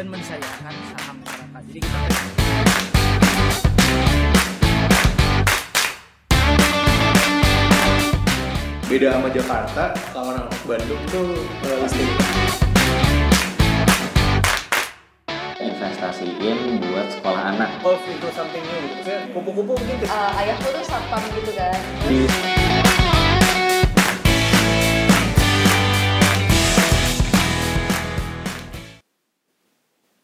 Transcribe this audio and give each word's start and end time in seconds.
dan 0.00 0.08
mensayangkan 0.08 0.72
saham 0.96 1.16
masyarakat. 1.20 1.60
Jadi 1.68 1.80
kita 1.84 1.98
beda 8.88 9.08
sama 9.12 9.28
Jakarta 9.28 9.84
kalau 10.16 10.32
anak 10.32 10.56
Bandung 10.64 11.04
tuh 11.12 11.36
eh, 11.68 11.76
pasti 11.84 12.04
investasiin 15.60 16.80
buat 16.80 17.06
sekolah 17.20 17.42
anak 17.52 17.68
evolve 17.84 18.00
into 18.08 18.32
something 18.32 18.64
new 18.64 18.80
gitu. 19.04 19.12
Kupu-kupu 19.36 19.72
mungkin 19.76 19.96
Eh, 20.00 20.40
ayahku 20.40 20.80
tuh 20.80 20.84
satpam 20.88 21.20
gitu 21.36 21.52
kan 21.52 21.76
di 22.08 22.24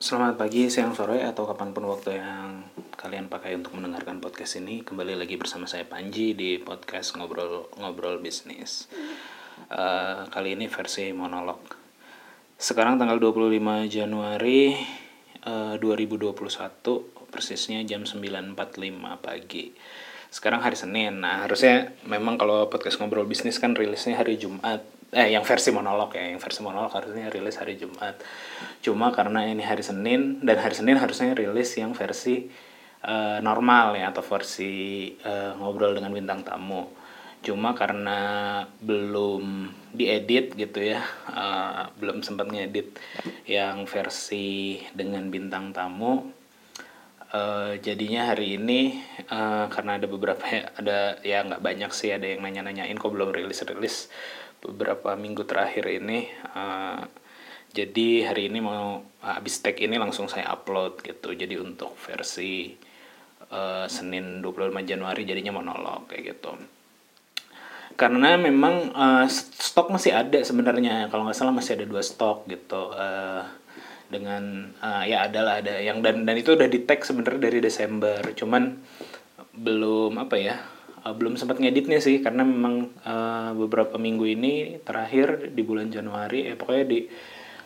Selamat 0.07 0.39
pagi, 0.39 0.71
siang, 0.71 0.95
sore, 0.95 1.19
atau 1.27 1.51
kapan 1.51 1.75
pun 1.75 1.91
waktu 1.91 2.23
yang 2.23 2.63
kalian 2.95 3.27
pakai 3.27 3.59
untuk 3.59 3.75
mendengarkan 3.75 4.23
podcast 4.23 4.63
ini. 4.63 4.87
Kembali 4.87 5.19
lagi 5.19 5.35
bersama 5.35 5.67
saya 5.67 5.83
Panji 5.83 6.31
di 6.31 6.63
podcast 6.63 7.19
Ngobrol 7.19 7.75
Ngobrol 7.75 8.23
Bisnis. 8.23 8.87
Eh, 9.67 10.21
kali 10.31 10.55
ini 10.55 10.71
versi 10.71 11.11
monolog. 11.11 11.59
Sekarang 12.55 13.03
tanggal 13.03 13.19
25 13.19 13.91
Januari 13.91 14.79
eh, 15.43 15.75
2021, 15.75 16.39
persisnya 17.27 17.83
jam 17.83 18.07
9.45 18.07 18.55
pagi. 19.19 19.75
Sekarang 20.31 20.63
hari 20.63 20.79
Senin. 20.79 21.19
Nah, 21.19 21.51
harusnya 21.51 21.91
memang 22.07 22.39
kalau 22.39 22.71
podcast 22.71 23.03
Ngobrol 23.03 23.27
Bisnis 23.27 23.59
kan 23.59 23.75
rilisnya 23.75 24.23
hari 24.23 24.39
Jumat. 24.39 24.87
Eh, 25.15 25.31
yang 25.31 25.47
versi 25.47 25.71
monolog 25.71 26.11
ya, 26.19 26.35
yang 26.35 26.43
versi 26.43 26.67
monolog 26.67 26.91
harusnya 26.91 27.31
rilis 27.31 27.55
hari 27.63 27.79
Jumat. 27.79 28.19
Cuma 28.83 29.15
karena 29.15 29.47
ini 29.47 29.63
hari 29.63 29.87
Senin 29.87 30.43
dan 30.43 30.59
hari 30.59 30.75
Senin 30.75 30.99
harusnya 30.99 31.31
rilis 31.31 31.71
yang 31.79 31.95
versi 31.95 32.51
eh, 33.07 33.39
normal 33.39 33.95
ya 33.95 34.11
atau 34.11 34.27
versi 34.27 35.15
eh, 35.15 35.53
ngobrol 35.55 35.95
dengan 35.95 36.11
bintang 36.11 36.43
tamu. 36.43 36.91
Cuma 37.39 37.79
karena 37.79 38.19
belum 38.83 39.71
diedit 39.95 40.59
gitu 40.59 40.83
ya, 40.83 40.99
eh, 41.31 41.87
belum 42.03 42.27
sempat 42.27 42.51
ngedit 42.51 42.99
yang 43.47 43.87
versi 43.87 44.83
dengan 44.91 45.31
bintang 45.31 45.71
tamu. 45.71 46.35
Eh, 47.37 47.83
jadinya 47.83 48.31
hari 48.31 48.55
ini 48.55 49.03
eh, 49.19 49.67
karena 49.71 49.99
ada 49.99 50.07
beberapa 50.11 50.47
ada 50.79 51.19
ya 51.27 51.43
nggak 51.43 51.63
banyak 51.63 51.91
sih 51.91 52.15
ada 52.15 52.23
yang 52.23 52.43
nanya-nanyain 52.43 52.95
kok 52.95 53.11
belum 53.11 53.35
rilis 53.35 53.67
rilis 53.67 54.07
beberapa 54.67 55.15
minggu 55.15 55.47
terakhir 55.47 55.87
ini 55.87 56.27
eh, 56.31 57.01
jadi 57.77 58.33
hari 58.33 58.49
ini 58.49 58.65
mau 58.65 59.05
habis 59.21 59.61
tag 59.61 59.77
ini 59.77 60.01
langsung 60.01 60.33
saya 60.33 60.49
upload 60.49 61.05
gitu. 61.05 61.37
Jadi 61.37 61.61
untuk 61.61 61.93
versi 62.01 62.73
eh, 63.53 63.87
Senin 63.93 64.41
25 64.41 64.73
Januari 64.89 65.29
jadinya 65.29 65.61
monolog 65.61 66.09
kayak 66.09 66.25
gitu. 66.25 66.57
Karena 68.01 68.41
memang 68.41 68.97
eh, 68.97 69.27
stok 69.61 69.93
masih 69.93 70.17
ada 70.17 70.41
sebenarnya. 70.41 71.13
Kalau 71.13 71.29
nggak 71.29 71.37
salah 71.37 71.53
masih 71.53 71.77
ada 71.77 71.85
dua 71.85 72.01
stok 72.01 72.49
gitu 72.49 72.97
eh, 72.97 73.45
dengan 74.09 74.73
eh, 74.81 75.13
ya 75.13 75.29
adalah 75.29 75.61
ada 75.61 75.77
yang 75.77 76.01
dan 76.01 76.25
dan 76.25 76.33
itu 76.41 76.57
udah 76.57 76.69
di 76.73 76.81
tag 76.89 77.05
sebenarnya 77.05 77.53
dari 77.53 77.61
Desember. 77.61 78.25
Cuman 78.33 78.73
belum 79.53 80.17
apa 80.17 80.37
ya 80.41 80.57
eh, 81.07 81.15
belum 81.15 81.39
sempat 81.39 81.63
ngeditnya 81.63 82.03
sih 82.03 82.19
karena 82.19 82.43
memang 82.43 82.91
eh, 83.07 83.51
beberapa 83.55 83.95
minggu 83.97 84.27
ini 84.27 84.83
terakhir 84.83 85.55
di 85.55 85.63
bulan 85.63 85.89
Januari 85.95 86.51
ya 86.51 86.55
pokoknya 86.59 86.85
di 86.91 87.01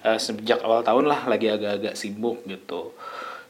eh, 0.04 0.18
sejak 0.20 0.60
awal 0.60 0.84
tahun 0.84 1.08
lah 1.08 1.24
lagi 1.24 1.48
agak-agak 1.48 1.96
sibuk 1.96 2.44
gitu. 2.44 2.92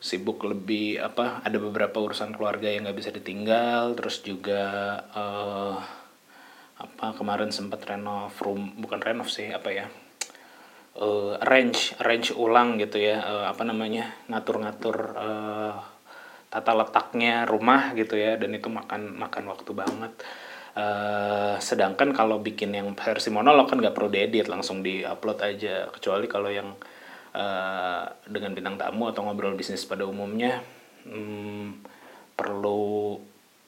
Sibuk 0.01 0.41
lebih 0.49 0.97
apa 1.03 1.45
ada 1.45 1.59
beberapa 1.61 2.01
urusan 2.01 2.33
keluarga 2.33 2.73
yang 2.73 2.89
nggak 2.89 2.99
bisa 3.03 3.11
ditinggal 3.13 3.99
terus 3.99 4.23
juga 4.23 4.63
eh, 5.13 5.77
apa 6.81 7.13
kemarin 7.13 7.53
sempat 7.53 7.85
renov 7.85 8.33
room 8.41 8.81
bukan 8.81 9.01
renov 9.05 9.29
sih 9.29 9.53
apa 9.53 9.69
ya 9.69 9.87
eh 11.01 11.33
arrange 11.39 11.95
arrange 12.03 12.33
ulang 12.35 12.81
gitu 12.81 12.99
ya 12.99 13.21
eh, 13.21 13.45
apa 13.47 13.63
namanya 13.63 14.11
ngatur-ngatur 14.33 14.97
eh, 15.17 15.77
tata 16.51 16.75
letaknya 16.75 17.47
rumah 17.47 17.95
gitu 17.95 18.19
ya 18.19 18.35
dan 18.35 18.51
itu 18.53 18.67
makan 18.67 19.15
makan 19.17 19.45
waktu 19.49 19.71
banget. 19.71 20.13
Eh, 20.71 21.55
sedangkan 21.59 22.15
kalau 22.15 22.39
bikin 22.43 22.75
yang 22.75 22.95
versi 22.95 23.31
monolog 23.31 23.71
kan 23.71 23.79
nggak 23.79 23.95
perlu 23.95 24.11
diedit 24.11 24.51
langsung 24.51 24.83
diupload 24.83 25.39
aja. 25.47 25.87
Kecuali 25.95 26.27
kalau 26.27 26.51
yang 26.51 26.75
eh, 27.35 28.03
dengan 28.27 28.51
bintang 28.55 28.77
tamu 28.79 29.11
atau 29.11 29.23
ngobrol 29.27 29.55
bisnis 29.55 29.87
pada 29.87 30.03
umumnya 30.07 30.59
hmm, 31.07 31.87
perlu 32.35 33.19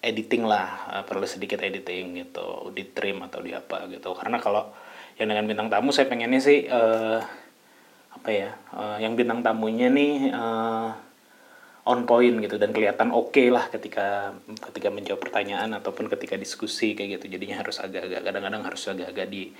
editing 0.02 0.42
lah 0.46 0.98
eh, 0.98 1.04
perlu 1.06 1.26
sedikit 1.26 1.62
editing 1.62 2.18
gitu 2.18 2.74
di 2.74 2.82
trim 2.90 3.22
atau 3.22 3.38
di 3.42 3.54
apa 3.54 3.86
gitu. 3.90 4.10
Karena 4.14 4.42
kalau 4.42 4.74
yang 5.18 5.30
dengan 5.30 5.46
bintang 5.46 5.68
tamu 5.70 5.94
saya 5.94 6.10
pengennya 6.10 6.40
sih 6.42 6.66
eh, 6.66 7.20
apa 8.12 8.30
ya 8.30 8.50
eh, 8.74 8.96
yang 9.06 9.14
bintang 9.14 9.42
tamunya 9.42 9.90
nih 9.90 10.34
eh, 10.34 10.90
on 11.82 12.06
point 12.06 12.38
gitu 12.38 12.62
dan 12.62 12.70
kelihatan 12.70 13.10
oke 13.10 13.42
lah 13.50 13.66
ketika 13.66 14.30
ketika 14.70 14.88
menjawab 14.94 15.18
pertanyaan 15.18 15.74
ataupun 15.74 16.06
ketika 16.06 16.38
diskusi 16.38 16.94
kayak 16.94 17.18
gitu. 17.18 17.38
Jadinya 17.38 17.58
harus 17.58 17.82
agak-agak 17.82 18.22
kadang-kadang 18.22 18.62
harus 18.62 18.82
agak-agak 18.86 19.26
di 19.26 19.50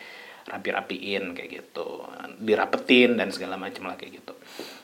rapi-rapiin 0.42 1.34
kayak 1.34 1.50
gitu. 1.50 2.06
Dirapetin 2.38 3.18
dan 3.18 3.34
segala 3.34 3.58
macam 3.58 3.90
lah 3.90 3.98
kayak 3.98 4.22
gitu. 4.22 4.34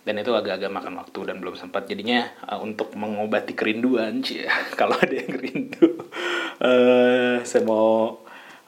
Dan 0.03 0.19
itu 0.19 0.34
agak-agak 0.34 0.71
makan 0.71 0.94
waktu 0.98 1.21
dan 1.31 1.37
belum 1.38 1.54
sempat. 1.54 1.87
Jadinya 1.87 2.27
uh, 2.50 2.59
untuk 2.59 2.94
mengobati 2.98 3.54
kerinduan 3.54 4.19
cia 4.22 4.50
kalau 4.81 4.98
ada 4.98 5.15
yang 5.15 5.34
rindu 5.38 5.94
eh 6.66 7.38
saya 7.47 7.62
mau 7.62 8.19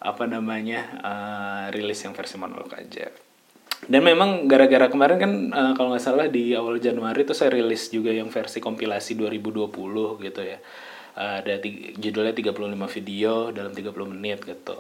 apa 0.00 0.25
namanya 0.25 0.80
uh, 1.04 1.64
rilis 1.75 2.00
yang 2.06 2.16
versi 2.16 2.41
monolog 2.41 2.72
aja 2.72 3.29
dan 3.91 4.01
memang 4.06 4.47
gara-gara 4.47 4.87
kemarin 4.87 5.19
kan 5.19 5.33
eh, 5.51 5.73
kalau 5.75 5.93
nggak 5.93 6.05
salah 6.05 6.27
di 6.31 6.55
awal 6.55 6.78
Januari 6.78 7.27
tuh 7.27 7.34
saya 7.34 7.51
rilis 7.51 7.91
juga 7.91 8.15
yang 8.15 8.31
versi 8.31 8.62
kompilasi 8.62 9.19
2020 9.19 9.67
gitu 10.23 10.41
ya. 10.47 10.59
Eh, 11.19 11.34
ada 11.43 11.55
tiga, 11.59 11.91
judulnya 11.99 12.34
35 12.39 12.87
video 12.97 13.51
dalam 13.51 13.75
30 13.75 14.12
menit 14.15 14.41
gitu. 14.47 14.78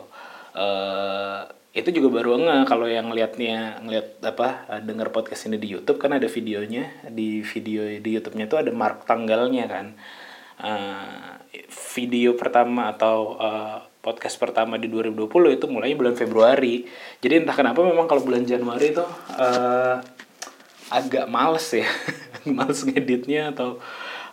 eh 0.50 1.42
itu 1.70 1.94
juga 1.94 2.18
baru 2.18 2.34
nggak 2.42 2.66
kalau 2.66 2.90
yang 2.90 3.06
ngelihatnya 3.14 3.78
ngelihat 3.86 4.18
apa 4.26 4.66
denger 4.82 5.14
podcast 5.14 5.46
ini 5.46 5.54
di 5.62 5.70
YouTube 5.70 6.02
kan 6.02 6.10
ada 6.10 6.26
videonya 6.26 6.90
di 7.06 7.46
video 7.46 7.86
di 7.86 8.10
YouTube-nya 8.18 8.50
itu 8.50 8.58
ada 8.58 8.74
mark 8.74 9.06
tanggalnya 9.06 9.70
kan 9.70 9.94
Eh, 10.60 11.32
video 11.96 12.36
pertama 12.36 12.92
atau 12.92 13.40
eh, 13.40 13.78
podcast 14.00 14.40
pertama 14.40 14.80
di 14.80 14.88
2020 14.88 15.28
itu 15.60 15.66
mulai 15.68 15.92
bulan 15.92 16.16
Februari. 16.16 16.88
Jadi 17.20 17.44
entah 17.44 17.52
kenapa 17.52 17.84
memang 17.84 18.08
kalau 18.08 18.24
bulan 18.24 18.48
Januari 18.48 18.96
itu 18.96 19.04
eh, 19.36 19.96
agak 20.88 21.28
males 21.28 21.68
ya, 21.70 21.86
males 22.56 22.80
ngeditnya 22.80 23.52
atau 23.52 23.76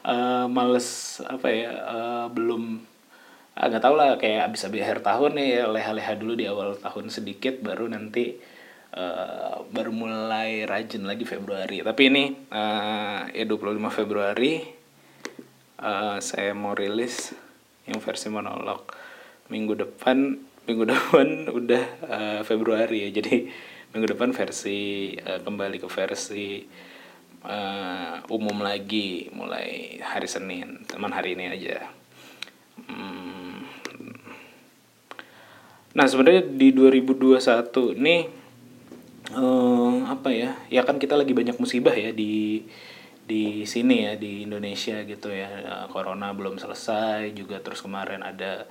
eh, 0.08 0.46
males 0.48 1.20
apa 1.28 1.48
ya 1.52 1.72
eh, 1.72 2.26
belum 2.32 2.80
ah, 3.60 3.66
nggak 3.68 3.84
tahu 3.84 3.96
lah 4.00 4.16
kayak 4.16 4.48
abis 4.48 4.72
abis 4.72 4.88
akhir 4.88 5.04
tahun 5.04 5.36
nih 5.36 5.48
ya 5.60 5.64
leha-leha 5.68 6.14
dulu 6.16 6.34
di 6.40 6.46
awal 6.48 6.80
tahun 6.80 7.12
sedikit 7.12 7.60
baru 7.60 7.92
nanti 7.92 8.40
eh, 8.96 9.56
baru 9.68 9.92
mulai 9.92 10.64
rajin 10.64 11.04
lagi 11.04 11.28
Februari. 11.28 11.84
Tapi 11.84 12.02
ini 12.08 12.24
eh, 12.56 13.20
ya 13.36 13.44
25 13.44 13.84
Februari 13.92 14.64
eh, 15.84 16.18
saya 16.24 16.56
mau 16.56 16.72
rilis 16.72 17.36
yang 17.84 18.00
versi 18.00 18.32
monolog 18.32 19.07
minggu 19.48 19.74
depan 19.76 20.40
minggu 20.68 20.84
depan 20.94 21.48
udah 21.52 21.84
eh, 22.04 22.42
Februari 22.44 23.08
ya. 23.08 23.10
Jadi 23.16 23.48
minggu 23.96 24.14
depan 24.14 24.36
versi 24.36 25.14
eh, 25.16 25.40
kembali 25.40 25.80
ke 25.80 25.88
versi 25.88 26.62
eh, 27.48 28.16
umum 28.28 28.60
lagi 28.60 29.32
mulai 29.32 29.98
hari 30.04 30.28
Senin 30.28 30.84
teman 30.86 31.16
hari 31.16 31.34
ini 31.34 31.46
aja. 31.50 31.90
Hmm. 32.78 33.66
nah 35.98 36.06
sebenarnya 36.06 36.46
di 36.46 36.70
2021 36.78 37.42
nih 37.98 38.22
eh, 39.34 39.96
apa 40.06 40.30
ya 40.30 40.54
ya 40.70 40.86
kan 40.86 41.02
kita 41.02 41.18
lagi 41.18 41.34
banyak 41.34 41.58
musibah 41.58 41.98
ya 41.98 42.14
di 42.14 42.62
di 43.26 43.66
sini 43.66 44.06
ya 44.06 44.14
di 44.14 44.46
Indonesia 44.46 45.02
gitu 45.04 45.34
ya. 45.34 45.50
Corona 45.90 46.32
belum 46.38 46.62
selesai 46.62 47.34
juga 47.34 47.60
terus 47.66 47.82
kemarin 47.82 48.22
ada 48.22 48.70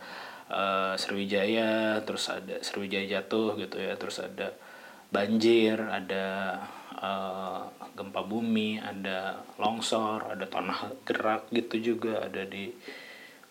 eh, 0.51 0.95
Sriwijaya 0.99 2.01
terus 2.03 2.31
ada 2.31 2.59
Sriwijaya 2.63 3.21
jatuh 3.21 3.59
gitu 3.59 3.77
ya 3.79 3.95
terus 3.99 4.23
ada 4.23 4.55
banjir 5.11 5.79
ada 5.79 6.27
eh, 6.97 7.63
gempa 7.97 8.23
bumi 8.27 8.79
ada 8.83 9.41
longsor 9.57 10.33
ada 10.35 10.47
tanah 10.47 10.93
gerak 11.07 11.49
gitu 11.51 11.95
juga 11.95 12.27
ada 12.27 12.43
di 12.45 12.71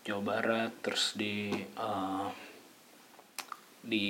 Jawa 0.06 0.21
Barat 0.21 0.71
terus 0.86 1.18
di 1.18 1.50
eh, 1.56 2.27
di 3.86 4.06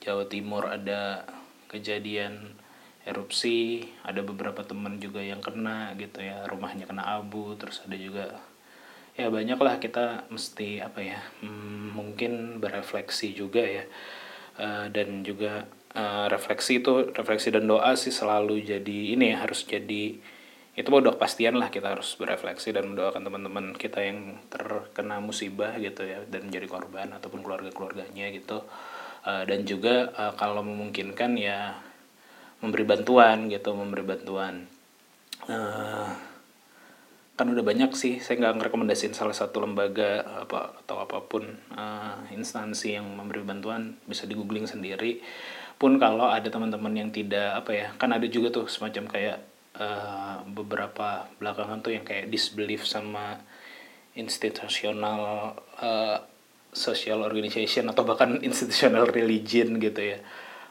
Jawa 0.00 0.24
Timur 0.28 0.64
ada 0.68 1.28
kejadian 1.68 2.56
erupsi 3.04 3.84
ada 4.04 4.20
beberapa 4.20 4.60
teman 4.64 5.00
juga 5.00 5.24
yang 5.24 5.40
kena 5.40 5.96
gitu 5.96 6.20
ya 6.20 6.44
rumahnya 6.44 6.84
kena 6.84 7.20
abu 7.20 7.56
terus 7.56 7.80
ada 7.84 7.96
juga 7.96 8.36
ya 9.20 9.28
banyak 9.28 9.60
lah 9.60 9.76
kita 9.76 10.30
mesti 10.32 10.80
apa 10.80 11.00
ya 11.04 11.20
hmm, 11.44 11.92
mungkin 11.92 12.58
berefleksi 12.58 13.36
juga 13.36 13.60
ya. 13.60 13.84
Eh, 14.60 14.86
dan 14.92 15.24
juga 15.24 15.64
eh, 15.96 16.26
refleksi 16.28 16.84
itu 16.84 17.08
refleksi 17.16 17.48
dan 17.48 17.64
doa 17.64 17.96
sih 17.96 18.12
selalu 18.12 18.60
jadi 18.60 19.16
ini 19.16 19.32
ya 19.32 19.46
harus 19.48 19.64
jadi 19.64 20.20
itu 20.76 20.86
udah 20.86 21.16
kepastian 21.16 21.58
lah 21.60 21.68
kita 21.68 21.92
harus 21.96 22.14
berefleksi 22.16 22.72
dan 22.72 22.92
mendoakan 22.92 23.26
teman-teman 23.26 23.66
kita 23.76 24.00
yang 24.00 24.40
terkena 24.48 25.18
musibah 25.20 25.76
gitu 25.80 26.04
ya 26.06 26.24
dan 26.28 26.48
menjadi 26.48 26.66
korban 26.70 27.08
ataupun 27.16 27.40
keluarga-keluarganya 27.44 28.28
gitu. 28.36 28.64
Eh, 29.24 29.44
dan 29.48 29.64
juga 29.64 30.12
kalau 30.36 30.64
memungkinkan 30.64 31.36
ya 31.40 31.76
memberi 32.60 32.84
bantuan 32.84 33.48
gitu 33.48 33.72
memberi 33.72 34.04
bantuan 34.04 34.68
kan 37.40 37.48
udah 37.48 37.64
banyak 37.64 37.96
sih. 37.96 38.20
Saya 38.20 38.36
nggak 38.36 38.60
ngerekomendasiin 38.60 39.16
salah 39.16 39.32
satu 39.32 39.64
lembaga 39.64 40.44
apa 40.44 40.76
atau 40.84 41.00
apa 41.00 41.24
pun 41.24 41.48
eh, 41.72 42.16
instansi 42.36 43.00
yang 43.00 43.08
memberi 43.16 43.40
bantuan 43.40 43.96
bisa 44.04 44.28
di 44.28 44.36
googling 44.36 44.68
sendiri. 44.68 45.24
Pun 45.80 45.96
kalau 45.96 46.28
ada 46.28 46.52
teman-teman 46.52 46.92
yang 46.92 47.08
tidak 47.08 47.64
apa 47.64 47.70
ya 47.72 47.86
kan 47.96 48.12
ada 48.12 48.28
juga 48.28 48.52
tuh 48.52 48.68
semacam 48.68 49.08
kayak 49.08 49.38
eh, 49.80 50.36
beberapa 50.52 51.32
belakangan 51.40 51.80
tuh 51.80 51.96
yang 51.96 52.04
kayak 52.04 52.28
disbelief 52.28 52.84
sama 52.84 53.40
institutional 54.12 55.56
eh, 55.80 56.20
social 56.76 57.24
organization 57.24 57.88
atau 57.88 58.04
bahkan 58.04 58.36
institutional 58.48 59.08
religion 59.08 59.80
gitu 59.80 60.12
ya. 60.12 60.20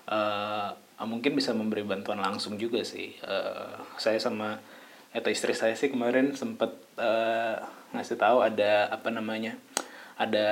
Eh, 0.06 0.70
mungkin 1.02 1.34
bisa 1.34 1.50
memberi 1.58 1.82
bantuan 1.82 2.22
langsung 2.22 2.62
juga 2.62 2.86
sih. 2.86 3.18
Eh, 3.18 3.74
saya 3.98 4.22
sama 4.22 4.62
atau 5.10 5.30
istri 5.34 5.58
saya 5.58 5.74
sih 5.74 5.90
kemarin 5.90 6.38
sempat 6.38 6.76
eh, 6.98 7.56
ngasih 7.96 8.18
tahu 8.18 8.46
ada 8.46 8.94
apa 8.94 9.10
namanya 9.10 9.58
ada 10.22 10.48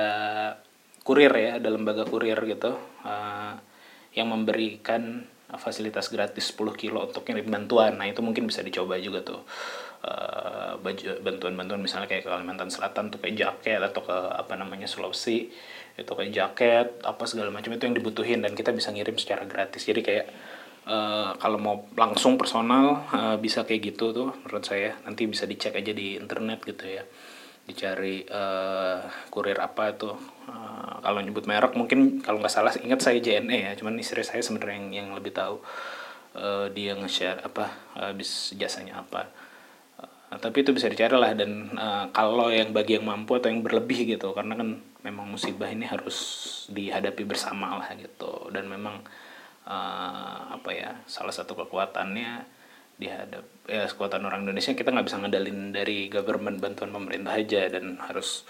kurir 1.06 1.30
ya 1.30 1.50
ada 1.62 1.68
lembaga 1.70 2.02
kurir 2.06 2.38
gitu 2.46 2.74
eh, 3.06 3.54
yang 4.16 4.28
memberikan 4.34 5.24
fasilitas 5.48 6.12
gratis 6.12 6.52
10 6.52 6.76
kilo 6.76 7.08
untuk 7.08 7.24
kirim 7.24 7.48
bantuan. 7.48 7.96
Nah 7.96 8.04
itu 8.04 8.20
mungkin 8.20 8.44
bisa 8.44 8.60
dicoba 8.60 9.00
juga 9.00 9.24
tuh 9.24 9.40
Eh, 9.98 10.72
baju 10.78 11.18
bantuan-bantuan 11.26 11.82
misalnya 11.82 12.06
kayak 12.06 12.22
ke 12.22 12.30
Kalimantan 12.30 12.70
Selatan 12.70 13.10
tuh 13.10 13.18
kayak 13.18 13.34
jaket 13.34 13.82
atau 13.82 14.06
ke 14.06 14.14
apa 14.14 14.54
namanya 14.54 14.86
Sulawesi 14.86 15.50
itu 15.98 16.12
kayak 16.14 16.30
jaket 16.30 16.86
apa 17.02 17.26
segala 17.26 17.50
macam 17.50 17.74
itu 17.74 17.82
yang 17.82 17.98
dibutuhin 17.98 18.38
dan 18.38 18.54
kita 18.54 18.70
bisa 18.70 18.94
ngirim 18.94 19.18
secara 19.18 19.42
gratis. 19.50 19.82
Jadi 19.82 19.98
kayak 20.06 20.30
eh, 20.88 21.30
kalau 21.36 21.58
mau 21.60 21.76
langsung 21.94 22.40
personal 22.40 23.04
eh, 23.12 23.36
bisa 23.36 23.68
kayak 23.68 23.94
gitu 23.94 24.16
tuh 24.16 24.28
menurut 24.44 24.64
saya. 24.64 24.96
Nanti 25.04 25.28
bisa 25.28 25.44
dicek 25.44 25.76
aja 25.76 25.92
di 25.92 26.16
internet 26.16 26.64
gitu 26.64 26.88
ya. 26.88 27.04
Dicari 27.68 28.24
eh, 28.24 28.98
kurir 29.28 29.60
apa 29.60 29.92
tuh. 29.94 30.16
Eh, 30.48 30.94
kalau 31.04 31.20
nyebut 31.20 31.44
merek 31.44 31.76
mungkin 31.76 32.24
kalau 32.24 32.40
nggak 32.40 32.52
salah 32.52 32.72
ingat 32.80 33.04
saya 33.04 33.20
JNE 33.20 33.58
ya 33.68 33.72
cuman 33.76 34.00
istri 34.00 34.24
saya 34.24 34.40
sebenarnya 34.40 34.76
yang, 34.80 34.88
yang 34.90 35.08
lebih 35.12 35.36
tahu. 35.36 35.60
Eh, 36.38 36.66
dia 36.76 36.92
nge-share 36.94 37.42
apa 37.42 37.66
eh, 37.98 38.12
bis 38.14 38.54
jasanya 38.54 39.02
apa. 39.02 39.26
Uh, 40.28 40.36
tapi 40.36 40.60
itu 40.60 40.76
bisa 40.76 40.92
dicari 40.92 41.16
lah 41.16 41.32
dan 41.32 41.72
uh, 41.72 42.12
kalau 42.12 42.52
yang 42.52 42.76
bagi 42.76 43.00
yang 43.00 43.08
mampu 43.08 43.40
atau 43.40 43.48
yang 43.48 43.64
berlebih 43.64 44.04
gitu 44.04 44.36
karena 44.36 44.60
kan 44.60 44.76
memang 45.00 45.24
musibah 45.24 45.72
ini 45.72 45.88
harus 45.88 46.16
dihadapi 46.68 47.24
bersama 47.24 47.80
lah 47.80 47.88
gitu. 47.96 48.52
Dan 48.52 48.68
memang 48.68 49.00
uh, 49.68 50.56
apa 50.56 50.70
ya 50.72 50.90
salah 51.04 51.30
satu 51.30 51.52
kekuatannya 51.54 52.56
dihadap 52.98 53.44
ya 53.70 53.86
kekuatan 53.86 54.26
orang 54.26 54.42
Indonesia 54.48 54.74
kita 54.74 54.90
nggak 54.90 55.06
bisa 55.06 55.22
ngedalin 55.22 55.70
dari 55.70 56.10
government 56.10 56.58
bantuan 56.58 56.90
pemerintah 56.90 57.38
aja 57.38 57.70
dan 57.70 58.00
harus 58.02 58.42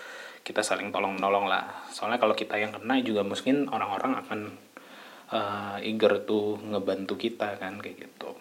kita 0.46 0.64
saling 0.64 0.88
tolong 0.94 1.20
menolong 1.20 1.50
lah. 1.50 1.84
Soalnya 1.92 2.16
kalau 2.16 2.32
kita 2.32 2.56
yang 2.56 2.72
kena 2.72 3.02
juga 3.04 3.20
mungkin 3.26 3.68
orang-orang 3.68 4.12
akan 4.24 4.40
uh, 5.34 5.76
eager 5.84 6.24
tuh 6.24 6.56
ngebantu 6.62 7.20
kita 7.20 7.60
kan 7.60 7.76
kayak 7.82 8.08
gitu. 8.08 8.32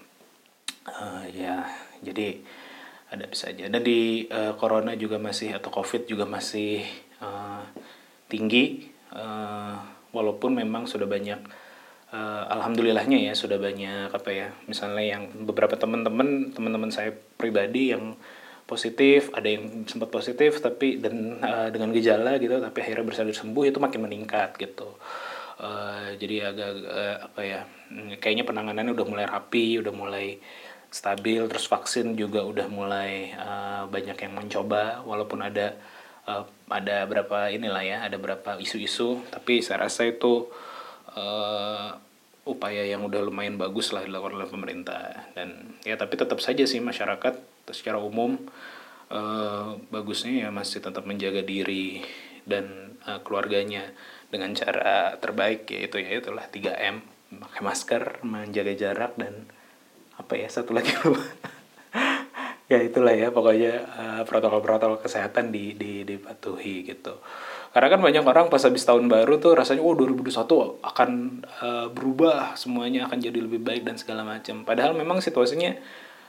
Uh, 0.88 1.28
ya 1.36 1.68
jadi 2.00 2.40
ada 3.08 3.26
bisa 3.28 3.52
aja. 3.52 3.72
Dan 3.72 3.82
di 3.84 4.28
eh, 4.28 4.54
corona 4.60 4.92
juga 5.00 5.16
masih 5.20 5.56
atau 5.56 5.72
covid 5.72 6.08
juga 6.08 6.28
masih 6.28 6.84
eh, 7.24 7.64
tinggi. 8.28 8.92
Eh, 9.16 9.76
walaupun 10.12 10.60
memang 10.60 10.88
sudah 10.88 11.08
banyak 11.08 11.40
eh, 12.14 12.44
alhamdulillahnya 12.54 13.20
ya 13.28 13.34
sudah 13.34 13.58
banyak 13.60 14.12
apa 14.14 14.30
ya 14.32 14.48
misalnya 14.70 15.04
yang 15.04 15.24
beberapa 15.48 15.76
teman-teman 15.76 16.52
teman-teman 16.56 16.92
saya 16.92 17.12
pribadi 17.36 17.92
yang 17.96 18.16
positif 18.68 19.32
ada 19.32 19.48
yang 19.48 19.88
sempat 19.88 20.12
positif 20.12 20.60
tapi 20.60 21.00
dan 21.00 21.40
eh, 21.40 21.70
dengan 21.72 21.96
gejala 21.96 22.36
gitu 22.38 22.60
tapi 22.60 22.78
akhirnya 22.84 23.06
bersadar 23.08 23.36
sembuh 23.36 23.64
itu 23.72 23.80
makin 23.80 24.04
meningkat 24.04 24.60
gitu. 24.60 25.00
Eh, 25.58 26.10
jadi 26.22 26.54
agak 26.54 26.72
eh, 26.86 27.18
apa 27.18 27.42
ya 27.42 27.62
mm, 27.66 28.22
kayaknya 28.22 28.46
penanganannya 28.46 28.94
udah 28.94 29.08
mulai 29.10 29.26
rapi 29.26 29.82
udah 29.82 29.94
mulai 29.96 30.38
stabil 30.94 31.42
terus 31.50 31.66
vaksin 31.66 32.14
juga 32.14 32.46
udah 32.46 32.68
mulai 32.70 33.34
eh, 33.34 33.84
banyak 33.90 34.18
yang 34.22 34.34
mencoba 34.38 35.02
walaupun 35.02 35.42
ada 35.42 35.74
eh, 36.30 36.44
ada 36.70 36.98
berapa 37.10 37.50
inilah 37.50 37.84
ya 37.88 37.98
ada 38.06 38.22
berapa 38.22 38.62
isu-isu 38.62 39.24
tapi 39.34 39.66
saya 39.66 39.90
rasa 39.90 40.06
itu 40.06 40.46
eh, 41.18 41.90
upaya 42.48 42.84
yang 42.88 43.04
udah 43.04 43.20
lumayan 43.26 43.60
bagus 43.60 43.92
lah 43.92 44.06
dilakukan 44.06 44.38
oleh 44.40 44.50
pemerintah. 44.50 45.34
Dan 45.34 45.82
ya 45.84 45.98
tapi 45.98 46.16
tetap 46.16 46.40
saja 46.40 46.64
sih 46.64 46.80
masyarakat 46.80 47.36
secara 47.74 47.98
umum 47.98 48.38
eh, 49.10 49.70
bagusnya 49.90 50.48
ya 50.48 50.50
masih 50.54 50.80
tetap 50.80 51.04
menjaga 51.10 51.42
diri 51.42 52.06
dan 52.46 52.96
eh, 53.04 53.20
keluarganya 53.26 53.90
dengan 54.30 54.54
cara 54.54 55.16
terbaik 55.20 55.68
yaitu 55.72 56.04
ya 56.04 56.20
itulah 56.20 56.46
3M 56.48 57.00
pakai 57.28 57.62
masker 57.64 58.04
menjaga 58.24 58.74
jarak 58.76 59.16
dan 59.20 59.48
apa 60.16 60.34
ya 60.40 60.48
satu 60.48 60.72
lagi 60.72 60.94
lupa. 61.04 61.26
Ya 62.68 62.84
itulah 62.84 63.16
ya 63.16 63.32
pokoknya 63.32 63.88
protokol-protokol 64.28 65.00
kesehatan 65.00 65.56
di, 65.56 65.72
di 65.80 66.04
dipatuhi 66.04 66.84
gitu 66.84 67.16
karena 67.78 67.94
kan 67.94 68.02
banyak 68.02 68.26
orang 68.26 68.50
pas 68.50 68.66
habis 68.66 68.82
tahun 68.90 69.06
baru 69.06 69.38
tuh 69.38 69.54
rasanya 69.54 69.86
oh 69.86 69.94
2021 69.94 70.82
akan 70.82 71.10
eh, 71.46 71.88
berubah 71.94 72.58
semuanya 72.58 73.06
akan 73.06 73.22
jadi 73.22 73.38
lebih 73.38 73.62
baik 73.62 73.86
dan 73.86 74.02
segala 74.02 74.26
macam 74.26 74.66
padahal 74.66 74.98
memang 74.98 75.22
situasinya 75.22 75.78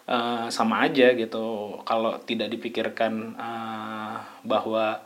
eh, 0.04 0.46
sama 0.52 0.84
aja 0.84 1.16
gitu. 1.16 1.80
Kalau 1.88 2.20
tidak 2.28 2.52
dipikirkan 2.52 3.32
eh, 3.32 4.16
bahwa 4.44 5.00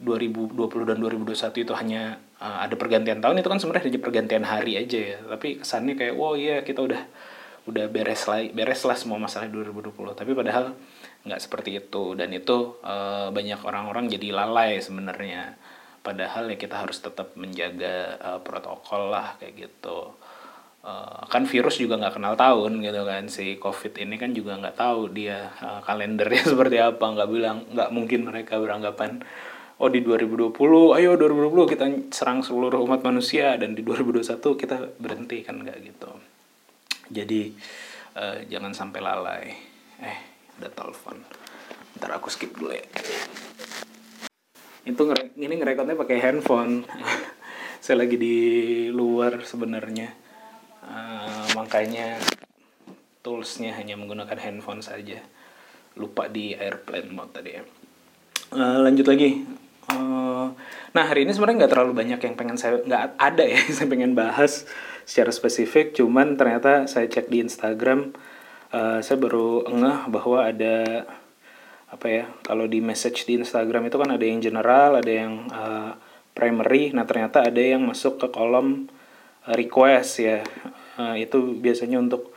2020 0.00 0.88
dan 0.88 0.96
2021 1.04 1.36
itu 1.68 1.74
hanya 1.74 2.16
uh, 2.38 2.62
ada 2.62 2.78
pergantian 2.78 3.18
tahun 3.18 3.42
itu 3.42 3.50
kan 3.50 3.58
sebenarnya 3.58 3.84
hanya 3.90 4.00
pergantian 4.00 4.44
hari 4.48 4.78
aja 4.78 4.98
ya. 4.98 5.18
Tapi 5.20 5.60
kesannya 5.60 5.98
kayak 5.98 6.14
wow 6.16 6.32
iya 6.38 6.62
kita 6.62 6.80
udah 6.80 7.02
udah 7.68 7.84
beres 7.92 8.24
lah 8.24 8.40
beres 8.48 8.80
lah 8.88 8.96
semua 8.96 9.20
masalah 9.20 9.52
2020 9.52 9.92
tapi 10.16 10.32
padahal 10.32 10.72
nggak 11.28 11.42
seperti 11.44 11.78
itu. 11.78 12.16
Dan 12.16 12.32
itu 12.32 12.80
uh, 12.80 13.28
banyak 13.28 13.60
orang-orang 13.62 14.08
jadi 14.08 14.32
lalai 14.32 14.80
sebenarnya. 14.80 15.54
Padahal 16.00 16.48
ya 16.48 16.56
kita 16.56 16.80
harus 16.80 16.98
tetap 17.04 17.36
menjaga 17.36 18.16
uh, 18.18 18.40
protokol 18.40 19.12
lah 19.12 19.36
kayak 19.36 19.68
gitu. 19.68 20.16
Uh, 20.80 21.26
kan 21.28 21.44
virus 21.44 21.76
juga 21.76 22.00
nggak 22.00 22.16
kenal 22.16 22.34
tahun 22.34 22.80
gitu 22.80 23.02
kan. 23.04 23.28
Si 23.28 23.60
covid 23.60 23.92
ini 24.00 24.16
kan 24.16 24.32
juga 24.32 24.56
nggak 24.56 24.76
tahu 24.80 25.12
dia 25.12 25.52
uh, 25.60 25.84
kalendernya 25.84 26.48
seperti 26.56 26.80
apa. 26.80 27.04
Nggak 27.04 27.28
bilang 27.28 27.68
nggak 27.70 27.90
mungkin 27.92 28.20
mereka 28.26 28.56
beranggapan 28.56 29.20
oh 29.78 29.86
di 29.86 30.02
2020 30.02 30.58
ayo 30.98 31.14
2020 31.14 31.70
kita 31.70 31.86
serang 32.10 32.42
seluruh 32.42 32.82
umat 32.82 32.98
manusia 33.06 33.54
dan 33.54 33.78
di 33.78 33.86
2021 33.86 34.42
kita 34.58 34.76
berhenti 34.98 35.46
kan 35.46 35.62
nggak 35.62 35.78
gitu. 35.86 36.10
Jadi 37.14 37.54
eh, 38.18 38.38
jangan 38.50 38.74
sampai 38.74 39.00
lalai. 39.00 39.44
Eh 40.02 40.37
ada 40.58 40.68
telepon. 40.74 41.22
Ntar 41.98 42.10
aku 42.18 42.28
skip 42.28 42.54
dulu 42.58 42.74
ya. 42.74 42.84
Itu 44.82 45.06
ngere 45.06 45.34
ini 45.38 45.54
ngerekodnya 45.58 45.94
pakai 45.94 46.18
handphone. 46.18 46.82
Saya 47.84 48.02
lagi 48.02 48.18
di 48.18 48.36
luar 48.90 49.46
sebenarnya. 49.46 50.10
Eh, 50.82 51.46
makanya 51.54 52.18
toolsnya 53.22 53.74
hanya 53.78 53.94
menggunakan 53.94 54.38
handphone 54.38 54.82
saja. 54.82 55.22
Lupa 55.98 56.26
di 56.26 56.54
airplane 56.54 57.10
mode 57.10 57.32
tadi 57.34 57.50
ya. 57.54 57.62
Eh, 58.58 58.76
lanjut 58.82 59.06
lagi. 59.06 59.30
Eh, 59.88 60.46
nah 60.92 61.04
hari 61.06 61.24
ini 61.24 61.32
sebenarnya 61.32 61.64
nggak 61.64 61.72
terlalu 61.72 61.92
banyak 61.96 62.20
yang 62.20 62.34
pengen 62.36 62.56
saya 62.60 62.82
nggak 62.82 63.16
ada 63.16 63.44
ya 63.44 63.60
saya 63.76 63.88
pengen 63.88 64.18
bahas 64.18 64.66
secara 65.06 65.30
spesifik. 65.30 65.94
Cuman 65.94 66.34
ternyata 66.34 66.90
saya 66.90 67.06
cek 67.06 67.30
di 67.30 67.44
Instagram 67.44 68.12
eh, 68.72 69.00
saya 69.00 69.18
baru 69.20 69.68
ngeh 69.68 69.98
bahwa 70.12 70.44
ada 70.44 71.06
apa 71.88 72.06
ya 72.06 72.24
kalau 72.44 72.68
di 72.68 72.84
message 72.84 73.24
di 73.24 73.40
Instagram 73.40 73.88
itu 73.88 73.96
kan 73.96 74.12
ada 74.12 74.20
yang 74.20 74.44
general 74.44 75.00
ada 75.00 75.08
yang 75.08 75.48
eh, 75.48 75.92
primary. 76.36 76.94
Nah 76.94 77.02
ternyata 77.02 77.42
ada 77.42 77.58
yang 77.58 77.82
masuk 77.82 78.22
ke 78.22 78.26
kolom 78.30 78.86
eh, 79.48 79.54
request 79.58 80.12
ya. 80.22 80.38
Eh, 81.00 81.26
itu 81.26 81.58
biasanya 81.58 81.98
untuk 81.98 82.30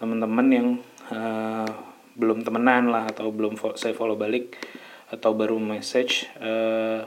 teman-teman 0.00 0.46
yang 0.50 0.68
eh, 1.12 1.70
belum 2.14 2.46
temenan 2.46 2.90
lah 2.90 3.10
atau 3.10 3.30
belum 3.30 3.54
fo- 3.58 3.78
saya 3.78 3.94
follow 3.94 4.18
balik 4.18 4.58
atau 5.10 5.30
baru 5.36 5.60
message 5.62 6.26
eh, 6.42 7.06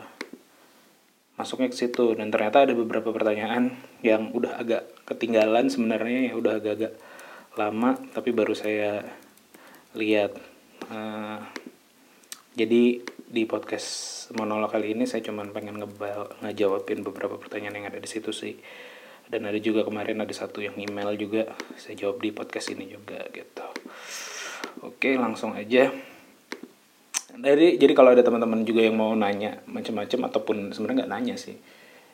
masuknya 1.35 1.67
ke 1.67 1.77
situ. 1.77 2.15
Dan 2.15 2.31
ternyata 2.31 2.63
ada 2.63 2.73
beberapa 2.77 3.11
pertanyaan 3.11 3.75
yang 4.05 4.31
udah 4.31 4.61
agak 4.61 4.87
ketinggalan 5.03 5.67
sebenarnya 5.67 6.31
ya 6.31 6.33
udah 6.37 6.61
agak-agak 6.61 6.93
lama 7.57 7.97
tapi 8.13 8.29
baru 8.31 8.53
saya 8.53 9.01
lihat. 9.97 10.37
Eh, 10.87 11.39
jadi 12.57 13.01
di 13.27 13.43
podcast 13.45 14.31
monolog 14.33 14.73
kali 14.73 14.97
ini 14.97 15.05
saya 15.05 15.21
cuman 15.21 15.53
pengen 15.53 15.77
ngebal 15.77 16.41
ngejawabin 16.41 17.05
beberapa 17.05 17.37
pertanyaan 17.37 17.83
yang 17.83 17.87
ada 17.89 17.99
di 18.01 18.09
situ 18.09 18.29
sih. 18.33 18.55
Dan 19.27 19.43
ada 19.43 19.59
juga 19.59 19.83
kemarin 19.83 20.23
ada 20.23 20.31
satu 20.31 20.63
yang 20.63 20.79
email 20.79 21.11
juga 21.19 21.51
saya 21.75 21.99
jawab 21.99 22.23
di 22.23 22.31
podcast 22.31 22.71
ini 22.71 22.87
juga 22.87 23.27
gitu. 23.35 23.67
Oke 24.87 25.19
langsung 25.19 25.51
aja. 25.51 25.91
Dari 27.37 27.77
jadi 27.77 27.93
kalau 27.93 28.15
ada 28.15 28.23
teman-teman 28.23 28.63
juga 28.63 28.81
yang 28.81 28.97
mau 28.97 29.13
nanya 29.13 29.61
macam-macam 29.67 30.31
ataupun 30.31 30.57
sebenarnya 30.73 31.05
nggak 31.05 31.11
nanya 31.11 31.35
sih 31.37 31.59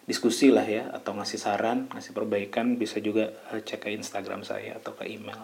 diskusi 0.04 0.52
lah 0.52 0.68
ya 0.68 0.92
atau 0.92 1.16
ngasih 1.16 1.40
saran 1.40 1.88
ngasih 1.92 2.12
perbaikan 2.12 2.76
bisa 2.76 3.00
juga 3.00 3.32
eh, 3.56 3.64
cek 3.64 3.88
ke 3.88 3.90
Instagram 3.96 4.44
saya 4.44 4.76
atau 4.76 4.92
ke 4.96 5.08
email. 5.08 5.40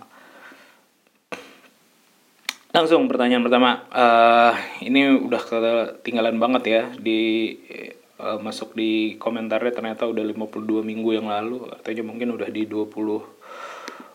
Langsung 2.70 3.10
pertanyaan 3.10 3.42
pertama 3.42 3.72
Eh, 3.90 4.56
ini 4.86 5.10
udah 5.16 5.42
ketinggalan 5.42 6.38
banget 6.38 6.64
ya 6.68 6.84
di 6.96 7.56
eh, 8.20 8.40
masuk 8.40 8.76
di 8.76 9.16
komentarnya 9.16 9.72
ternyata 9.72 10.04
udah 10.06 10.24
52 10.28 10.84
minggu 10.84 11.10
yang 11.16 11.32
lalu 11.32 11.64
artinya 11.72 12.12
mungkin 12.12 12.36
udah 12.36 12.52
di 12.52 12.68
20 12.68 13.40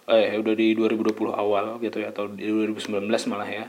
eh 0.05 0.37
udah 0.37 0.53
di 0.53 0.77
2020 0.77 1.33
awal 1.33 1.81
gitu 1.81 2.05
ya 2.05 2.13
atau 2.13 2.29
di 2.29 2.45
2019 2.45 3.09
malah 3.33 3.49
ya. 3.49 3.67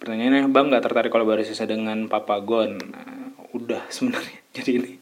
Pertanyaannya 0.00 0.48
bang 0.48 0.66
nggak 0.72 0.84
tertarik 0.88 1.12
kolaborasi 1.12 1.52
dengan 1.68 2.08
Papa 2.08 2.40
Gon 2.40 2.80
Nah, 2.80 3.36
udah 3.52 3.84
sebenarnya. 3.92 4.40
Jadi 4.56 4.70
ini 4.80 4.92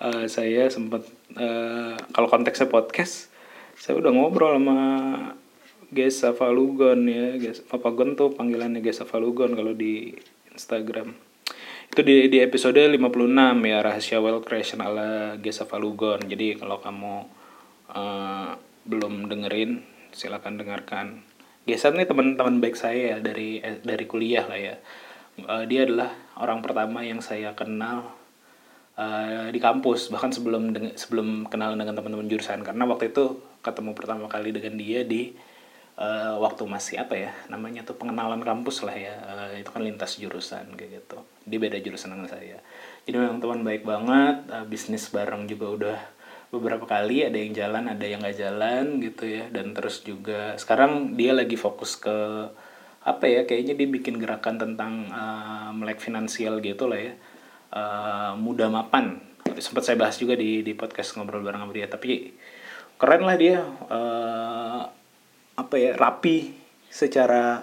eh, 0.00 0.26
saya 0.26 0.72
sempat 0.72 1.04
eh, 1.36 1.94
kalau 2.10 2.28
konteksnya 2.28 2.66
podcast 2.72 3.28
saya 3.76 3.96
udah 3.96 4.12
ngobrol 4.12 4.56
sama 4.60 4.78
Gesa 5.90 6.36
Falugon 6.36 7.08
ya 7.08 7.34
Gesa, 7.40 7.64
Papa 7.66 7.90
Gon 7.90 8.14
tuh 8.14 8.32
panggilannya 8.36 8.84
Gesa 8.84 9.08
Falugon 9.08 9.56
kalau 9.56 9.74
di 9.74 10.14
Instagram. 10.52 11.16
Itu 11.90 12.06
di, 12.06 12.30
di 12.30 12.38
episode 12.38 12.78
56 12.78 13.00
ya 13.66 13.78
rahasia 13.82 14.18
well 14.22 14.38
creation 14.44 14.78
ala 14.78 15.34
Gesa 15.40 15.66
Falugon 15.66 16.22
jadi 16.28 16.60
kalau 16.60 16.78
kamu 16.78 17.14
eh, 17.90 18.50
belum 18.86 19.26
dengerin 19.26 19.82
silakan 20.14 20.60
dengarkan. 20.60 21.26
Gesa 21.66 21.90
ini 21.92 22.06
teman-teman 22.06 22.62
baik 22.62 22.76
saya 22.78 23.16
ya 23.16 23.18
dari 23.18 23.58
dari 23.82 24.04
kuliah 24.06 24.46
lah 24.46 24.60
ya. 24.60 24.76
Eh, 25.40 25.64
dia 25.66 25.88
adalah 25.88 26.12
orang 26.38 26.60
pertama 26.60 27.02
yang 27.02 27.18
saya 27.24 27.56
kenal 27.56 28.19
eh, 29.00 29.48
di 29.54 29.60
kampus 29.62 30.12
bahkan 30.12 30.28
sebelum 30.28 30.76
sebelum 30.94 31.48
kenalan 31.48 31.80
dengan 31.80 31.96
teman-teman 31.96 32.28
jurusan. 32.28 32.60
Karena 32.60 32.84
waktu 32.84 33.12
itu 33.12 33.40
ketemu 33.64 33.96
pertama 33.96 34.26
kali 34.28 34.52
dengan 34.52 34.76
dia 34.76 35.00
di 35.08 35.32
eh, 36.00 36.34
waktu 36.36 36.62
masih 36.68 36.96
apa 37.04 37.14
ya 37.16 37.32
namanya 37.52 37.84
tuh 37.88 37.96
pengenalan 38.00 38.40
kampus 38.44 38.84
lah 38.86 38.96
ya 38.96 39.16
Eh, 39.50 39.64
itu 39.64 39.70
kan 39.72 39.82
lintas 39.84 40.20
jurusan 40.20 40.76
kayak 40.76 40.90
gitu. 41.04 41.18
Dia 41.48 41.58
beda 41.60 41.78
jurusan 41.80 42.12
dengan 42.12 42.28
saya. 42.28 42.58
Jadi 43.08 43.16
memang 43.16 43.40
teman 43.42 43.60
baik 43.64 43.82
banget 43.88 44.36
Eh, 44.52 44.64
bisnis 44.68 45.08
bareng 45.08 45.48
juga 45.48 45.66
udah 45.76 45.98
beberapa 46.50 46.82
kali 46.82 47.22
ada 47.22 47.38
yang 47.38 47.54
jalan 47.54 47.84
ada 47.94 48.04
yang 48.04 48.20
nggak 48.20 48.38
jalan 48.38 48.84
gitu 49.00 49.24
ya. 49.24 49.44
Dan 49.48 49.72
terus 49.76 50.04
juga 50.04 50.54
sekarang 50.60 51.16
dia 51.16 51.32
lagi 51.32 51.56
fokus 51.56 51.96
ke 51.96 52.16
apa 53.00 53.24
ya 53.24 53.48
kayaknya 53.48 53.74
dia 53.80 53.88
bikin 53.88 54.20
gerakan 54.20 54.60
tentang 54.60 54.92
eh, 55.08 55.70
melek 55.72 56.00
finansial 56.04 56.60
gitu 56.60 56.84
lah 56.90 57.00
ya 57.00 57.14
Eh, 57.70 58.32
muda 58.34 58.66
mapan. 58.66 59.22
Sempat 59.62 59.86
saya 59.86 59.94
bahas 59.94 60.18
juga 60.18 60.34
di 60.34 60.66
di 60.66 60.74
podcast 60.74 61.14
ngobrol 61.14 61.46
bareng 61.46 61.62
sama 61.62 61.74
dia 61.74 61.86
tapi 61.86 62.34
keren 62.98 63.22
lah 63.22 63.38
dia 63.38 63.62
eh, 63.86 64.80
apa 65.54 65.74
ya 65.78 65.94
rapi 65.94 66.50
secara 66.90 67.62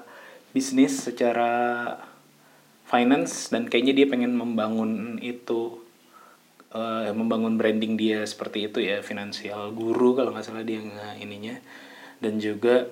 bisnis 0.55 1.11
secara 1.11 1.51
finance 2.87 3.51
dan 3.51 3.67
kayaknya 3.67 3.93
dia 4.03 4.07
pengen 4.07 4.31
membangun 4.39 5.19
itu 5.19 5.83
eh, 6.71 7.11
membangun 7.11 7.59
branding 7.59 7.99
dia 7.99 8.23
seperti 8.23 8.71
itu 8.71 8.79
ya 8.79 9.03
finansial 9.03 9.75
guru 9.75 10.15
kalau 10.15 10.31
nggak 10.31 10.47
salah 10.47 10.63
dia 10.63 10.79
ininya. 11.19 11.59
Dan 12.23 12.39
juga 12.39 12.87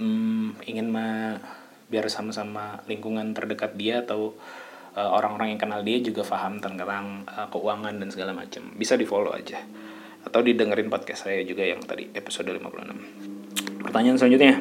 mm, 0.00 0.64
ingin 0.64 0.88
ma- 0.88 1.36
biar 1.92 2.08
sama-sama 2.08 2.80
lingkungan 2.88 3.36
terdekat 3.36 3.76
dia 3.76 4.00
atau 4.02 4.34
orang-orang 5.04 5.54
yang 5.54 5.60
kenal 5.60 5.80
dia 5.84 6.00
juga 6.00 6.24
paham 6.24 6.56
tentang 6.58 7.24
eh, 7.28 7.46
keuangan 7.52 7.94
dan 8.00 8.08
segala 8.08 8.32
macam 8.32 8.72
bisa 8.74 8.96
di 8.96 9.04
follow 9.04 9.32
aja 9.36 9.60
atau 10.26 10.40
didengerin 10.42 10.90
podcast 10.90 11.28
saya 11.28 11.44
juga 11.46 11.62
yang 11.62 11.78
tadi 11.84 12.08
episode 12.16 12.50
56 12.50 13.84
pertanyaan 13.84 14.18
selanjutnya 14.18 14.54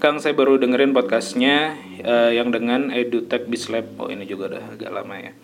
Kang, 0.00 0.16
saya 0.16 0.32
baru 0.32 0.56
dengerin 0.56 0.96
podcastnya 0.96 1.76
eh, 2.00 2.32
yang 2.32 2.48
dengan 2.48 2.88
EduTech 2.88 3.44
Bislab. 3.52 4.00
Oh, 4.00 4.08
ini 4.08 4.24
juga 4.24 4.48
udah 4.48 4.72
agak 4.72 4.88
lama 4.96 5.12
ya. 5.20 5.36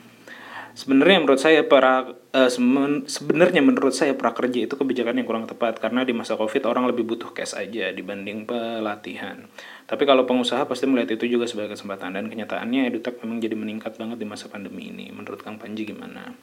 Sebenarnya 0.77 1.25
menurut 1.25 1.41
saya 1.41 1.65
para 1.65 2.13
semen- 2.53 3.09
sebenarnya 3.09 3.65
menurut 3.65 3.97
saya 3.97 4.13
prakerja 4.13 4.69
itu 4.69 4.77
kebijakan 4.77 5.17
yang 5.17 5.25
kurang 5.25 5.49
tepat 5.49 5.81
karena 5.81 6.05
di 6.05 6.13
masa 6.13 6.37
Covid 6.37 6.69
orang 6.69 6.85
lebih 6.85 7.09
butuh 7.09 7.33
cash 7.33 7.57
aja 7.57 7.89
dibanding 7.97 8.45
pelatihan. 8.45 9.49
Tapi 9.89 10.05
kalau 10.05 10.29
pengusaha 10.29 10.69
pasti 10.69 10.85
melihat 10.85 11.17
itu 11.17 11.33
juga 11.33 11.49
sebagai 11.49 11.81
kesempatan 11.81 12.13
dan 12.13 12.29
kenyataannya 12.29 12.93
EduTech 12.93 13.25
memang 13.25 13.41
jadi 13.41 13.57
meningkat 13.57 13.97
banget 13.97 14.21
di 14.21 14.29
masa 14.29 14.53
pandemi 14.53 14.93
ini. 14.93 15.09
Menurut 15.17 15.41
Kang 15.41 15.57
Panji 15.57 15.89
gimana? 15.89 16.37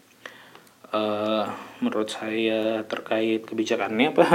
Eh, 0.93 1.45
menurut 1.81 2.09
saya 2.09 2.81
terkait 2.89 3.45
kebijakannya 3.45 4.17
apa 4.17 4.25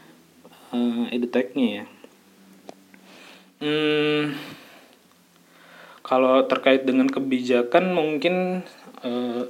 eh, 0.76 1.16
EduTech-nya 1.20 1.68
ya? 1.68 1.84
Hmm, 3.64 4.36
kalau 6.04 6.44
terkait 6.44 6.84
dengan 6.84 7.08
kebijakan 7.08 7.96
mungkin 7.96 8.64
eh, 9.04 9.42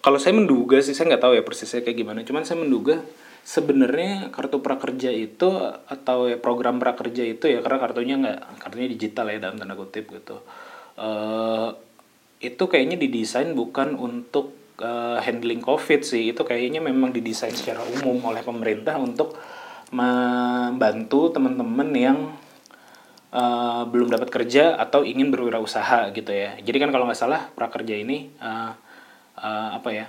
kalau 0.00 0.18
saya 0.18 0.32
menduga 0.34 0.80
sih 0.80 0.96
saya 0.96 1.12
nggak 1.14 1.22
tahu 1.22 1.32
ya 1.36 1.44
persisnya 1.44 1.84
kayak 1.84 1.98
gimana. 2.00 2.20
Cuman 2.24 2.42
saya 2.48 2.58
menduga 2.58 3.04
sebenarnya 3.42 4.30
kartu 4.30 4.62
prakerja 4.62 5.10
itu 5.10 5.50
atau 5.90 6.30
ya 6.30 6.38
program 6.38 6.78
prakerja 6.78 7.26
itu 7.26 7.50
ya 7.50 7.58
karena 7.58 7.78
kartunya 7.82 8.14
nggak 8.22 8.38
kartunya 8.62 8.88
digital 8.88 9.26
ya 9.34 9.38
dalam 9.42 9.58
tanda 9.58 9.74
kutip 9.74 10.08
gitu. 10.10 10.40
eh 10.96 11.70
itu 12.42 12.64
kayaknya 12.66 12.98
didesain 12.98 13.54
bukan 13.54 13.94
untuk 13.94 14.52
eh, 14.82 15.18
handling 15.22 15.62
COVID 15.62 16.02
sih. 16.02 16.34
Itu 16.34 16.42
kayaknya 16.42 16.82
memang 16.82 17.14
didesain 17.14 17.54
secara 17.54 17.80
umum 17.86 18.18
oleh 18.26 18.42
pemerintah 18.42 18.98
untuk 18.98 19.38
membantu 19.94 21.30
teman-teman 21.30 21.88
yang 21.94 22.18
eh, 23.30 23.82
belum 23.86 24.10
dapat 24.10 24.28
kerja 24.28 24.74
atau 24.76 25.06
ingin 25.06 25.30
berwirausaha 25.30 26.10
gitu 26.12 26.32
ya. 26.34 26.58
Jadi 26.58 26.76
kan 26.82 26.90
kalau 26.90 27.06
nggak 27.06 27.20
salah 27.20 27.48
prakerja 27.54 27.94
ini 27.94 28.34
eh, 28.42 28.72
eh, 29.42 29.70
apa 29.76 29.90
ya 29.90 30.06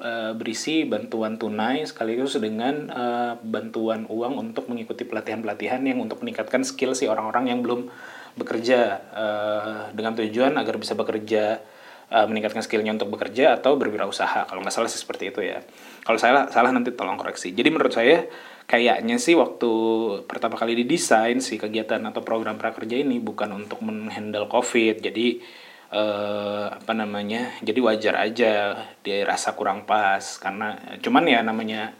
eh, 0.00 0.32
berisi 0.32 0.88
bantuan 0.88 1.36
tunai 1.36 1.84
sekaligus 1.84 2.40
dengan 2.40 2.88
eh, 2.88 3.32
bantuan 3.44 4.08
uang 4.08 4.40
untuk 4.40 4.66
mengikuti 4.72 5.04
pelatihan-pelatihan 5.04 5.84
yang 5.84 6.00
untuk 6.00 6.24
meningkatkan 6.24 6.64
skill 6.64 6.96
si 6.96 7.06
orang-orang 7.06 7.52
yang 7.52 7.60
belum 7.60 7.92
bekerja 8.40 8.80
eh, 9.12 9.82
dengan 9.92 10.16
tujuan 10.16 10.56
agar 10.56 10.74
bisa 10.80 10.96
bekerja 10.96 11.60
eh, 12.10 12.26
meningkatkan 12.26 12.64
skillnya 12.64 12.96
untuk 12.96 13.12
bekerja 13.12 13.60
atau 13.60 13.76
berwirausaha. 13.76 14.48
Kalau 14.48 14.60
nggak 14.64 14.74
salah 14.74 14.90
sih 14.90 15.00
seperti 15.00 15.30
itu 15.34 15.40
ya. 15.44 15.60
Kalau 16.06 16.16
salah 16.16 16.48
salah 16.48 16.72
nanti 16.72 16.94
tolong 16.96 17.20
koreksi. 17.20 17.52
Jadi 17.52 17.68
menurut 17.68 17.92
saya 17.92 18.24
kayaknya 18.70 19.18
sih 19.18 19.34
waktu 19.34 19.70
pertama 20.30 20.54
kali 20.54 20.78
didesain 20.78 21.42
si 21.42 21.58
kegiatan 21.58 21.98
atau 22.06 22.22
program 22.22 22.54
prakerja 22.54 23.02
ini 23.02 23.18
bukan 23.18 23.50
untuk 23.52 23.82
menghandle 23.82 24.46
covid. 24.46 25.02
Jadi 25.02 25.42
eh, 25.90 26.66
apa 26.70 26.92
namanya 26.94 27.54
jadi 27.62 27.80
wajar 27.82 28.14
aja 28.18 28.52
dia 29.02 29.18
rasa 29.26 29.54
kurang 29.58 29.84
pas. 29.84 30.22
Karena 30.38 30.78
cuman 31.02 31.24
ya 31.26 31.40
namanya 31.42 31.92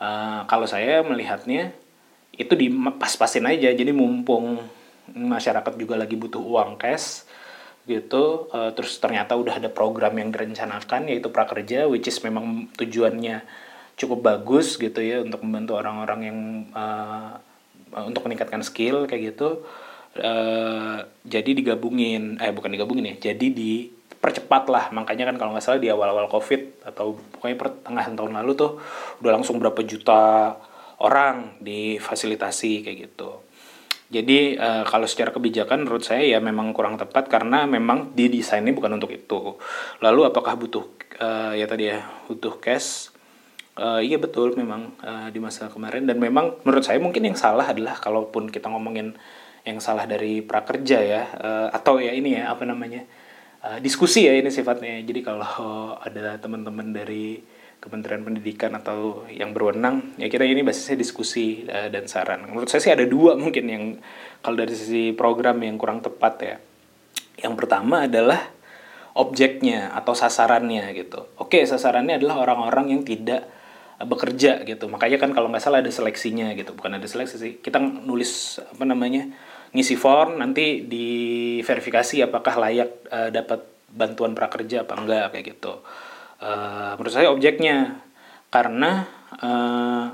eh, 0.00 0.40
kalau 0.46 0.64
saya 0.68 1.02
melihatnya 1.04 1.72
itu 2.36 2.52
di 2.56 2.68
pas-pasin 2.72 3.48
aja. 3.48 3.72
Jadi 3.72 3.92
mumpung 3.92 4.60
masyarakat 5.10 5.74
juga 5.74 5.98
lagi 5.98 6.14
butuh 6.14 6.40
uang 6.40 6.78
cash 6.78 7.26
gitu 7.88 8.46
eh, 8.52 8.70
terus 8.76 9.00
ternyata 9.02 9.34
udah 9.34 9.58
ada 9.58 9.70
program 9.72 10.14
yang 10.14 10.30
direncanakan 10.30 11.10
yaitu 11.10 11.32
prakerja 11.32 11.90
which 11.90 12.06
is 12.06 12.20
memang 12.22 12.70
tujuannya 12.78 13.42
cukup 13.98 14.20
bagus 14.22 14.78
gitu 14.78 15.00
ya 15.02 15.24
untuk 15.24 15.42
membantu 15.42 15.80
orang-orang 15.80 16.20
yang 16.22 16.38
eh, 16.70 17.32
untuk 18.06 18.22
meningkatkan 18.28 18.62
skill 18.62 19.10
kayak 19.10 19.34
gitu 19.34 19.66
eh, 20.18 20.98
jadi 21.22 21.50
digabungin 21.54 22.40
eh 22.42 22.50
bukan 22.50 22.70
digabungin 22.74 23.14
ya 23.14 23.30
jadi 23.30 23.46
dipercepat 23.50 24.66
lah 24.66 24.84
makanya 24.90 25.30
kan 25.30 25.36
kalau 25.38 25.50
nggak 25.54 25.64
salah 25.64 25.78
di 25.82 25.90
awal-awal 25.92 26.26
covid 26.26 26.82
atau 26.82 27.14
pokoknya 27.36 27.56
pertengahan 27.58 28.14
tahun 28.18 28.32
lalu 28.42 28.52
tuh 28.58 28.82
udah 29.22 29.30
langsung 29.38 29.62
berapa 29.62 29.78
juta 29.86 30.54
orang 31.00 31.60
difasilitasi 31.62 32.84
kayak 32.86 32.98
gitu 33.10 33.30
Jadi 34.10 34.58
eh, 34.58 34.84
kalau 34.90 35.06
secara 35.06 35.30
kebijakan 35.30 35.86
menurut 35.86 36.02
saya 36.02 36.26
ya 36.26 36.42
memang 36.42 36.74
kurang 36.74 36.98
tepat 36.98 37.30
karena 37.30 37.62
memang 37.70 38.10
didesainnya 38.18 38.74
bukan 38.74 38.98
untuk 38.98 39.14
itu. 39.14 39.54
Lalu 40.02 40.26
apakah 40.26 40.58
butuh 40.58 40.82
eh, 41.14 41.62
ya 41.62 41.66
tadi 41.70 41.94
ya 41.94 42.02
butuh 42.26 42.58
cash? 42.58 43.14
Eh, 43.78 44.10
iya 44.10 44.18
betul 44.18 44.58
memang 44.58 44.92
eh, 44.98 45.28
di 45.30 45.38
masa 45.38 45.70
kemarin 45.70 46.10
dan 46.10 46.18
memang 46.18 46.58
menurut 46.66 46.82
saya 46.82 46.98
mungkin 46.98 47.22
yang 47.22 47.38
salah 47.38 47.70
adalah 47.70 47.96
kalaupun 48.02 48.50
kita 48.50 48.66
ngomongin 48.66 49.14
yang 49.64 49.78
salah 49.78 50.08
dari 50.08 50.40
prakerja 50.40 50.98
ya 51.04 51.22
eh, 51.36 51.68
atau 51.72 52.00
ya 52.00 52.12
ini 52.16 52.36
ya 52.36 52.52
apa 52.52 52.64
namanya 52.64 53.04
eh, 53.64 53.78
diskusi 53.84 54.24
ya 54.24 54.32
ini 54.36 54.48
sifatnya. 54.48 55.00
Jadi 55.04 55.20
kalau 55.20 55.96
ada 56.00 56.40
teman-teman 56.40 56.92
dari 56.92 57.40
Kementerian 57.80 58.20
Pendidikan 58.20 58.76
atau 58.76 59.24
yang 59.32 59.56
berwenang 59.56 60.20
ya 60.20 60.28
kita 60.28 60.44
ini 60.44 60.60
basisnya 60.60 61.00
diskusi 61.00 61.64
eh, 61.64 61.88
dan 61.88 62.04
saran. 62.08 62.44
Menurut 62.48 62.68
saya 62.68 62.80
sih 62.84 62.92
ada 62.92 63.04
dua 63.08 63.36
mungkin 63.36 63.64
yang 63.68 63.84
kalau 64.44 64.60
dari 64.60 64.72
sisi 64.76 65.12
program 65.16 65.60
yang 65.64 65.80
kurang 65.80 66.04
tepat 66.04 66.34
ya. 66.40 66.56
Yang 67.40 67.54
pertama 67.56 68.04
adalah 68.04 68.52
objeknya 69.16 69.96
atau 69.96 70.12
sasarannya 70.12 70.92
gitu. 70.92 71.24
Oke 71.40 71.64
sasarannya 71.64 72.20
adalah 72.20 72.44
orang-orang 72.44 72.96
yang 72.96 73.02
tidak 73.04 73.48
bekerja 74.00 74.64
gitu. 74.64 74.88
Makanya 74.88 75.20
kan 75.20 75.32
kalau 75.36 75.52
nggak 75.52 75.60
salah 75.60 75.84
ada 75.84 75.92
seleksinya 75.92 76.52
gitu. 76.56 76.72
Bukan 76.72 76.96
ada 76.96 77.04
seleksi 77.04 77.36
sih. 77.36 77.52
Kita 77.60 77.80
nulis 77.80 78.60
apa 78.60 78.84
namanya 78.88 79.28
ngisi 79.70 79.94
form 79.94 80.42
nanti 80.42 80.82
diverifikasi 80.82 82.26
apakah 82.26 82.54
layak 82.58 82.90
eh, 83.06 83.30
dapat 83.30 83.60
bantuan 83.90 84.34
prakerja 84.34 84.86
apa 84.86 84.94
enggak 84.98 85.26
kayak 85.34 85.44
gitu. 85.56 85.82
Eh, 86.42 86.92
menurut 86.98 87.14
saya 87.14 87.28
objeknya. 87.30 88.02
Karena 88.50 89.06
eh, 89.38 90.04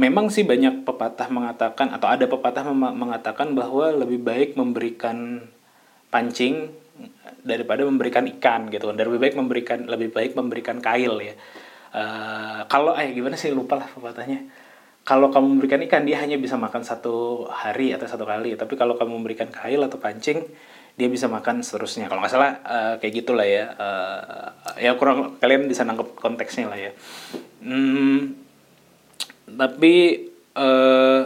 memang 0.00 0.32
sih 0.32 0.48
banyak 0.48 0.88
pepatah 0.88 1.28
mengatakan 1.28 1.92
atau 1.92 2.08
ada 2.08 2.24
pepatah 2.24 2.64
mengatakan 2.72 3.52
bahwa 3.52 3.92
lebih 3.92 4.22
baik 4.24 4.56
memberikan 4.56 5.44
pancing 6.08 6.72
daripada 7.44 7.84
memberikan 7.84 8.24
ikan 8.38 8.72
gitu. 8.72 8.92
Dan 8.96 9.12
lebih 9.12 9.20
baik 9.28 9.36
memberikan 9.36 9.78
lebih 9.84 10.08
baik 10.08 10.32
memberikan 10.36 10.80
kail 10.80 11.20
ya. 11.20 11.34
Eh, 11.90 12.60
kalau 12.72 12.96
eh 12.96 13.12
gimana 13.12 13.36
sih? 13.36 13.52
Lupa 13.52 13.76
lah 13.76 13.88
pepatahnya 13.92 14.59
kalau 15.04 15.32
kamu 15.32 15.56
memberikan 15.56 15.80
ikan 15.88 16.04
dia 16.04 16.20
hanya 16.20 16.36
bisa 16.36 16.60
makan 16.60 16.84
satu 16.84 17.48
hari 17.48 17.96
atau 17.96 18.06
satu 18.06 18.28
kali. 18.28 18.54
Tapi 18.54 18.74
kalau 18.76 18.94
kamu 18.94 19.20
memberikan 19.20 19.48
kail 19.48 19.80
atau 19.82 19.96
pancing 19.96 20.44
dia 20.94 21.08
bisa 21.08 21.26
makan 21.26 21.64
seterusnya. 21.64 22.12
Kalau 22.12 22.20
nggak 22.20 22.32
salah 22.32 22.60
eh, 22.60 22.94
kayak 23.00 23.14
gitulah 23.24 23.48
ya. 23.48 23.64
Eh, 23.74 24.86
ya 24.88 24.94
kurang 25.00 25.40
kalian 25.40 25.66
bisa 25.66 25.88
nangkep 25.88 26.20
konteksnya 26.20 26.68
lah 26.68 26.78
ya. 26.78 26.92
Hmm, 27.64 28.36
tapi 29.48 29.94
eh 30.50 31.22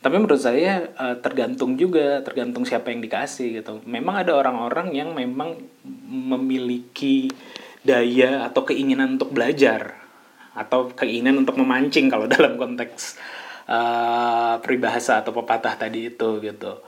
tapi 0.00 0.16
menurut 0.16 0.40
saya 0.40 0.90
eh, 0.90 1.16
tergantung 1.22 1.76
juga 1.78 2.24
tergantung 2.26 2.66
siapa 2.66 2.90
yang 2.90 3.00
dikasih 3.04 3.62
gitu. 3.62 3.78
Memang 3.86 4.26
ada 4.26 4.34
orang-orang 4.34 4.90
yang 4.96 5.14
memang 5.14 5.56
memiliki 6.10 7.30
daya 7.80 8.44
atau 8.44 8.66
keinginan 8.68 9.16
untuk 9.16 9.32
belajar 9.32 9.99
atau 10.54 10.90
keinginan 10.92 11.42
untuk 11.42 11.58
memancing 11.58 12.10
kalau 12.10 12.26
dalam 12.34 12.58
konteks 12.58 13.18
eh, 13.70 14.54
peribahasa 14.62 15.22
atau 15.22 15.34
pepatah 15.34 15.74
tadi 15.78 16.10
itu 16.10 16.40
gitu. 16.42 16.82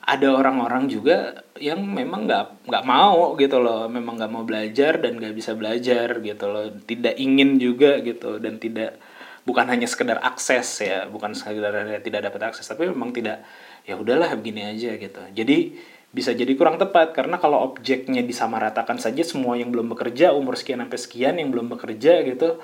Ada 0.00 0.32
orang-orang 0.32 0.90
juga 0.90 1.44
yang 1.60 1.86
memang 1.86 2.26
nggak 2.26 2.66
nggak 2.66 2.84
mau 2.88 3.36
gitu 3.38 3.62
loh 3.62 3.86
memang 3.86 4.18
nggak 4.18 4.32
mau 4.32 4.42
belajar 4.42 4.98
dan 4.98 5.20
nggak 5.20 5.34
bisa 5.36 5.54
belajar 5.54 6.18
gitu 6.18 6.44
loh. 6.50 6.66
Tidak 6.82 7.14
ingin 7.20 7.60
juga 7.60 8.00
gitu 8.02 8.42
dan 8.42 8.58
tidak 8.58 8.98
bukan 9.44 9.66
hanya 9.72 9.88
sekedar 9.88 10.20
akses 10.20 10.84
ya 10.84 11.08
bukan 11.08 11.32
sekedar 11.32 11.72
tidak 12.04 12.28
dapat 12.28 12.52
akses 12.52 12.68
tapi 12.68 12.86
memang 12.92 13.10
tidak 13.10 13.40
ya 13.88 13.96
udahlah 13.96 14.34
begini 14.36 14.66
aja 14.66 14.96
gitu. 14.98 15.20
Jadi 15.32 15.78
bisa 16.10 16.34
jadi 16.34 16.50
kurang 16.58 16.76
tepat 16.82 17.14
karena 17.14 17.38
kalau 17.38 17.62
objeknya 17.70 18.26
disamaratakan 18.26 18.98
saja 18.98 19.22
semua 19.22 19.54
yang 19.54 19.70
belum 19.70 19.94
bekerja 19.94 20.34
umur 20.34 20.58
sekian 20.58 20.82
sampai 20.82 20.98
sekian 20.98 21.34
yang 21.38 21.54
belum 21.54 21.70
bekerja 21.70 22.26
gitu 22.26 22.58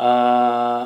eh 0.00 0.84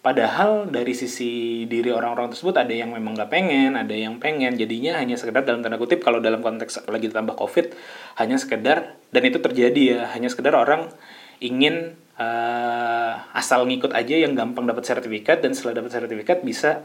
Padahal 0.00 0.72
dari 0.72 0.96
sisi 0.96 1.68
diri 1.68 1.92
orang-orang 1.92 2.32
tersebut 2.32 2.56
ada 2.56 2.72
yang 2.72 2.96
memang 2.96 3.12
nggak 3.20 3.28
pengen, 3.28 3.76
ada 3.76 3.92
yang 3.92 4.16
pengen. 4.16 4.56
Jadinya 4.56 4.96
hanya 4.96 5.20
sekedar 5.20 5.44
dalam 5.44 5.60
tanda 5.60 5.76
kutip 5.76 6.00
kalau 6.00 6.24
dalam 6.24 6.40
konteks 6.40 6.88
lagi 6.88 7.12
ditambah 7.12 7.36
covid 7.36 7.76
hanya 8.16 8.40
sekedar 8.40 8.96
dan 9.12 9.22
itu 9.28 9.44
terjadi 9.44 9.82
ya 9.84 10.00
hanya 10.16 10.32
sekedar 10.32 10.56
orang 10.56 10.88
ingin 11.44 12.00
eh, 12.16 13.12
asal 13.36 13.68
ngikut 13.68 13.92
aja 13.92 14.16
yang 14.16 14.32
gampang 14.32 14.64
dapat 14.64 14.88
sertifikat 14.88 15.44
dan 15.44 15.52
setelah 15.52 15.84
dapat 15.84 15.92
sertifikat 15.92 16.40
bisa 16.48 16.80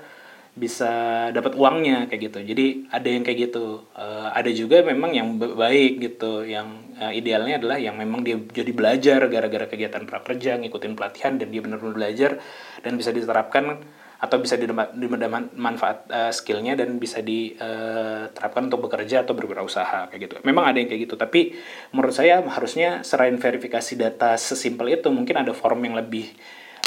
bisa 0.56 0.92
dapat 1.36 1.52
uangnya 1.60 2.08
kayak 2.08 2.32
gitu. 2.32 2.40
Jadi 2.48 2.66
ada 2.88 3.08
yang 3.12 3.28
kayak 3.28 3.52
gitu. 3.52 3.84
Eh, 3.92 4.28
ada 4.32 4.48
juga 4.56 4.80
memang 4.88 5.12
yang 5.12 5.36
ba- 5.36 5.52
baik 5.68 6.00
gitu. 6.00 6.48
Yang 6.48 6.96
eh, 6.96 7.12
idealnya 7.20 7.60
adalah 7.60 7.76
yang 7.76 8.00
memang 8.00 8.24
dia 8.24 8.40
jadi 8.40 8.72
belajar 8.72 9.20
gara-gara 9.28 9.68
kegiatan 9.68 10.08
prakerja, 10.08 10.56
ngikutin 10.64 10.96
pelatihan 10.96 11.36
dan 11.36 11.52
dia 11.52 11.60
benar-benar 11.60 11.96
belajar 12.00 12.32
dan 12.80 12.96
bisa 12.96 13.12
diterapkan 13.12 13.84
atau 14.16 14.40
bisa 14.40 14.56
dimanfaat 14.56 15.52
manfaat 15.60 15.98
eh, 16.08 16.32
skillnya 16.32 16.80
dan 16.80 16.96
bisa 17.04 17.20
diterapkan 17.20 18.72
untuk 18.72 18.88
bekerja 18.88 19.28
atau 19.28 19.36
berwirausaha 19.36 20.08
kayak 20.08 20.22
gitu. 20.24 20.36
Memang 20.48 20.72
ada 20.72 20.80
yang 20.80 20.88
kayak 20.88 21.12
gitu, 21.12 21.20
tapi 21.20 21.52
menurut 21.92 22.16
saya 22.16 22.40
harusnya 22.40 23.04
selain 23.04 23.36
verifikasi 23.36 24.00
data 24.00 24.40
sesimpel 24.40 24.88
itu 24.96 25.12
mungkin 25.12 25.36
ada 25.36 25.52
form 25.52 25.84
yang 25.84 26.00
lebih 26.00 26.32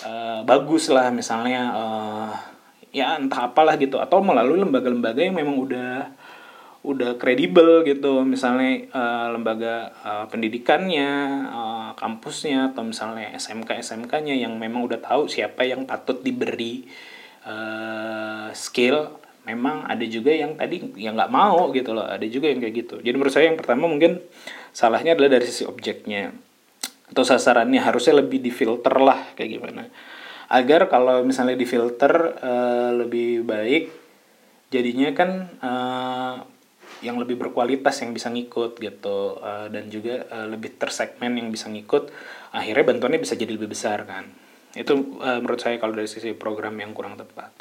eh, 0.08 0.40
bagus 0.48 0.88
lah 0.88 1.12
misalnya 1.12 1.60
eh, 1.76 2.32
ya 2.94 3.20
entah 3.20 3.52
apalah 3.52 3.76
gitu 3.76 4.00
atau 4.00 4.24
melalui 4.24 4.60
lembaga-lembaga 4.60 5.20
yang 5.20 5.36
memang 5.36 5.56
udah 5.60 5.92
udah 6.86 7.18
kredibel 7.20 7.84
gitu. 7.84 8.22
Misalnya 8.24 8.88
eh, 8.88 9.26
lembaga 9.34 9.92
eh, 9.92 10.24
pendidikannya 10.30 11.10
eh, 11.48 11.90
kampusnya 11.98 12.72
atau 12.72 12.86
misalnya 12.86 13.34
SMK 13.36 13.82
SMK-nya 13.82 14.34
yang 14.38 14.56
memang 14.56 14.86
udah 14.86 15.00
tahu 15.02 15.28
siapa 15.28 15.66
yang 15.66 15.84
patut 15.84 16.22
diberi 16.22 16.86
eh, 17.44 18.48
skill 18.54 19.20
memang 19.48 19.88
ada 19.88 20.04
juga 20.04 20.28
yang 20.28 20.60
tadi 20.60 20.92
yang 21.00 21.16
nggak 21.16 21.32
mau 21.32 21.72
gitu 21.72 21.96
loh 21.96 22.04
ada 22.04 22.24
juga 22.28 22.52
yang 22.52 22.60
kayak 22.60 22.74
gitu. 22.86 22.96
Jadi 23.00 23.14
menurut 23.16 23.32
saya 23.32 23.48
yang 23.52 23.58
pertama 23.58 23.88
mungkin 23.88 24.20
salahnya 24.72 25.16
adalah 25.16 25.40
dari 25.40 25.44
sisi 25.48 25.64
objeknya 25.64 26.30
atau 27.08 27.24
sasarannya 27.24 27.80
harusnya 27.80 28.20
lebih 28.20 28.44
difilter 28.44 28.92
lah 29.00 29.32
kayak 29.32 29.50
gimana 29.58 29.88
agar 30.48 30.88
kalau 30.88 31.20
misalnya 31.24 31.54
difilter 31.54 32.40
eh, 32.40 32.90
lebih 32.96 33.44
baik 33.44 33.92
jadinya 34.72 35.12
kan 35.12 35.30
eh, 35.60 36.36
yang 36.98 37.14
lebih 37.14 37.38
berkualitas 37.38 38.02
yang 38.02 38.10
bisa 38.10 38.32
ngikut 38.32 38.80
gitu. 38.80 39.38
Eh, 39.38 39.66
dan 39.70 39.84
juga 39.92 40.24
eh, 40.26 40.46
lebih 40.48 40.80
tersegmen 40.80 41.36
yang 41.36 41.48
bisa 41.52 41.70
ngikut 41.70 42.10
akhirnya 42.48 42.84
bantuannya 42.94 43.20
bisa 43.20 43.36
jadi 43.36 43.52
lebih 43.54 43.70
besar 43.70 44.08
kan. 44.08 44.24
Itu 44.72 45.20
eh, 45.20 45.38
menurut 45.38 45.60
saya 45.60 45.76
kalau 45.76 45.94
dari 45.94 46.08
sisi 46.08 46.32
program 46.34 46.74
yang 46.80 46.96
kurang 46.96 47.20
tepat. 47.20 47.52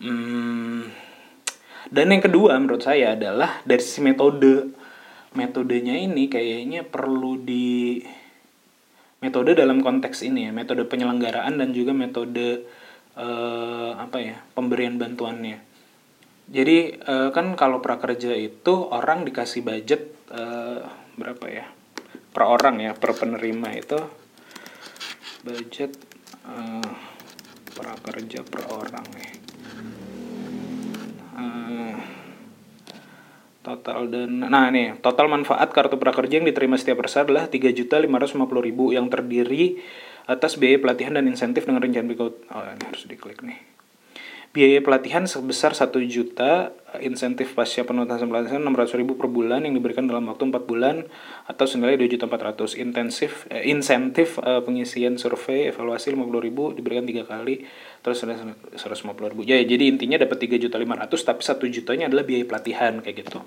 Hmm, 0.00 0.88
dan 1.92 2.06
yang 2.08 2.22
kedua 2.24 2.56
menurut 2.60 2.84
saya 2.84 3.16
adalah 3.16 3.64
dari 3.64 3.82
sisi 3.82 4.04
metode. 4.04 4.84
Metodenya 5.32 5.96
ini 5.96 6.28
kayaknya 6.28 6.84
perlu 6.84 7.40
di 7.40 8.04
metode 9.22 9.54
dalam 9.54 9.80
konteks 9.80 10.26
ini 10.26 10.50
ya 10.50 10.52
metode 10.52 10.84
penyelenggaraan 10.84 11.56
dan 11.56 11.70
juga 11.70 11.94
metode 11.94 12.66
eh, 13.14 13.90
apa 13.94 14.18
ya 14.18 14.36
pemberian 14.52 14.98
bantuannya. 14.98 15.62
Jadi 16.50 16.98
eh, 16.98 17.28
kan 17.30 17.54
kalau 17.54 17.78
prakerja 17.78 18.34
itu 18.34 18.74
orang 18.90 19.22
dikasih 19.22 19.62
budget 19.62 20.10
eh, 20.34 20.82
berapa 21.16 21.46
ya 21.46 21.66
per 22.32 22.44
orang 22.48 22.82
ya 22.82 22.92
per 22.98 23.14
penerima 23.14 23.68
itu 23.78 23.98
budget 25.46 25.94
eh, 26.50 26.90
prakerja 27.72 28.42
per 28.42 28.62
orang 28.68 29.06
ya 29.16 29.41
total 33.62 34.10
dan 34.10 34.42
nah 34.46 34.68
nih 34.68 34.98
total 34.98 35.30
manfaat 35.30 35.70
kartu 35.70 35.96
prakerja 35.96 36.42
yang 36.42 36.46
diterima 36.50 36.74
setiap 36.74 37.02
peserta 37.02 37.30
adalah 37.30 37.46
tiga 37.46 37.70
juta 37.70 38.02
lima 38.02 38.18
ribu 38.18 38.90
yang 38.90 39.06
terdiri 39.06 39.78
atas 40.26 40.58
biaya 40.58 40.78
pelatihan 40.78 41.18
dan 41.18 41.26
insentif 41.26 41.66
dengan 41.66 41.82
rencana 41.82 42.06
berikut. 42.06 42.46
Oh 42.54 42.62
ini 42.62 42.84
harus 42.86 43.06
diklik 43.10 43.42
nih 43.42 43.58
biaya 44.52 44.84
pelatihan 44.84 45.24
sebesar 45.24 45.72
1 45.72 45.96
juta 46.12 46.76
insentif 47.00 47.56
pasca 47.56 47.88
penuntasan 47.88 48.28
pelatihan 48.28 48.60
600 48.60 49.00
ribu 49.00 49.16
per 49.16 49.32
bulan 49.32 49.64
yang 49.64 49.72
diberikan 49.72 50.04
dalam 50.04 50.28
waktu 50.28 50.44
4 50.44 50.68
bulan 50.68 51.08
atau 51.48 51.64
senilai 51.64 51.96
2 51.96 52.04
juta 52.12 52.28
400 52.28 52.76
intensif 52.76 53.48
eh, 53.48 53.64
insentif 53.72 54.36
eh, 54.44 54.60
pengisian 54.60 55.16
survei 55.16 55.72
evaluasi 55.72 56.12
50 56.12 56.28
ribu 56.44 56.76
diberikan 56.76 57.08
tiga 57.08 57.24
kali 57.24 57.64
terus 58.04 58.20
150 58.20 58.76
ribu. 59.32 59.40
Ya 59.48 59.56
jadi 59.64 59.88
intinya 59.88 60.20
dapat 60.20 60.44
3 60.44 60.60
juta 60.60 60.76
500 60.76 61.08
tapi 61.08 61.40
1 61.40 61.74
jutanya 61.80 62.04
adalah 62.12 62.24
biaya 62.28 62.44
pelatihan 62.44 63.00
kayak 63.00 63.24
gitu. 63.24 63.40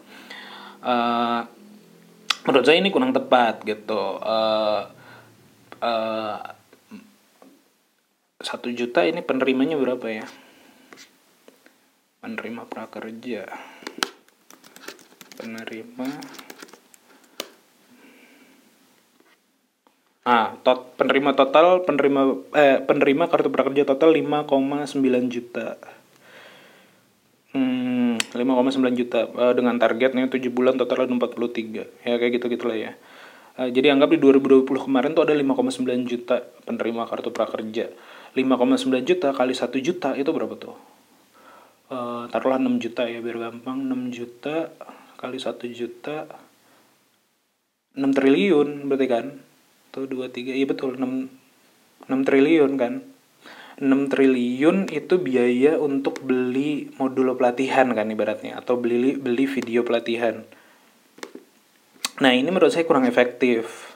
Eh, 0.81 1.41
menurut 2.49 2.65
saya 2.65 2.81
ini 2.81 2.89
kurang 2.89 3.13
tepat 3.13 3.61
gitu. 3.61 4.17
Eh, 4.25 4.81
eh, 5.85 6.37
satu 8.41 8.73
juta 8.73 9.05
ini 9.05 9.21
penerimanya 9.21 9.77
berapa 9.77 10.05
ya 10.09 10.25
penerima 12.25 12.65
prakerja 12.65 13.45
penerima 15.37 16.09
Ah, 20.25 20.57
tot, 20.65 20.97
penerima 20.97 21.37
total 21.37 21.85
penerima 21.85 22.49
eh 22.57 22.81
penerima 22.81 23.29
kartu 23.29 23.53
prakerja 23.53 23.85
total 23.85 24.09
5,9 24.09 25.29
juta. 25.29 25.77
Hmm, 27.53 28.17
5,9 28.33 28.97
juta 28.97 29.29
Eh, 29.29 29.53
dengan 29.53 29.77
targetnya 29.77 30.25
7 30.25 30.49
bulan 30.49 30.81
total 30.81 31.05
ada 31.05 31.13
43. 31.13 31.85
Ya 32.01 32.17
kayak 32.17 32.41
gitu 32.41 32.49
gitulah 32.57 32.73
ya. 32.73 32.97
Eh, 33.61 33.69
jadi 33.69 33.93
anggap 33.93 34.17
di 34.17 34.19
2020 34.19 34.65
kemarin 34.89 35.13
tuh 35.13 35.29
ada 35.29 35.37
5,9 35.37 36.09
juta 36.09 36.41
penerima 36.65 37.05
kartu 37.05 37.29
prakerja. 37.29 37.93
5,9 38.33 39.05
juta 39.05 39.29
kali 39.29 39.53
1 39.53 39.77
juta 39.77 40.17
itu 40.17 40.33
berapa 40.33 40.57
tuh? 40.57 40.94
Eh, 41.85 42.23
taruhlah 42.33 42.57
6 42.57 42.81
juta 42.81 43.05
ya 43.05 43.21
biar 43.21 43.37
gampang. 43.37 43.85
6 43.85 44.09
juta 44.09 44.73
kali 45.21 45.37
1 45.37 45.69
juta 45.69 46.25
6 47.93 48.09
triliun 48.09 48.89
berarti 48.89 49.07
kan? 49.07 49.25
Tuh 49.93 50.09
2 50.09 50.33
3 50.33 50.57
iya 50.57 50.65
betul 50.65 50.97
6 50.97 51.29
6 52.09 52.25
triliun 52.25 52.73
kan? 52.81 53.05
6 53.77 54.09
triliun 54.09 54.89
itu 54.89 55.15
biaya 55.21 55.77
untuk 55.77 56.25
beli 56.25 56.89
modul 56.97 57.37
pelatihan 57.37 57.91
kan 57.93 58.09
ibaratnya 58.09 58.57
atau 58.57 58.81
beli 58.81 59.13
beli 59.21 59.45
video 59.45 59.85
pelatihan. 59.85 60.41
Nah 62.17 62.31
ini 62.33 62.49
menurut 62.49 62.73
saya 62.73 62.87
kurang 62.89 63.05
efektif. 63.05 63.93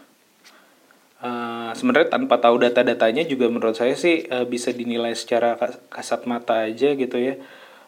Eh, 1.26 1.72
sebenarnya 1.74 2.14
tanpa 2.14 2.38
tahu 2.38 2.62
data-datanya 2.62 3.26
juga 3.26 3.50
menurut 3.50 3.74
saya 3.74 3.98
sih 3.98 4.30
eh, 4.30 4.46
bisa 4.46 4.70
dinilai 4.72 5.18
secara 5.18 5.58
kas- 5.58 5.82
kasat 5.90 6.30
mata 6.30 6.70
aja 6.70 6.94
gitu 6.94 7.18
ya 7.18 7.36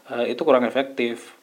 Eh, 0.09 0.33
itu 0.33 0.41
kurang 0.41 0.65
efektif. 0.65 1.37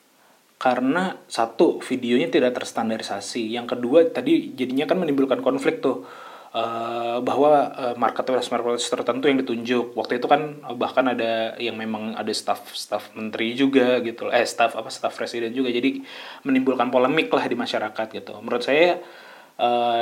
Karena 0.59 1.14
satu 1.31 1.79
videonya 1.79 2.35
tidak 2.35 2.59
terstandarisasi. 2.59 3.47
Yang 3.55 3.79
kedua 3.79 4.11
tadi 4.11 4.51
jadinya 4.59 4.90
kan 4.90 4.99
menimbulkan 4.99 5.38
konflik 5.38 5.79
tuh. 5.79 6.03
Eh, 6.49 7.18
bahwa 7.23 7.71
eh, 7.77 7.94
marketplace 7.94 8.51
marketplace 8.51 8.90
tertentu 8.90 9.31
yang 9.31 9.38
ditunjuk. 9.38 9.94
Waktu 9.94 10.18
itu 10.18 10.27
kan 10.27 10.59
bahkan 10.75 11.07
ada 11.14 11.55
yang 11.62 11.79
memang 11.79 12.18
ada 12.18 12.33
staff 12.35 12.75
staff 12.75 13.14
menteri 13.14 13.55
juga 13.55 14.01
gitu 14.03 14.33
eh 14.33 14.42
staff 14.42 14.75
apa 14.75 14.90
staff 14.90 15.14
presiden 15.14 15.55
juga. 15.55 15.71
Jadi 15.71 16.03
menimbulkan 16.42 16.90
polemik 16.90 17.31
lah 17.31 17.47
di 17.47 17.55
masyarakat 17.55 18.07
gitu. 18.11 18.33
Menurut 18.42 18.64
saya 18.64 18.99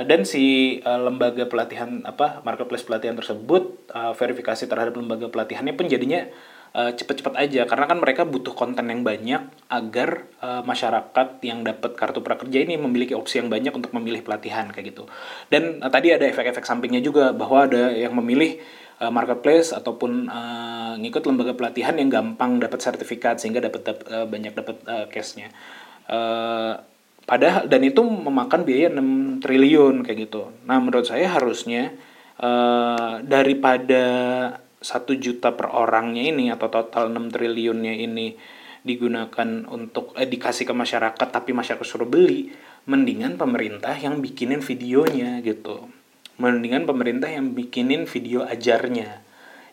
dan 0.05 0.29
si 0.29 0.77
lembaga 0.85 1.49
pelatihan 1.49 2.05
apa 2.05 2.45
marketplace 2.45 2.85
pelatihan 2.85 3.17
tersebut 3.17 3.89
verifikasi 3.89 4.69
terhadap 4.69 4.93
lembaga 5.01 5.33
pelatihannya 5.33 5.73
pun 5.73 5.89
jadinya 5.89 6.29
cepet-cepet 6.75 7.35
aja. 7.37 7.63
Karena 7.65 7.87
kan 7.89 7.99
mereka 8.01 8.23
butuh 8.25 8.53
konten 8.53 8.89
yang 8.89 9.05
banyak 9.07 9.43
agar 9.71 10.29
eh, 10.43 10.63
masyarakat 10.63 11.29
yang 11.43 11.65
dapat 11.65 11.97
kartu 11.97 12.21
prakerja 12.21 12.63
ini 12.63 12.77
memiliki 12.77 13.17
opsi 13.17 13.41
yang 13.43 13.49
banyak 13.49 13.73
untuk 13.73 13.93
memilih 13.97 14.23
pelatihan 14.23 14.69
kayak 14.71 14.93
gitu. 14.95 15.09
Dan 15.49 15.81
eh, 15.81 15.91
tadi 15.91 16.13
ada 16.13 16.27
efek-efek 16.29 16.67
sampingnya 16.67 17.01
juga 17.01 17.33
bahwa 17.33 17.65
ada 17.65 17.91
yang 17.93 18.13
memilih 18.19 18.61
eh, 19.01 19.13
marketplace 19.13 19.73
ataupun 19.73 20.29
eh, 20.29 20.95
ngikut 21.01 21.23
lembaga 21.25 21.53
pelatihan 21.57 21.97
yang 21.97 22.13
gampang 22.13 22.61
dapat 22.61 22.81
sertifikat 22.83 23.41
sehingga 23.41 23.65
dapat 23.65 23.83
dap- 23.87 24.07
eh, 24.09 24.27
banyak 24.29 24.53
dapat 24.53 24.77
eh, 24.85 25.07
cashnya. 25.11 25.49
Eh, 26.07 26.75
padahal 27.27 27.67
dan 27.67 27.83
itu 27.83 28.05
memakan 28.07 28.63
biaya 28.63 28.93
6 28.93 29.43
triliun 29.43 30.07
kayak 30.07 30.31
gitu. 30.31 30.53
Nah 30.69 30.79
menurut 30.79 31.09
saya 31.09 31.27
harusnya 31.33 31.91
eh, 32.39 33.13
daripada 33.27 34.05
satu 34.81 35.17
juta 35.17 35.57
per 35.57 35.73
orangnya 35.73 36.25
ini 36.29 36.53
atau 36.53 36.69
total 36.69 37.09
6 37.09 37.33
triliunnya 37.33 37.97
ini 37.97 38.37
digunakan 38.87 39.67
untuk 39.67 40.15
eh, 40.15 40.29
dikasih 40.31 40.69
ke 40.69 40.75
masyarakat 40.77 41.29
tapi 41.29 41.51
masyarakat 41.51 41.83
suruh 41.83 42.07
beli 42.07 42.55
mendingan 42.87 43.35
pemerintah 43.35 43.99
yang 43.99 44.23
bikinin 44.23 44.63
videonya 44.63 45.43
gitu. 45.43 45.91
Mendingan 46.39 46.87
pemerintah 46.87 47.27
yang 47.27 47.57
bikinin 47.57 48.07
video 48.07 48.47
ajarnya. 48.47 49.25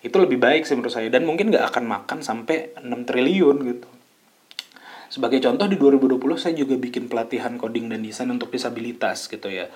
Itu 0.02 0.18
lebih 0.18 0.42
baik 0.42 0.66
sih 0.66 0.74
menurut 0.74 0.92
saya 0.92 1.13
dan 1.13 1.24
mungkin 1.24 1.54
nggak 1.54 1.72
akan 1.72 1.86
makan 1.86 2.20
sampai 2.26 2.74
6 2.82 3.08
triliun 3.08 3.58
gitu. 3.70 3.89
Sebagai 5.13 5.38
contoh 5.46 5.70
di 5.70 5.78
2020 5.78 6.18
saya 6.42 6.58
juga 6.58 6.74
bikin 6.74 7.06
pelatihan 7.06 7.54
coding 7.54 7.86
dan 7.86 8.02
desain 8.02 8.26
untuk 8.34 8.50
disabilitas 8.50 9.30
gitu 9.30 9.46
ya. 9.46 9.70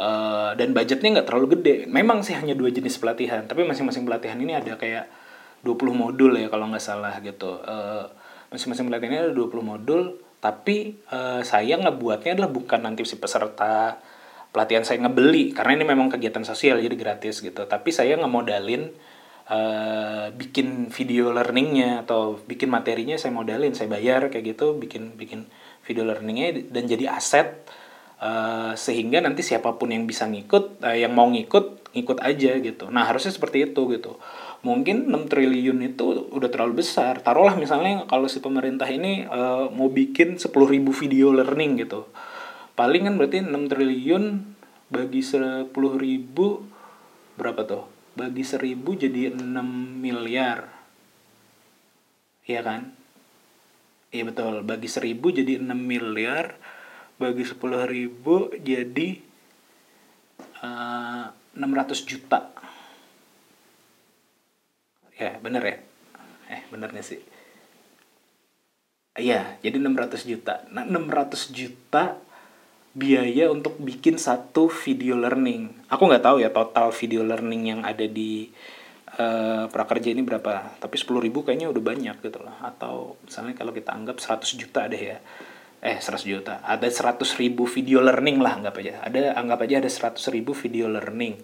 Eh, 0.00 0.50
dan 0.56 0.72
budgetnya 0.72 1.20
nggak 1.20 1.28
terlalu 1.28 1.60
gede. 1.60 1.76
Memang 1.84 2.24
sih 2.24 2.32
hanya 2.32 2.56
dua 2.56 2.72
jenis 2.72 2.96
pelatihan, 2.96 3.44
tapi 3.44 3.68
masing-masing 3.68 4.08
pelatihan 4.08 4.40
ini 4.40 4.56
ada 4.56 4.80
kayak 4.80 5.12
20 5.60 5.92
modul 5.92 6.32
ya 6.40 6.48
kalau 6.48 6.72
nggak 6.72 6.80
salah 6.80 7.20
gitu. 7.20 7.60
Eh, 7.60 8.04
masing-masing 8.48 8.88
pelatihan 8.88 9.12
ini 9.12 9.20
ada 9.28 9.34
20 9.36 9.60
modul, 9.60 10.16
tapi 10.40 10.96
eh, 11.04 11.40
saya 11.44 11.76
ngebuatnya 11.76 12.40
adalah 12.40 12.48
bukan 12.48 12.80
nanti 12.80 13.04
si 13.04 13.20
peserta 13.20 14.00
pelatihan 14.50 14.82
saya 14.82 15.04
ngebeli 15.06 15.52
karena 15.54 15.78
ini 15.78 15.84
memang 15.86 16.08
kegiatan 16.08 16.48
sosial 16.48 16.80
jadi 16.80 16.96
gratis 16.96 17.44
gitu. 17.44 17.68
Tapi 17.68 17.92
saya 17.92 18.16
ngemodalin 18.16 18.88
eh, 19.52 20.26
bikin 20.32 20.88
video 20.88 21.28
learningnya 21.36 22.08
atau 22.08 22.40
bikin 22.48 22.72
materinya 22.72 23.20
saya 23.20 23.36
modalin 23.36 23.76
saya 23.76 23.92
bayar 23.92 24.32
kayak 24.32 24.56
gitu 24.56 24.80
bikin 24.80 25.12
bikin 25.20 25.44
video 25.84 26.08
learningnya 26.08 26.72
dan 26.72 26.88
jadi 26.88 27.12
aset 27.12 27.68
eh, 28.20 28.72
sehingga 28.76 29.18
nanti 29.24 29.40
siapa 29.40 29.74
pun 29.80 29.90
yang 29.90 30.04
bisa 30.04 30.28
ngikut 30.28 30.84
eh, 30.84 31.02
yang 31.04 31.16
mau 31.16 31.26
ngikut 31.32 31.80
ngikut 31.90 32.18
aja 32.22 32.54
gitu. 32.62 32.86
Nah 32.92 33.08
harusnya 33.08 33.34
seperti 33.34 33.66
itu 33.72 33.82
gitu. 33.90 34.20
Mungkin 34.60 35.08
6 35.08 35.32
triliun 35.32 35.80
itu 35.82 36.28
udah 36.30 36.48
terlalu 36.52 36.84
besar. 36.84 37.24
Taruhlah 37.24 37.56
misalnya 37.56 38.04
kalau 38.06 38.28
si 38.28 38.38
pemerintah 38.44 38.86
ini 38.86 39.24
eh, 39.26 39.66
mau 39.72 39.88
bikin 39.90 40.38
10.000 40.38 40.52
video 40.92 41.34
learning 41.34 41.80
gitu. 41.82 42.06
Paling 42.78 43.08
kan 43.10 43.14
berarti 43.18 43.42
6 43.42 43.72
triliun 43.72 44.24
bagi 44.92 45.22
10.000 45.24 45.72
berapa 47.40 47.60
tuh? 47.66 47.84
Bagi 48.14 48.44
1000 48.44 49.00
jadi 49.00 49.32
6 49.34 49.40
miliar. 49.98 50.68
Iya 52.46 52.60
kan? 52.62 52.82
Iya 54.10 54.22
betul. 54.28 54.62
Bagi 54.66 54.88
1000 54.90 55.38
jadi 55.42 55.62
6 55.62 55.72
miliar 55.74 56.58
bagi 57.20 57.44
10.000 57.44 58.64
jadi 58.64 59.08
eh, 60.64 61.26
600 61.28 62.08
juta 62.08 62.40
ya 65.20 65.36
bener 65.44 65.62
ya 65.62 65.76
eh 66.50 66.62
benernya 66.72 67.04
sih 67.04 67.20
Iya, 69.20 69.60
jadi 69.60 69.76
600 69.82 70.22
juta. 70.22 70.64
Nah, 70.70 70.86
600 70.86 71.50
juta 71.50 72.16
biaya 72.96 73.50
untuk 73.50 73.76
bikin 73.82 74.16
satu 74.16 74.70
video 74.70 75.18
learning. 75.18 75.90
Aku 75.92 76.06
nggak 76.06 76.24
tahu 76.24 76.36
ya 76.42 76.50
total 76.54 76.94
video 76.94 77.26
learning 77.26 77.62
yang 77.74 77.80
ada 77.82 78.06
di 78.06 78.48
eh, 79.18 79.64
prakerja 79.66 80.14
ini 80.14 80.22
berapa. 80.22 80.78
Tapi 80.78 80.96
10.000 80.96 81.26
ribu 81.26 81.42
kayaknya 81.42 81.68
udah 81.74 81.82
banyak 81.82 82.16
gitu 82.22 82.38
loh. 82.38 82.54
Atau 82.62 83.18
misalnya 83.26 83.54
kalau 83.58 83.74
kita 83.74 83.90
anggap 83.90 84.22
100 84.22 84.46
juta 84.54 84.86
deh 84.86 85.02
ya. 85.14 85.18
Eh 85.80 85.96
100 85.96 86.28
juta. 86.28 86.60
Ada 86.60 86.88
100 86.92 87.40
ribu 87.40 87.64
video 87.64 88.04
learning 88.04 88.38
lah 88.44 88.60
anggap 88.60 88.84
aja. 88.84 89.00
Ada 89.00 89.32
anggap 89.36 89.64
aja 89.64 89.80
ada 89.80 89.88
100 89.88 90.20
ribu 90.28 90.52
video 90.52 90.92
learning. 90.92 91.40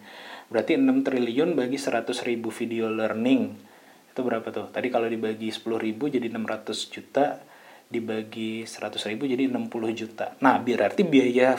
Berarti 0.53 0.77
6 0.77 1.09
triliun 1.09 1.57
bagi 1.57 1.81
100 1.81 2.05
ribu 2.29 2.53
video 2.53 2.93
learning. 2.93 3.57
Itu 4.13 4.21
berapa 4.21 4.49
tuh? 4.53 4.69
Tadi 4.73 4.89
kalau 4.93 5.09
dibagi 5.09 5.49
10.000 5.53 5.77
ribu 5.77 6.09
jadi 6.09 6.29
600 6.33 6.93
juta 6.93 7.41
dibagi 7.89 8.65
100 8.65 9.11
ribu 9.13 9.25
jadi 9.25 9.49
60 9.49 9.73
juta. 9.93 10.37
Nah, 10.45 10.61
berarti 10.61 11.05
biaya 11.05 11.57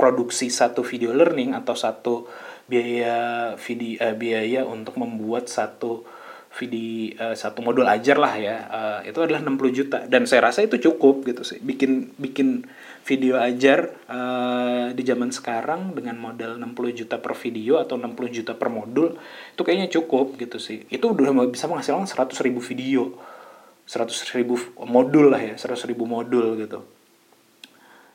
produksi 0.00 0.48
satu 0.48 0.80
video 0.80 1.12
learning 1.12 1.52
atau 1.52 1.76
satu 1.76 2.24
biaya 2.64 3.52
video 3.58 4.00
eh, 4.00 4.16
biaya 4.16 4.64
untuk 4.64 4.96
membuat 4.96 5.50
satu 5.50 6.06
video 6.50 7.14
eh, 7.14 7.36
satu 7.38 7.62
modul 7.62 7.86
ajar 7.86 8.18
lah 8.18 8.34
ya. 8.34 8.56
Eh, 8.66 9.14
itu 9.14 9.22
adalah 9.22 9.38
60 9.38 9.70
juta. 9.70 9.98
Dan 10.10 10.26
saya 10.26 10.50
rasa 10.50 10.66
itu 10.66 10.82
cukup 10.82 11.22
gitu 11.22 11.46
sih. 11.46 11.62
Bikin 11.62 12.18
bikin 12.18 12.66
video 13.06 13.38
ajar 13.38 13.94
eh, 14.10 14.86
di 14.90 15.02
zaman 15.06 15.30
sekarang 15.30 15.94
dengan 15.94 16.18
modal 16.18 16.58
60 16.58 16.98
juta 16.98 17.22
per 17.22 17.38
video 17.38 17.78
atau 17.78 17.94
60 17.94 18.36
juta 18.42 18.52
per 18.58 18.68
modul 18.68 19.14
itu 19.54 19.62
kayaknya 19.62 19.88
cukup 19.94 20.34
gitu 20.42 20.58
sih. 20.58 20.90
Itu 20.90 21.14
udah 21.14 21.30
bisa 21.46 21.70
menghasilkan 21.70 22.10
100 22.10 22.34
ribu 22.42 22.58
video. 22.58 23.14
100 23.86 24.38
ribu 24.38 24.54
modul 24.86 25.34
lah 25.34 25.42
ya 25.42 25.54
100 25.58 25.90
ribu 25.90 26.06
modul 26.06 26.58
gitu. 26.58 26.82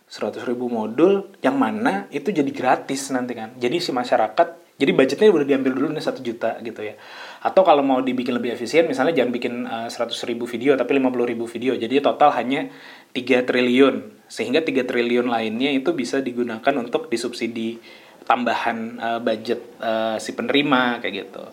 100 0.07 0.47
ribu 0.47 0.69
modul 0.69 1.33
yang 1.41 1.57
mana 1.57 2.07
itu 2.11 2.31
jadi 2.31 2.47
gratis 2.51 3.11
nanti 3.15 3.35
kan. 3.35 3.55
Jadi 3.59 3.79
si 3.79 3.91
masyarakat 3.95 4.64
jadi 4.75 4.91
budgetnya 4.91 5.31
udah 5.31 5.47
diambil 5.47 5.71
dulu 5.71 5.87
nih 5.95 6.03
1 6.03 6.19
juta 6.19 6.59
gitu 6.59 6.83
ya. 6.83 6.99
Atau 7.39 7.63
kalau 7.63 7.79
mau 7.79 8.03
dibikin 8.03 8.35
lebih 8.35 8.59
efisien 8.59 8.83
misalnya 8.91 9.15
jangan 9.15 9.31
bikin 9.31 9.53
eh, 9.63 9.87
100 9.87 10.11
ribu 10.27 10.43
video 10.43 10.75
tapi 10.75 10.99
50 10.99 11.31
ribu 11.31 11.47
video. 11.47 11.79
Jadi 11.79 12.03
total 12.03 12.35
hanya 12.35 12.67
3 13.15 13.47
triliun. 13.47 14.27
Sehingga 14.27 14.67
3 14.67 14.83
triliun 14.83 15.31
lainnya 15.31 15.71
itu 15.71 15.95
bisa 15.95 16.19
digunakan 16.19 16.75
untuk 16.75 17.07
disubsidi 17.07 17.79
tambahan 18.27 18.99
eh, 18.99 19.19
budget 19.23 19.63
eh, 19.79 20.19
si 20.19 20.35
penerima 20.35 20.99
kayak 20.99 21.13
gitu. 21.23 21.43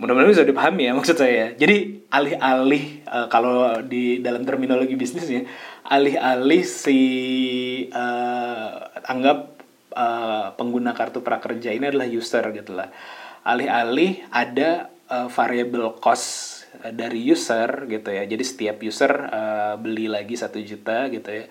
Mudah-mudahan 0.00 0.32
bisa 0.32 0.48
dipahami 0.48 0.88
ya 0.88 0.96
maksud 0.98 1.20
saya. 1.20 1.52
Jadi 1.52 2.08
alih-alih 2.08 3.04
eh, 3.04 3.26
kalau 3.28 3.76
di 3.84 4.24
dalam 4.24 4.48
terminologi 4.48 4.96
bisnis 4.96 5.28
ya 5.28 5.44
alih-alih 5.84 6.64
si 6.64 7.00
eh, 7.92 8.72
anggap 9.04 9.59
eh, 9.92 10.46
pengguna 10.54 10.94
kartu 10.94 11.20
prakerja 11.20 11.74
ini 11.74 11.90
adalah 11.90 12.08
user 12.08 12.44
gitu 12.54 12.74
lah. 12.74 12.88
Alih-alih 13.46 14.30
ada 14.30 14.90
eh, 15.10 15.28
variable 15.30 15.98
cost 15.98 16.62
eh, 16.82 16.92
dari 16.94 17.20
user 17.24 17.86
gitu 17.90 18.08
ya. 18.10 18.24
Jadi 18.26 18.44
setiap 18.44 18.76
user 18.80 19.12
eh, 19.30 19.74
beli 19.78 20.06
lagi 20.06 20.34
satu 20.38 20.58
juta 20.62 21.10
gitu 21.10 21.30
ya. 21.30 21.46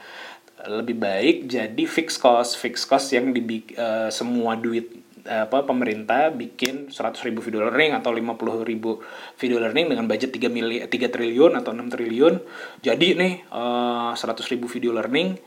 Lebih 0.59 0.95
baik 0.99 1.35
jadi 1.47 1.83
fixed 1.87 2.19
cost 2.19 2.59
fixed 2.59 2.91
cost 2.91 3.15
yang 3.15 3.31
di 3.31 3.63
semua 4.11 4.59
duit 4.59 4.99
apa 5.29 5.61
pemerintah 5.61 6.33
bikin 6.33 6.89
100 6.89 7.27
ribu 7.29 7.45
video 7.45 7.61
learning 7.61 7.93
atau 7.93 8.09
50 8.09 8.65
ribu 8.65 9.03
video 9.37 9.61
learning 9.61 9.93
dengan 9.93 10.09
budget 10.09 10.33
3, 10.33 10.49
mili 10.49 10.81
3 10.81 10.89
triliun 10.89 11.53
atau 11.59 11.71
6 11.75 11.93
triliun. 11.93 12.41
Jadi 12.81 13.07
nih 13.13 13.33
eh, 13.45 14.11
100 14.15 14.51
ribu 14.53 14.65
video 14.65 14.95
learning 14.95 15.37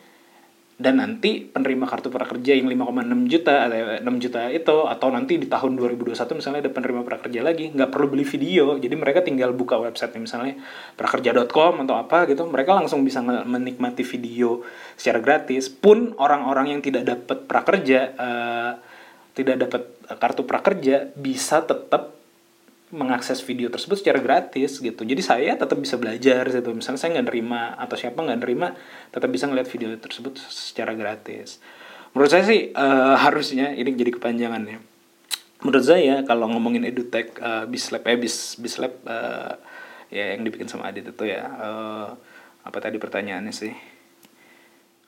dan 0.82 0.98
nanti 0.98 1.46
penerima 1.46 1.86
kartu 1.86 2.10
prakerja 2.10 2.58
yang 2.58 2.66
5,6 2.66 3.30
juta 3.30 3.70
atau 3.70 4.02
6 4.02 4.22
juta 4.22 4.40
itu 4.50 4.76
atau 4.90 5.08
nanti 5.14 5.38
di 5.38 5.46
tahun 5.46 5.78
2021 5.78 6.18
misalnya 6.34 6.60
ada 6.66 6.72
penerima 6.74 7.06
prakerja 7.06 7.40
lagi 7.46 7.70
nggak 7.70 7.90
perlu 7.94 8.10
beli 8.10 8.26
video. 8.26 8.74
Jadi 8.82 8.94
mereka 8.98 9.22
tinggal 9.22 9.54
buka 9.54 9.78
website 9.78 10.18
misalnya 10.18 10.58
prakerja.com 10.98 11.86
atau 11.86 11.94
apa 11.94 12.26
gitu 12.26 12.42
mereka 12.50 12.74
langsung 12.74 13.06
bisa 13.06 13.22
menikmati 13.22 14.02
video 14.02 14.66
secara 14.98 15.22
gratis. 15.22 15.70
Pun 15.70 16.18
orang-orang 16.18 16.74
yang 16.74 16.80
tidak 16.82 17.06
dapat 17.06 17.46
prakerja 17.46 17.98
eh, 18.18 18.72
tidak 19.38 19.56
dapat 19.62 19.82
kartu 20.18 20.42
prakerja 20.44 21.14
bisa 21.14 21.62
tetap 21.62 22.21
mengakses 22.92 23.40
video 23.40 23.72
tersebut 23.72 24.04
secara 24.04 24.20
gratis 24.20 24.78
gitu. 24.78 25.02
Jadi 25.02 25.22
saya 25.24 25.56
tetap 25.56 25.80
bisa 25.80 25.96
belajar 25.96 26.44
gitu. 26.52 26.70
Misalnya 26.76 27.00
saya 27.00 27.10
nggak 27.18 27.26
nerima 27.32 27.72
atau 27.80 27.96
siapa 27.96 28.20
nggak 28.20 28.40
nerima, 28.44 28.76
tetap 29.08 29.32
bisa 29.32 29.48
ngeliat 29.48 29.66
video 29.66 29.88
tersebut 29.96 30.36
secara 30.52 30.92
gratis. 30.92 31.58
Menurut 32.12 32.28
saya 32.28 32.44
sih 32.44 32.68
eh, 32.70 33.16
harusnya 33.16 33.72
ini 33.72 33.96
jadi 33.96 34.12
kepanjangan 34.12 34.62
ya. 34.68 34.78
Menurut 35.62 35.84
saya 35.86 36.26
kalau 36.26 36.50
ngomongin 36.50 36.82
edutech, 36.82 37.38
uh, 37.38 37.70
bislab 37.70 38.02
eh 38.02 38.18
bis 38.18 38.58
bislab 38.58 38.98
eh, 39.06 39.54
ya 40.10 40.34
yang 40.34 40.42
dibikin 40.42 40.66
sama 40.66 40.90
Adit 40.90 41.06
itu 41.06 41.24
ya. 41.24 41.46
eh, 41.46 42.08
apa 42.62 42.78
tadi 42.82 42.98
pertanyaannya 42.98 43.54
sih? 43.54 43.72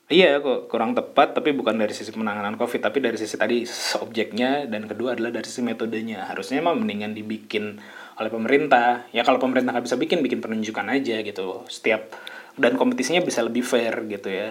Iya 0.05 0.37
kok 0.37 0.69
kurang 0.69 0.93
tepat 0.93 1.33
tapi 1.33 1.49
bukan 1.49 1.81
dari 1.81 1.89
sisi 1.89 2.13
penanganan 2.13 2.61
COVID 2.61 2.77
tapi 2.77 3.01
dari 3.01 3.17
sisi 3.17 3.41
tadi 3.41 3.65
objeknya 4.05 4.69
dan 4.69 4.85
kedua 4.85 5.17
adalah 5.17 5.33
dari 5.33 5.49
sisi 5.49 5.65
metodenya. 5.65 6.29
Harusnya 6.29 6.61
emang 6.61 6.77
mendingan 6.77 7.17
dibikin 7.17 7.81
oleh 8.21 8.29
pemerintah. 8.29 9.09
Ya 9.09 9.25
kalau 9.25 9.41
pemerintah 9.41 9.73
nggak 9.73 9.89
bisa 9.89 9.97
bikin 9.97 10.21
bikin 10.21 10.45
penunjukan 10.45 10.85
aja 10.93 11.25
gitu. 11.25 11.65
Setiap 11.65 12.13
dan 12.53 12.77
kompetisinya 12.77 13.25
bisa 13.25 13.41
lebih 13.41 13.65
fair 13.65 14.05
gitu 14.05 14.29
ya. 14.29 14.49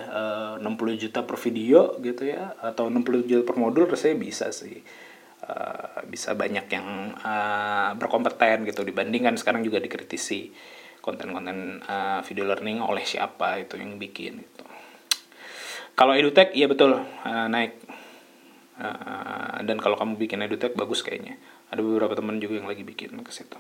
Eh, 0.58 0.66
60 0.66 0.98
juta 0.98 1.22
per 1.22 1.38
video 1.38 2.02
gitu 2.02 2.26
ya 2.26 2.58
atau 2.58 2.90
60 2.90 3.22
juta 3.22 3.46
per 3.46 3.54
modul 3.54 3.86
rasanya 3.86 4.18
bisa 4.18 4.50
sih. 4.50 4.82
Eh, 5.38 5.98
bisa 6.10 6.34
banyak 6.34 6.66
yang 6.66 7.14
eh, 7.14 7.90
berkompeten 7.94 8.66
gitu. 8.66 8.82
Dibandingkan 8.82 9.38
sekarang 9.38 9.62
juga 9.62 9.78
dikritisi 9.78 10.50
konten-konten 10.98 11.78
eh, 11.78 12.20
video 12.26 12.42
learning 12.42 12.82
oleh 12.82 13.06
siapa 13.06 13.62
itu 13.62 13.78
yang 13.78 14.02
bikin 14.02 14.42
gitu 14.42 14.63
kalau 15.94 16.14
edutech 16.14 16.54
iya 16.54 16.66
betul. 16.66 16.98
Eh, 17.00 17.46
naik. 17.50 17.72
Eh, 18.78 19.56
dan 19.62 19.76
kalau 19.78 19.94
kamu 19.94 20.18
bikin 20.18 20.42
edutech 20.42 20.74
bagus 20.74 21.02
kayaknya. 21.06 21.38
Ada 21.70 21.82
beberapa 21.82 22.14
teman 22.14 22.38
juga 22.38 22.58
yang 22.58 22.68
lagi 22.70 22.86
bikin 22.86 23.14
ke 23.22 23.30
situ. 23.34 23.58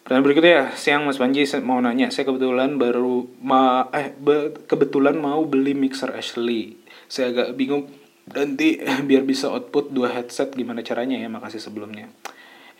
Pertanyaan 0.00 0.24
berikutnya 0.24 0.52
ya, 0.52 0.64
siang 0.74 1.04
Mas 1.04 1.20
Panji 1.20 1.44
mau 1.60 1.78
nanya, 1.78 2.08
saya 2.08 2.24
kebetulan 2.24 2.80
baru 2.80 3.28
ma 3.44 3.92
eh 3.92 4.10
be- 4.16 4.56
kebetulan 4.64 5.14
mau 5.20 5.44
beli 5.44 5.76
mixer 5.76 6.10
Ashley. 6.16 6.80
Saya 7.06 7.30
agak 7.36 7.48
bingung. 7.54 7.86
Nanti 8.30 8.80
biar 8.80 9.22
bisa 9.26 9.52
output 9.52 9.92
dua 9.92 10.10
headset 10.10 10.56
gimana 10.56 10.80
caranya 10.80 11.20
ya, 11.20 11.28
makasih 11.28 11.60
sebelumnya. 11.60 12.08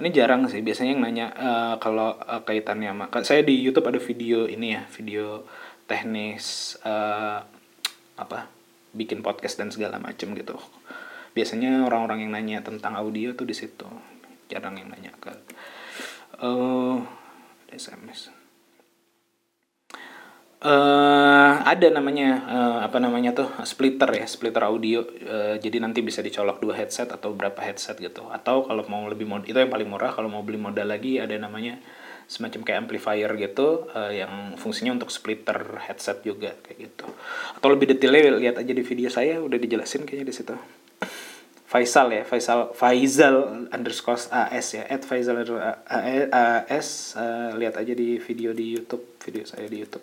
Ini 0.01 0.09
jarang 0.17 0.49
sih, 0.49 0.65
biasanya 0.65 0.97
yang 0.97 1.03
nanya 1.05 1.27
eh, 1.37 1.75
kalau 1.77 2.17
eh, 2.17 2.41
kaitannya 2.41 2.89
sama 2.89 3.07
saya 3.21 3.45
di 3.45 3.53
YouTube 3.61 3.85
ada 3.93 4.01
video 4.01 4.49
ini 4.49 4.73
ya, 4.73 4.89
video 4.89 5.45
teknis 5.85 6.77
eh, 6.81 7.39
apa? 8.21 8.61
bikin 8.91 9.23
podcast 9.23 9.59
dan 9.59 9.71
segala 9.71 10.03
macem 10.03 10.35
gitu. 10.35 10.59
Biasanya 11.31 11.87
orang-orang 11.87 12.27
yang 12.27 12.33
nanya 12.35 12.59
tentang 12.67 12.99
audio 12.99 13.39
tuh 13.39 13.47
di 13.47 13.55
situ. 13.55 13.87
Jarang 14.51 14.75
yang 14.83 14.91
nanya 14.91 15.15
ke 15.23 15.31
ada 15.31 16.51
SMS. 17.71 18.35
eh 20.61 21.53
ada 21.57 21.89
namanya 21.89 22.29
eh, 22.53 22.79
apa 22.85 23.01
namanya 23.01 23.33
tuh 23.33 23.49
splitter 23.65 24.13
ya 24.13 24.29
splitter 24.29 24.61
audio 24.61 25.01
Eh, 25.09 25.57
jadi 25.57 25.81
nanti 25.81 26.05
bisa 26.05 26.21
dicolok 26.21 26.61
dua 26.61 26.77
headset 26.77 27.09
atau 27.09 27.33
berapa 27.33 27.57
headset 27.65 27.97
gitu 27.97 28.29
atau 28.29 28.69
kalau 28.69 28.85
mau 28.85 29.09
lebih 29.09 29.25
mod 29.25 29.49
itu 29.49 29.57
yang 29.57 29.73
paling 29.73 29.89
murah 29.89 30.13
kalau 30.13 30.29
mau 30.29 30.45
beli 30.45 30.61
modal 30.61 30.85
lagi 30.85 31.17
ada 31.17 31.33
namanya 31.41 31.81
semacam 32.31 32.63
kayak 32.63 32.79
amplifier 32.87 33.31
gitu 33.35 33.91
eh, 33.91 34.23
yang 34.23 34.55
fungsinya 34.55 34.95
untuk 34.95 35.11
splitter 35.11 35.83
headset 35.83 36.23
juga 36.23 36.55
kayak 36.63 36.79
gitu 36.79 37.11
atau 37.59 37.69
lebih 37.75 37.91
detailnya 37.91 38.39
lihat 38.39 38.63
aja 38.63 38.71
di 38.71 38.87
video 38.87 39.11
saya 39.11 39.43
udah 39.43 39.59
dijelasin 39.59 40.07
kayaknya 40.07 40.31
di 40.31 40.35
situ 40.39 40.55
Faisal 41.71 42.11
ya, 42.11 42.27
Faisal 42.27 42.75
Faizal 42.75 43.67
underscore 43.71 44.19
AS 44.35 44.75
ya, 44.75 44.91
at 44.91 45.07
underscore 45.07 45.63
AS, 45.87 47.15
eh, 47.15 47.51
lihat 47.63 47.79
aja 47.79 47.95
di 47.95 48.19
video 48.19 48.51
di 48.51 48.75
YouTube, 48.75 49.15
video 49.23 49.47
saya 49.47 49.71
di 49.71 49.79
YouTube. 49.79 50.03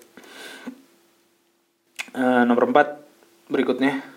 Eh, 2.16 2.44
nomor 2.48 2.72
4 2.72 3.52
berikutnya. 3.52 4.16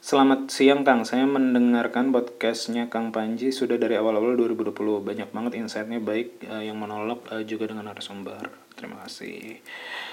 Selamat 0.00 0.48
siang 0.48 0.80
Kang, 0.80 1.04
saya 1.04 1.28
mendengarkan 1.28 2.08
podcastnya 2.08 2.88
Kang 2.88 3.12
Panji 3.12 3.52
sudah 3.52 3.76
dari 3.76 4.00
awal-awal 4.00 4.32
2020. 4.32 4.72
Banyak 5.04 5.28
banget 5.28 5.60
insight-nya 5.60 6.00
baik 6.00 6.40
eh, 6.40 6.72
yang 6.72 6.80
monolog 6.80 7.20
eh, 7.28 7.44
juga 7.44 7.68
dengan 7.68 7.92
narasumber. 7.92 8.48
Terima 8.72 9.04
kasih. 9.04 9.60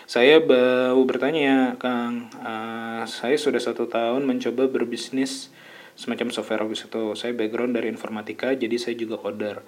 Saya 0.03 0.43
mau 0.43 0.99
bertanya 1.07 1.79
Kang, 1.79 2.27
Eh, 2.35 3.03
saya 3.07 3.39
sudah 3.39 3.63
satu 3.63 3.87
tahun 3.87 4.27
mencoba 4.27 4.67
berbisnis 4.67 5.55
semacam 5.95 6.35
software 6.35 6.67
office 6.67 6.91
itu. 6.91 7.15
Saya 7.15 7.31
background 7.31 7.79
dari 7.79 7.87
informatika, 7.87 8.51
jadi 8.59 8.75
saya 8.75 8.99
juga 8.99 9.15
coder. 9.15 9.63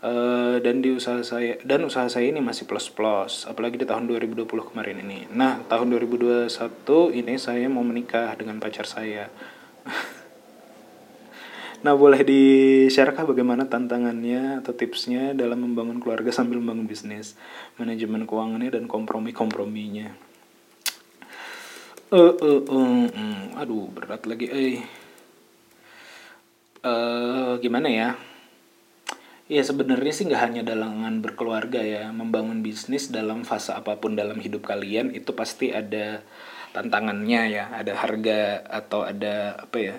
Eh, 0.00 0.56
dan 0.64 0.80
di 0.80 0.96
usaha 0.96 1.20
saya 1.20 1.60
dan 1.60 1.84
usaha 1.84 2.08
saya 2.08 2.32
ini 2.32 2.40
masih 2.40 2.64
plus 2.64 2.88
plus 2.88 3.44
apalagi 3.44 3.76
di 3.76 3.84
tahun 3.84 4.08
2020 4.08 4.48
kemarin 4.48 4.96
ini. 5.04 5.28
Nah 5.28 5.60
tahun 5.68 5.92
2021 5.92 7.12
ini 7.12 7.36
saya 7.36 7.68
mau 7.68 7.84
menikah 7.84 8.32
dengan 8.36 8.56
pacar 8.56 8.88
saya. 8.88 9.28
Nah 11.80 11.96
boleh 11.96 12.20
di-sharekah 12.20 13.24
bagaimana 13.24 13.64
tantangannya 13.64 14.60
atau 14.60 14.76
tipsnya 14.76 15.32
dalam 15.32 15.64
membangun 15.64 15.96
keluarga 15.96 16.28
sambil 16.28 16.60
membangun 16.60 16.84
bisnis 16.84 17.40
manajemen 17.80 18.28
keuangannya 18.28 18.68
dan 18.68 18.84
kompromi-komprominya? 18.84 20.12
Eh 22.12 22.34
eh 22.36 22.60
eh, 22.68 23.04
mm, 23.16 23.56
aduh 23.56 23.88
berat 23.96 24.28
lagi 24.28 24.52
eh. 24.52 24.84
Eh 26.84 27.52
gimana 27.64 27.88
ya 27.88 28.12
Ya 29.50 29.66
sebenarnya 29.66 30.14
sih 30.14 30.30
nggak 30.30 30.42
hanya 30.46 30.62
dalangan 30.62 31.18
berkeluarga 31.26 31.82
ya, 31.82 32.14
membangun 32.14 32.62
bisnis 32.62 33.10
dalam 33.10 33.42
fase 33.42 33.74
apa 33.74 33.98
pun 33.98 34.14
dalam 34.14 34.38
hidup 34.38 34.62
kalian 34.62 35.10
itu 35.10 35.34
pasti 35.34 35.74
ada 35.74 36.22
tantangannya 36.70 37.50
ya, 37.50 37.64
ada 37.74 37.98
harga 37.98 38.62
atau 38.62 39.02
ada 39.02 39.58
apa 39.58 39.76
ya, 39.82 39.96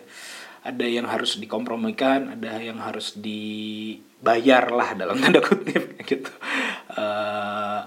ada 0.63 0.85
yang 0.87 1.03
harus 1.03 1.35
dikompromikan, 1.35 2.31
ada 2.39 2.63
yang 2.63 2.79
harus 2.79 3.19
dibayar 3.19 4.71
lah 4.71 4.95
dalam 4.95 5.19
tanda 5.19 5.43
kutip 5.43 5.99
gitu. 6.07 6.31
Eh, 6.95 7.81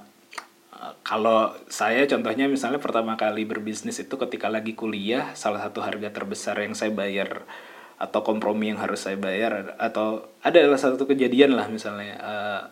kalau 1.00 1.56
saya 1.72 2.04
contohnya 2.04 2.44
misalnya 2.44 2.76
pertama 2.76 3.16
kali 3.16 3.48
berbisnis 3.48 4.04
itu 4.04 4.20
ketika 4.20 4.52
lagi 4.52 4.76
kuliah, 4.76 5.32
salah 5.32 5.64
satu 5.64 5.80
harga 5.80 6.12
terbesar 6.12 6.60
yang 6.60 6.76
saya 6.76 6.92
bayar 6.92 7.48
atau 7.94 8.20
kompromi 8.26 8.74
yang 8.74 8.80
harus 8.82 9.06
saya 9.06 9.14
bayar 9.14 9.78
atau 9.78 10.26
ada 10.42 10.58
salah 10.74 10.98
satu 10.98 11.06
kejadian 11.06 11.54
lah 11.54 11.70
misalnya 11.70 12.14
eh, 12.18 12.62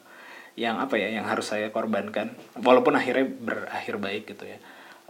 yang 0.58 0.76
apa 0.82 1.00
ya 1.00 1.08
yang 1.08 1.24
harus 1.24 1.48
saya 1.48 1.72
korbankan 1.72 2.36
walaupun 2.60 2.92
akhirnya 2.92 3.24
berakhir 3.24 3.96
baik 3.96 4.24
gitu 4.34 4.44
ya. 4.50 4.58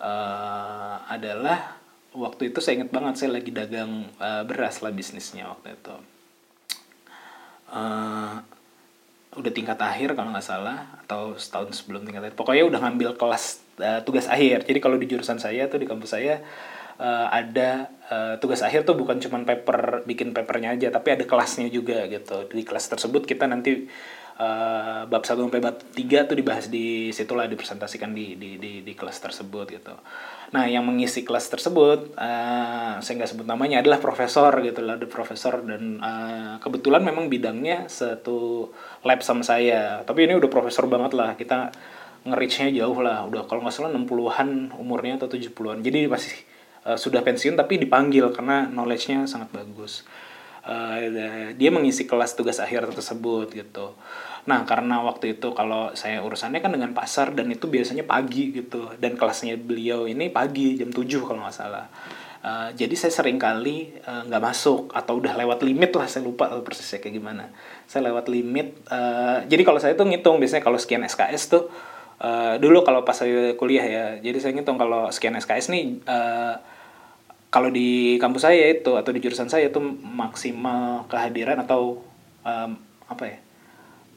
Eh, 0.03 0.97
adalah 1.09 1.81
waktu 2.13 2.53
itu 2.53 2.61
saya 2.61 2.83
ingat 2.83 2.93
banget 2.93 3.15
saya 3.19 3.31
lagi 3.35 3.51
dagang 3.51 4.07
eh, 4.21 4.43
beras 4.45 4.85
lah 4.85 4.93
bisnisnya 4.93 5.49
waktu 5.49 5.75
itu. 5.75 5.97
Eh, 7.73 8.35
udah 9.33 9.53
tingkat 9.57 9.81
akhir 9.81 10.13
kalau 10.13 10.29
nggak 10.29 10.45
salah 10.45 11.01
atau 11.05 11.35
setahun 11.41 11.83
sebelum 11.83 12.05
tingkat 12.05 12.29
akhir. 12.29 12.37
Pokoknya 12.37 12.69
udah 12.69 12.81
ngambil 12.85 13.17
kelas 13.17 13.65
eh, 13.81 14.01
tugas 14.05 14.29
akhir. 14.29 14.69
Jadi 14.69 14.79
kalau 14.79 15.01
di 15.01 15.09
jurusan 15.09 15.41
saya 15.41 15.67
tuh 15.73 15.81
di 15.81 15.89
kampus 15.89 16.13
saya 16.13 16.45
eh, 17.03 17.27
ada 17.35 17.91
eh, 18.07 18.35
tugas 18.39 18.63
akhir 18.63 18.87
tuh 18.87 18.95
bukan 18.95 19.19
cuma 19.19 19.43
paper 19.43 20.07
bikin 20.07 20.31
papernya 20.31 20.79
aja 20.79 20.89
tapi 20.95 21.19
ada 21.19 21.27
kelasnya 21.27 21.67
juga 21.67 22.07
gitu 22.07 22.47
di 22.47 22.63
kelas 22.63 22.87
tersebut 22.87 23.27
kita 23.27 23.51
nanti 23.51 23.91
eh, 24.39 25.01
bab 25.11 25.23
1 25.27 25.35
sampai 25.35 25.61
bab 25.61 25.77
3 25.99 26.29
tuh 26.31 26.37
dibahas 26.39 26.71
di 26.71 27.11
situlah 27.11 27.51
dipresentasikan 27.51 28.15
di 28.15 28.39
di 28.39 28.57
di, 28.63 28.73
di 28.87 28.93
kelas 28.95 29.19
tersebut 29.19 29.67
gitu. 29.75 29.95
Nah, 30.53 30.69
yang 30.69 30.85
mengisi 30.85 31.25
kelas 31.25 31.49
tersebut 31.49 32.13
eh, 32.17 32.95
saya 33.01 33.15
nggak 33.17 33.31
sebut 33.33 33.47
namanya 33.49 33.81
adalah 33.81 33.99
profesor 33.99 34.53
gitu 34.61 34.85
lah, 34.85 35.01
ada 35.01 35.09
profesor 35.09 35.65
dan 35.65 35.99
eh, 35.99 36.55
kebetulan 36.61 37.03
memang 37.03 37.33
bidangnya 37.33 37.89
satu 37.89 38.69
lab 39.03 39.21
sama 39.25 39.43
saya. 39.43 40.05
Tapi 40.05 40.29
ini 40.29 40.37
udah 40.37 40.51
profesor 40.53 40.85
banget 40.87 41.13
lah. 41.17 41.35
Kita 41.41 41.73
nge-reach-nya 42.29 42.71
jauh 42.85 42.99
lah. 43.03 43.27
Udah 43.27 43.49
kalau 43.49 43.65
nggak 43.65 43.75
salah 43.75 43.91
60-an 43.97 44.77
umurnya 44.77 45.19
atau 45.19 45.29
70-an. 45.33 45.81
Jadi 45.83 46.07
masih 46.07 46.52
eh, 46.87 46.99
sudah 46.99 47.21
pensiun 47.23 47.55
tapi 47.59 47.79
dipanggil 47.81 48.31
karena 48.31 48.69
knowledge-nya 48.71 49.27
sangat 49.31 49.51
bagus. 49.55 50.07
Eh, 50.63 51.59
dia 51.59 51.71
mengisi 51.75 52.07
kelas 52.07 52.39
tugas 52.39 52.63
akhir 52.63 52.87
tersebut 52.95 53.51
gitu. 53.51 53.99
Nah, 54.47 54.67
karena 54.67 55.03
waktu 55.03 55.39
itu 55.39 55.55
kalau 55.55 55.95
saya 55.95 56.19
urusannya 56.23 56.59
kan 56.59 56.75
dengan 56.75 56.91
pasar 56.95 57.31
dan 57.35 57.51
itu 57.51 57.67
biasanya 57.71 58.07
pagi 58.07 58.55
gitu. 58.55 58.91
Dan 58.99 59.15
kelasnya 59.15 59.55
beliau 59.59 60.07
ini 60.07 60.31
pagi 60.31 60.79
jam 60.79 60.91
7 60.91 61.03
kalau 61.23 61.43
nggak 61.47 61.55
salah. 61.55 61.87
Uh, 62.43 62.75
jadi 62.75 62.91
saya 62.99 63.15
sering 63.15 63.39
kali 63.39 63.95
uh, 64.03 64.27
nggak 64.27 64.43
masuk 64.43 64.91
atau 64.91 65.23
udah 65.23 65.39
lewat 65.39 65.63
limit 65.63 65.95
lah 65.95 66.11
saya 66.11 66.27
lupa 66.27 66.51
persisnya 66.59 66.99
kayak 66.99 67.23
gimana. 67.23 67.55
Saya 67.87 68.11
lewat 68.11 68.27
limit. 68.27 68.83
Uh, 68.91 69.47
jadi 69.47 69.63
kalau 69.63 69.79
saya 69.79 69.95
tuh 69.95 70.11
ngitung 70.11 70.43
biasanya 70.43 70.67
kalau 70.67 70.75
sekian 70.75 71.07
SKS 71.07 71.43
tuh 71.55 71.71
uh, 72.19 72.59
dulu 72.59 72.83
kalau 72.83 73.07
pas 73.07 73.15
saya 73.15 73.55
kuliah 73.55 73.87
ya. 73.87 74.07
Jadi 74.19 74.43
saya 74.43 74.53
ngitung 74.59 74.75
kalau 74.75 75.07
sekian 75.15 75.39
SKS 75.39 75.71
nih 75.71 76.03
uh, 76.03 76.59
kalau 77.53 77.69
di 77.69 78.17
kampus 78.17 78.49
saya 78.49 78.73
itu 78.73 78.97
atau 78.97 79.13
di 79.13 79.21
jurusan 79.21 79.53
saya 79.53 79.69
itu 79.69 79.77
maksimal 80.01 81.05
kehadiran 81.13 81.61
atau 81.61 82.01
um, 82.49 82.71
apa 83.05 83.25
ya? 83.29 83.37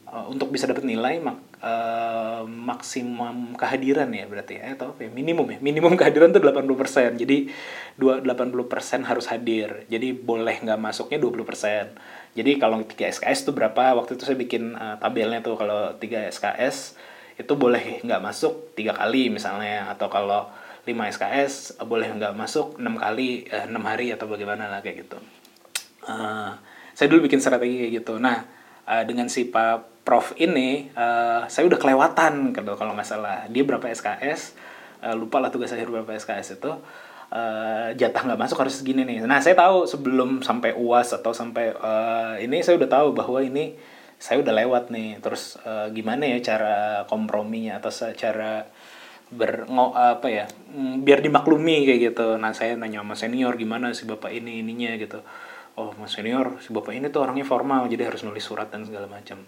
uh, 0.07 0.31
untuk 0.31 0.55
bisa 0.55 0.71
dapat 0.71 0.87
nilai 0.87 1.19
mak, 1.19 1.35
uh, 1.59 2.47
maksimum 2.47 3.59
kehadiran 3.59 4.07
ya 4.15 4.23
berarti 4.23 4.55
ya 4.55 4.79
atau 4.79 4.95
apa 4.95 5.03
ya 5.03 5.11
minimum 5.11 5.51
ya 5.51 5.59
minimum 5.59 5.99
kehadiran 5.99 6.31
tuh 6.31 6.39
80% 6.39 7.19
jadi 7.19 7.51
dua 7.99 8.23
80% 8.23 9.03
harus 9.03 9.25
hadir. 9.27 9.83
Jadi 9.91 10.15
boleh 10.15 10.63
nggak 10.63 10.79
masuknya 10.79 11.19
20% 11.19 12.39
jadi 12.39 12.51
kalau 12.59 12.83
3 12.83 13.19
SKS 13.19 13.47
tuh 13.47 13.53
berapa 13.55 13.95
waktu 13.95 14.19
itu 14.19 14.27
saya 14.27 14.35
bikin 14.35 14.75
uh, 14.75 14.99
tabelnya 14.99 15.39
tuh 15.39 15.55
kalau 15.55 15.95
3 15.95 16.31
SKS 16.35 16.99
itu 17.35 17.53
boleh 17.55 18.03
nggak 18.03 18.21
masuk 18.23 18.75
tiga 18.75 18.91
kali 18.91 19.31
misalnya. 19.31 19.87
Atau 19.91 20.11
kalau 20.11 20.51
5 20.85 21.13
SKS 21.17 21.53
boleh 21.83 22.07
nggak 22.13 22.37
masuk 22.37 22.77
enam 22.77 22.95
kali 23.01 23.49
enam 23.49 23.81
uh, 23.81 23.89
hari 23.89 24.13
atau 24.13 24.29
bagaimana 24.29 24.69
lah 24.69 24.85
kayak 24.85 25.09
gitu. 25.09 25.17
Uh, 26.05 26.53
saya 26.93 27.09
dulu 27.09 27.25
bikin 27.25 27.41
strategi 27.41 27.81
kayak 27.81 27.93
gitu. 28.05 28.21
Nah 28.21 28.45
uh, 28.85 29.03
dengan 29.03 29.25
si 29.25 29.49
Pak 29.49 30.05
Prof 30.05 30.37
ini 30.37 30.93
uh, 30.93 31.49
saya 31.49 31.65
udah 31.65 31.81
kelewatan 31.81 32.53
gitu 32.53 32.73
kalau 32.77 32.93
nggak 32.93 33.09
salah. 33.09 33.49
Dia 33.49 33.65
berapa 33.65 33.89
SKS 33.89 34.53
uh, 35.01 35.17
lupa 35.17 35.41
lah 35.41 35.49
tugas 35.49 35.73
akhir 35.73 35.89
berapa 35.89 36.13
SKS 36.13 36.61
itu. 36.61 36.71
Uh, 37.33 37.89
jatah 37.97 38.21
nggak 38.21 38.37
masuk 38.37 38.61
harus 38.61 38.77
segini 38.77 39.01
nih. 39.01 39.25
Nah 39.25 39.41
saya 39.41 39.57
tahu 39.57 39.89
sebelum 39.89 40.45
sampai 40.45 40.77
uas 40.77 41.09
atau 41.17 41.33
sampai 41.33 41.73
uh, 41.73 42.37
ini 42.37 42.61
saya 42.61 42.77
udah 42.77 42.89
tahu 42.89 43.07
bahwa 43.17 43.41
ini 43.41 43.73
saya 44.21 44.45
udah 44.45 44.53
lewat 44.53 44.93
nih. 44.93 45.17
Terus 45.17 45.57
uh, 45.65 45.89
gimana 45.89 46.29
ya 46.29 46.37
cara 46.45 47.03
komprominya 47.09 47.81
atau 47.81 47.89
cara 48.13 48.69
ber 49.33 49.65
apa 49.97 50.27
ya 50.29 50.45
mm, 50.45 51.01
biar 51.01 51.19
dimaklumi 51.21 51.85
kayak 51.89 52.13
gitu. 52.13 52.37
Nah 52.37 52.53
saya 52.53 52.77
nanya 52.77 53.01
sama 53.01 53.15
senior 53.17 53.57
gimana 53.57 53.91
sih 53.91 54.05
bapak 54.05 54.29
ini 54.29 54.61
ininya? 54.61 54.93
Gitu. 54.97 55.19
Oh 55.75 55.91
mas 55.97 56.13
senior 56.15 56.61
si 56.63 56.71
bapak 56.71 56.95
ini 56.95 57.11
tuh 57.11 57.25
orangnya 57.25 57.43
formal 57.43 57.89
jadi 57.89 58.07
harus 58.07 58.23
nulis 58.23 58.45
surat 58.45 58.69
dan 58.69 58.85
segala 58.85 59.09
macam. 59.09 59.41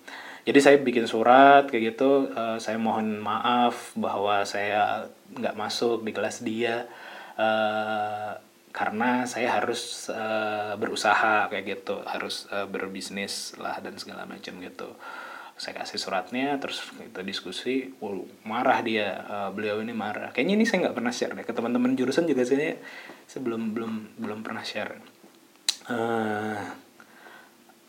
Jadi 0.48 0.60
saya 0.64 0.78
bikin 0.80 1.06
surat 1.06 1.68
kayak 1.68 1.96
gitu 1.96 2.32
uh, 2.32 2.58
saya 2.58 2.80
mohon 2.80 3.20
maaf 3.20 3.94
bahwa 4.00 4.44
saya 4.48 5.12
nggak 5.36 5.56
masuk 5.60 6.08
di 6.08 6.12
kelas 6.16 6.42
dia 6.42 6.88
uh, 7.36 8.40
karena 8.72 9.26
saya 9.26 9.58
harus 9.58 10.08
uh, 10.14 10.78
berusaha 10.78 11.50
kayak 11.50 11.66
gitu 11.66 11.98
harus 12.06 12.46
berbisnis 12.70 13.58
lah 13.58 13.82
dan 13.82 13.98
segala 13.98 14.30
macam 14.30 14.54
gitu 14.62 14.94
saya 15.58 15.74
kasih 15.82 15.98
suratnya 15.98 16.54
terus 16.62 16.86
kita 16.94 17.26
diskusi. 17.26 17.90
Wow, 17.98 18.30
marah 18.46 18.78
dia. 18.86 19.26
Uh, 19.26 19.50
beliau 19.50 19.82
ini 19.82 19.90
marah. 19.92 20.30
Kayaknya 20.30 20.54
ini 20.62 20.66
saya 20.70 20.78
nggak 20.88 20.96
pernah 20.96 21.10
share 21.10 21.34
deh. 21.34 21.42
Ke 21.42 21.52
teman-teman 21.52 21.98
jurusan 21.98 22.30
juga 22.30 22.46
saya 22.46 22.78
sebelum 23.26 23.74
belum 23.74 24.22
belum 24.22 24.40
pernah 24.46 24.62
share. 24.62 25.02
Uh, 25.90 26.62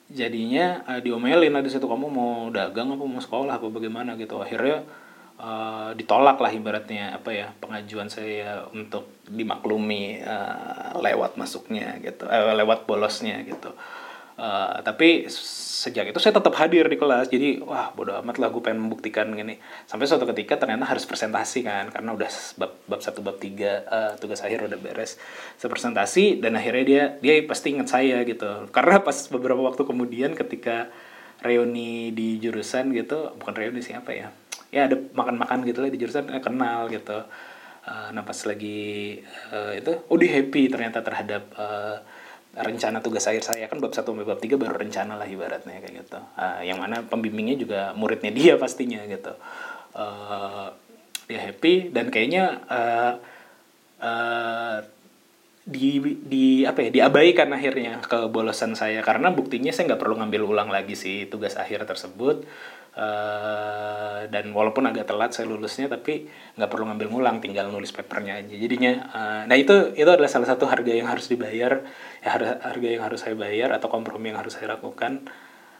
jadinya 0.08 0.80
uh, 0.88 1.00
diomelin 1.04 1.52
lah 1.52 1.60
di 1.60 1.68
situ 1.68 1.84
kamu 1.84 2.08
mau 2.08 2.48
dagang 2.48 2.88
apa 2.88 3.04
mau 3.04 3.20
sekolah 3.20 3.60
apa 3.60 3.68
bagaimana? 3.68 4.16
Gitu. 4.16 4.32
Akhirnya 4.40 4.88
uh, 5.38 5.90
ditolak 5.94 6.40
lah 6.40 6.48
ibaratnya 6.48 7.20
apa 7.20 7.30
ya 7.36 7.52
pengajuan 7.60 8.10
saya 8.10 8.66
untuk 8.74 9.12
dimaklumi 9.28 10.24
uh, 10.24 10.98
lewat 10.98 11.38
masuknya 11.38 11.96
gitu 12.02 12.26
uh, 12.26 12.54
lewat 12.56 12.84
bolosnya 12.84 13.40
gitu 13.46 13.72
Uh, 14.38 14.78
tapi 14.86 15.26
sejak 15.78 16.14
itu 16.14 16.18
saya 16.22 16.30
tetap 16.30 16.54
hadir 16.54 16.86
di 16.86 16.94
kelas. 16.94 17.26
Jadi 17.26 17.58
wah 17.58 17.90
bodo 17.90 18.14
amat 18.22 18.38
lah 18.38 18.54
gue 18.54 18.62
pengen 18.62 18.86
membuktikan 18.86 19.26
gini. 19.34 19.58
Sampai 19.90 20.06
suatu 20.06 20.30
ketika 20.30 20.54
ternyata 20.54 20.86
harus 20.86 21.02
presentasi 21.10 21.66
kan 21.66 21.90
karena 21.90 22.14
udah 22.14 22.30
bab 22.54 22.72
bab 22.86 23.00
satu 23.02 23.18
bab 23.18 23.42
tiga 23.42 23.82
uh, 23.90 24.12
tugas 24.14 24.38
akhir 24.46 24.70
udah 24.70 24.78
beres. 24.78 25.18
Saya 25.58 25.66
presentasi 25.74 26.38
dan 26.38 26.54
akhirnya 26.54 26.84
dia 26.86 27.04
dia 27.18 27.34
pasti 27.50 27.74
ingat 27.74 27.90
saya 27.90 28.22
gitu. 28.22 28.70
Karena 28.70 29.02
pas 29.02 29.26
beberapa 29.26 29.58
waktu 29.58 29.82
kemudian 29.82 30.38
ketika 30.38 30.86
reuni 31.42 32.14
di 32.14 32.38
jurusan 32.38 32.94
gitu 32.94 33.34
bukan 33.42 33.54
reuni 33.58 33.82
sih 33.82 33.98
apa 33.98 34.14
ya? 34.14 34.30
Ya 34.70 34.86
ada 34.86 34.94
makan-makan 34.94 35.66
gitu 35.66 35.82
lah 35.82 35.90
di 35.90 35.98
jurusan 35.98 36.30
eh, 36.30 36.38
kenal 36.38 36.86
gitu. 36.94 37.26
Uh, 37.88 38.14
nah 38.14 38.22
pas 38.22 38.38
lagi 38.46 39.18
uh, 39.50 39.74
itu 39.74 39.98
oh 40.06 40.16
dia 40.20 40.30
happy 40.38 40.70
ternyata 40.70 41.02
terhadap 41.02 41.42
uh, 41.56 41.98
rencana 42.56 43.04
tugas 43.04 43.28
akhir 43.28 43.44
saya 43.44 43.64
kan 43.68 43.78
bab 43.78 43.92
satu 43.92 44.16
sampai 44.16 44.26
bab 44.26 44.40
tiga 44.40 44.56
baru 44.56 44.80
rencana 44.80 45.14
lah 45.20 45.28
ibaratnya 45.28 45.78
kayak 45.78 45.94
gitu. 46.04 46.18
Uh, 46.34 46.60
yang 46.64 46.80
mana 46.80 47.04
pembimbingnya 47.04 47.56
juga 47.60 47.80
muridnya 47.94 48.32
dia 48.32 48.54
pastinya 48.62 49.04
gitu. 49.04 49.32
Uh, 49.92 50.72
dia 51.28 51.40
happy 51.44 51.92
dan 51.92 52.08
kayaknya 52.08 52.64
uh, 52.66 53.14
uh, 54.00 54.76
di 55.68 56.00
di 56.24 56.64
apa 56.64 56.88
ya 56.88 56.90
diabaikan 56.90 57.52
akhirnya 57.52 58.00
kebolosan 58.00 58.72
saya. 58.74 59.04
Karena 59.04 59.28
buktinya 59.30 59.70
saya 59.70 59.92
nggak 59.92 60.00
perlu 60.00 60.16
ngambil 60.24 60.42
ulang 60.48 60.70
lagi 60.72 60.96
sih 60.96 61.28
tugas 61.28 61.54
akhir 61.60 61.84
tersebut 61.84 62.48
Uh, 62.98 64.26
dan 64.26 64.50
walaupun 64.50 64.82
agak 64.90 65.06
telat 65.06 65.30
saya 65.30 65.46
lulusnya 65.46 65.86
tapi 65.86 66.26
nggak 66.58 66.66
perlu 66.66 66.90
ngambil 66.90 67.06
ngulang 67.14 67.36
tinggal 67.38 67.70
nulis 67.70 67.94
papernya 67.94 68.42
aja. 68.42 68.54
Jadinya 68.58 68.92
uh, 69.14 69.42
nah 69.46 69.54
itu 69.54 69.94
itu 69.94 70.10
adalah 70.10 70.26
salah 70.26 70.50
satu 70.50 70.66
harga 70.66 70.90
yang 70.90 71.06
harus 71.06 71.30
dibayar 71.30 71.78
ya 72.18 72.28
harga 72.58 72.88
yang 72.90 73.06
harus 73.06 73.22
saya 73.22 73.38
bayar 73.38 73.70
atau 73.70 73.86
kompromi 73.86 74.34
yang 74.34 74.42
harus 74.42 74.58
saya 74.58 74.74
lakukan 74.74 75.30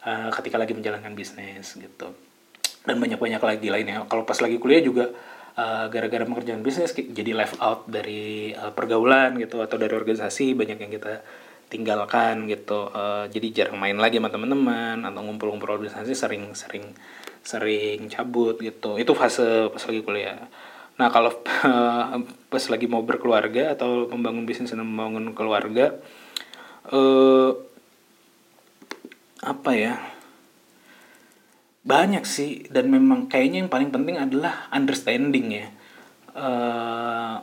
uh, 0.06 0.30
ketika 0.30 0.62
lagi 0.62 0.78
menjalankan 0.78 1.18
bisnis 1.18 1.74
gitu. 1.74 2.14
Dan 2.86 3.02
banyak 3.02 3.18
banyak 3.18 3.42
lagi 3.42 3.66
lainnya. 3.66 4.06
Kalau 4.06 4.22
pas 4.22 4.38
lagi 4.38 4.62
kuliah 4.62 4.78
juga 4.78 5.10
gara-gara 5.90 6.22
uh, 6.22 6.28
mengerjakan 6.30 6.62
bisnis 6.62 6.94
jadi 6.94 7.34
left 7.34 7.58
out 7.58 7.90
dari 7.90 8.54
uh, 8.54 8.70
pergaulan 8.70 9.34
gitu 9.42 9.58
atau 9.58 9.74
dari 9.74 9.90
organisasi 9.90 10.54
banyak 10.54 10.78
yang 10.86 10.92
kita 10.94 11.26
tinggalkan 11.68 12.48
gitu. 12.48 12.88
Uh, 12.90 13.28
jadi 13.28 13.64
jarang 13.64 13.78
main 13.78 13.96
lagi 13.96 14.16
sama 14.16 14.32
teman-teman 14.32 15.04
atau 15.04 15.20
ngumpul-ngumpul 15.24 15.76
organisasi 15.78 16.16
sering 16.16 16.56
sering 16.56 16.96
sering 17.44 18.08
cabut 18.08 18.56
gitu. 18.58 18.96
Itu 18.96 19.12
fase 19.12 19.68
pas 19.68 19.84
lagi 19.84 20.00
kuliah. 20.02 20.48
Nah 20.96 21.08
kalau 21.12 21.30
uh, 21.64 22.18
pas 22.52 22.64
lagi 22.72 22.86
mau 22.88 23.04
berkeluarga 23.04 23.76
atau 23.76 24.08
membangun 24.08 24.48
bisnis 24.48 24.72
dan 24.72 24.82
membangun 24.82 25.36
keluarga 25.36 26.00
uh, 26.90 27.52
apa 29.44 29.72
ya? 29.76 29.94
Banyak 31.84 32.24
sih. 32.24 32.64
Dan 32.72 32.88
memang 32.88 33.28
kayaknya 33.28 33.64
yang 33.64 33.70
paling 33.72 33.92
penting 33.92 34.16
adalah 34.16 34.68
understanding 34.72 35.46
ya. 35.52 35.68
Uh, 36.32 37.40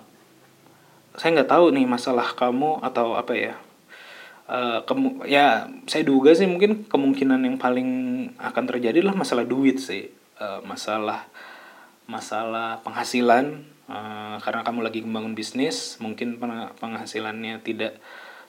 saya 1.16 1.32
nggak 1.32 1.52
tahu 1.52 1.72
nih 1.72 1.88
masalah 1.88 2.36
kamu 2.36 2.84
atau 2.84 3.16
apa 3.16 3.34
ya 3.36 3.56
Uh, 4.46 4.86
kemu 4.86 5.26
ya 5.26 5.66
saya 5.89 6.06
duga 6.06 6.30
sih 6.38 6.46
mungkin 6.46 6.86
kemungkinan 6.86 7.41
yang 7.50 7.58
paling 7.58 7.89
akan 8.38 8.64
terjadi 8.70 9.02
adalah 9.02 9.18
masalah 9.18 9.46
duit 9.46 9.82
sih. 9.82 10.14
Uh, 10.38 10.62
masalah 10.62 11.26
masalah 12.06 12.82
penghasilan. 12.86 13.66
Uh, 13.86 14.38
karena 14.41 14.66
kamu 14.66 14.80
lagi 14.82 15.00
membangun 15.06 15.38
bisnis 15.38 16.02
mungkin 16.02 16.41
penghasilannya 16.82 17.62
tidak 17.62 18.02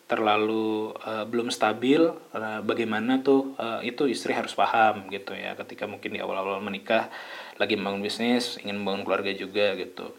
terlalu 0.05 0.93
uh, 1.01 1.25
belum 1.25 1.49
stabil. 1.49 2.13
Uh, 2.33 2.61
bagaimana 2.61 3.25
tuh 3.25 3.57
uh, 3.57 3.81
itu 3.81 4.05
istri 4.09 4.37
harus 4.37 4.53
paham 4.53 5.09
gitu 5.09 5.33
ya. 5.33 5.57
Ketika 5.57 5.89
mungkin 5.89 6.13
di 6.13 6.21
awal-awal 6.21 6.61
menikah 6.61 7.09
lagi 7.57 7.77
membangun 7.77 8.05
bisnis 8.05 8.61
ingin 8.61 8.85
membangun 8.85 9.09
keluarga 9.09 9.33
juga 9.33 9.73
gitu 9.81 10.13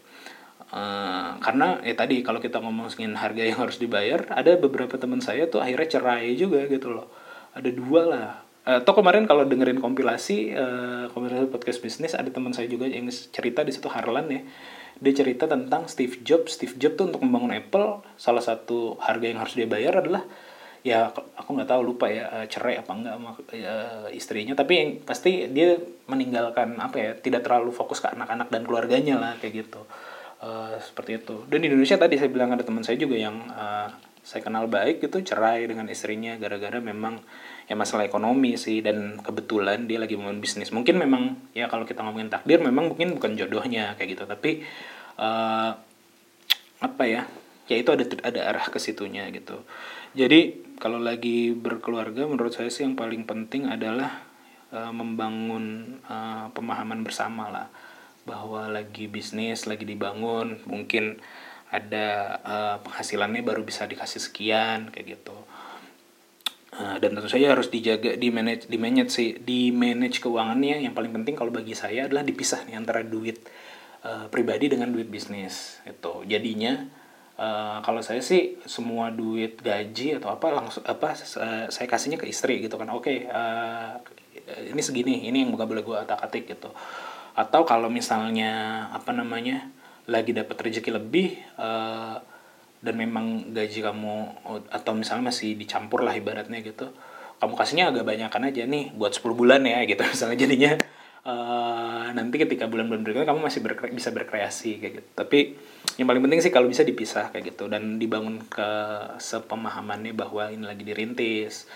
Uh, 0.68 1.40
karena 1.40 1.80
ya 1.80 1.96
tadi 1.96 2.20
kalau 2.20 2.44
kita 2.44 2.60
ngomongin 2.60 3.16
harga 3.16 3.40
yang 3.40 3.56
harus 3.56 3.80
dibayar 3.80 4.20
ada 4.36 4.52
beberapa 4.60 5.00
teman 5.00 5.24
saya 5.24 5.48
tuh 5.48 5.64
akhirnya 5.64 5.88
cerai 5.96 6.36
juga 6.36 6.68
gitu 6.68 6.92
loh. 6.92 7.08
Ada 7.56 7.72
dua 7.72 8.02
lah. 8.04 8.28
Eh, 8.68 8.84
toh 8.84 8.92
kemarin 8.92 9.24
kalau 9.24 9.48
dengerin 9.48 9.80
kompilasi 9.80 10.52
eh, 10.52 11.04
kompilasi 11.08 11.48
podcast 11.48 11.80
bisnis 11.80 12.12
ada 12.12 12.28
teman 12.28 12.52
saya 12.52 12.68
juga 12.68 12.84
yang 12.84 13.08
cerita 13.08 13.64
di 13.64 13.72
situ 13.72 13.88
Harlan 13.88 14.28
ya. 14.28 14.44
Dia 15.00 15.12
cerita 15.16 15.48
tentang 15.48 15.88
Steve 15.88 16.20
Jobs. 16.20 16.60
Steve 16.60 16.76
Jobs 16.76 17.00
tuh 17.00 17.08
untuk 17.08 17.24
membangun 17.24 17.56
Apple 17.56 18.04
salah 18.20 18.44
satu 18.44 19.00
harga 19.00 19.24
yang 19.24 19.40
harus 19.40 19.56
dia 19.56 19.64
bayar 19.64 20.04
adalah 20.04 20.20
ya 20.84 21.10
aku 21.10 21.48
nggak 21.56 21.68
tahu 21.68 21.80
lupa 21.80 22.12
ya 22.12 22.28
eh, 22.44 22.46
cerai 22.52 22.76
apa 22.76 22.92
enggak 22.92 23.16
sama 23.16 23.30
eh, 23.56 24.08
istrinya. 24.12 24.52
Tapi 24.52 24.72
yang 24.76 24.88
pasti 25.00 25.48
dia 25.48 25.80
meninggalkan 26.12 26.76
apa 26.76 26.96
ya 27.00 27.10
tidak 27.16 27.48
terlalu 27.48 27.72
fokus 27.72 28.04
ke 28.04 28.12
anak-anak 28.12 28.52
dan 28.52 28.68
keluarganya 28.68 29.16
lah 29.16 29.32
kayak 29.40 29.64
gitu 29.64 29.80
Eh, 30.38 30.76
seperti 30.78 31.18
itu. 31.18 31.42
Dan 31.50 31.58
di 31.58 31.66
Indonesia 31.66 31.98
tadi 31.98 32.14
saya 32.14 32.30
bilang 32.30 32.54
ada 32.54 32.62
teman 32.62 32.86
saya 32.86 32.94
juga 32.94 33.18
yang 33.18 33.42
eh, 33.50 33.90
saya 34.22 34.38
kenal 34.38 34.70
baik 34.70 35.02
gitu 35.02 35.18
cerai 35.26 35.66
dengan 35.66 35.90
istrinya 35.90 36.38
gara-gara 36.38 36.78
memang 36.78 37.18
ya 37.66 37.74
masalah 37.74 38.06
ekonomi 38.06 38.54
sih 38.54 38.78
dan 38.78 39.18
kebetulan 39.18 39.90
dia 39.90 39.98
lagi 39.98 40.14
membangun 40.14 40.38
bisnis. 40.38 40.70
Mungkin 40.70 40.94
memang 40.94 41.50
ya 41.58 41.66
kalau 41.66 41.82
kita 41.82 42.06
ngomongin 42.06 42.30
takdir 42.30 42.62
memang 42.62 42.94
mungkin 42.94 43.18
bukan 43.18 43.34
jodohnya 43.34 43.98
kayak 43.98 44.14
gitu. 44.14 44.24
Tapi 44.30 44.62
eh, 45.18 45.70
apa 46.78 47.02
ya 47.02 47.26
ya 47.66 47.74
itu 47.74 47.90
ada 47.90 48.06
ada 48.22 48.40
arah 48.54 48.66
ke 48.70 48.78
situnya 48.78 49.26
gitu. 49.34 49.66
Jadi 50.14 50.70
kalau 50.78 51.02
lagi 51.02 51.50
berkeluarga 51.50 52.30
menurut 52.30 52.54
saya 52.54 52.70
sih 52.70 52.86
yang 52.86 52.94
paling 52.94 53.26
penting 53.26 53.66
adalah 53.66 54.22
eh, 54.70 54.92
membangun 54.94 55.98
eh, 56.06 56.46
pemahaman 56.54 57.02
bersama 57.02 57.50
lah 57.50 57.66
bahwa 58.28 58.68
lagi 58.68 59.08
bisnis 59.08 59.64
lagi 59.64 59.88
dibangun 59.88 60.60
mungkin 60.68 61.16
ada 61.72 62.08
eh, 62.44 62.76
penghasilannya 62.84 63.40
baru 63.40 63.64
bisa 63.64 63.88
dikasih 63.88 64.20
sekian 64.20 64.92
kayak 64.92 65.16
gitu. 65.20 65.36
Eh, 66.78 66.96
dan 67.00 67.16
tentu 67.16 67.28
saja 67.28 67.56
harus 67.56 67.72
dijaga 67.72 68.16
di 68.16 68.28
manage 68.28 68.68
di 68.68 68.76
manage 68.76 69.12
sih 69.12 69.30
di 69.40 69.72
manage 69.72 70.20
keuangannya. 70.20 70.84
Yang 70.84 70.94
paling 70.96 71.12
penting 71.16 71.34
kalau 71.36 71.52
bagi 71.52 71.72
saya 71.72 72.08
adalah 72.08 72.24
dipisah 72.24 72.64
nih 72.68 72.76
antara 72.76 73.00
duit 73.04 73.40
eh, 74.04 74.26
pribadi 74.32 74.72
dengan 74.72 74.92
duit 74.92 75.08
bisnis 75.08 75.80
itu 75.84 76.24
jadinya 76.24 76.88
eh, 77.36 77.78
kalau 77.84 78.00
saya 78.00 78.20
sih 78.24 78.56
semua 78.64 79.12
duit 79.12 79.60
gaji 79.60 80.20
atau 80.20 80.32
apa 80.32 80.48
langsung 80.52 80.84
apa 80.88 81.16
saya 81.68 81.88
kasihnya 81.88 82.16
ke 82.20 82.28
istri 82.28 82.64
gitu 82.64 82.80
kan. 82.80 82.88
Oke 82.92 83.28
eh, 83.28 83.92
ini 84.72 84.80
segini 84.80 85.28
ini 85.28 85.44
yang 85.44 85.52
bukan 85.52 85.66
boleh 85.68 85.82
gue 85.84 85.96
atak 85.96 86.24
atik 86.24 86.44
gitu 86.56 86.72
atau 87.38 87.62
kalau 87.62 87.86
misalnya 87.86 88.84
apa 88.90 89.14
namanya 89.14 89.70
lagi 90.10 90.34
dapat 90.34 90.58
rezeki 90.58 90.90
lebih 90.90 91.38
eh, 91.38 92.16
dan 92.78 92.94
memang 92.94 93.54
gaji 93.54 93.78
kamu 93.82 94.14
atau 94.70 94.92
misalnya 94.94 95.30
masih 95.30 95.54
dicampur 95.54 96.02
lah 96.02 96.14
ibaratnya 96.14 96.58
gitu 96.62 96.90
kamu 97.38 97.54
kasihnya 97.54 97.94
agak 97.94 98.04
banyakan 98.04 98.50
aja 98.50 98.66
nih 98.66 98.90
buat 98.98 99.14
10 99.14 99.38
bulan 99.38 99.62
ya 99.62 99.86
gitu. 99.86 100.02
Misalnya 100.12 100.38
jadinya 100.38 100.72
eh, 101.22 102.06
nanti 102.12 102.36
ketika 102.36 102.66
bulan-bulan 102.66 103.02
berikutnya 103.06 103.28
kamu 103.30 103.40
masih 103.46 103.60
berkre- 103.62 103.94
bisa 103.94 104.10
berkreasi 104.10 104.82
kayak 104.82 104.92
gitu. 105.02 105.08
Tapi 105.14 105.38
yang 105.98 106.06
paling 106.10 106.22
penting 106.26 106.40
sih 106.42 106.52
kalau 106.52 106.66
bisa 106.66 106.82
dipisah 106.82 107.30
kayak 107.30 107.54
gitu. 107.54 107.70
Dan 107.70 108.02
dibangun 108.02 108.42
ke 108.50 108.70
sepemahamannya 109.22 110.12
bahwa 110.18 110.50
ini 110.50 110.66
lagi 110.66 110.82
dirintis 110.82 111.70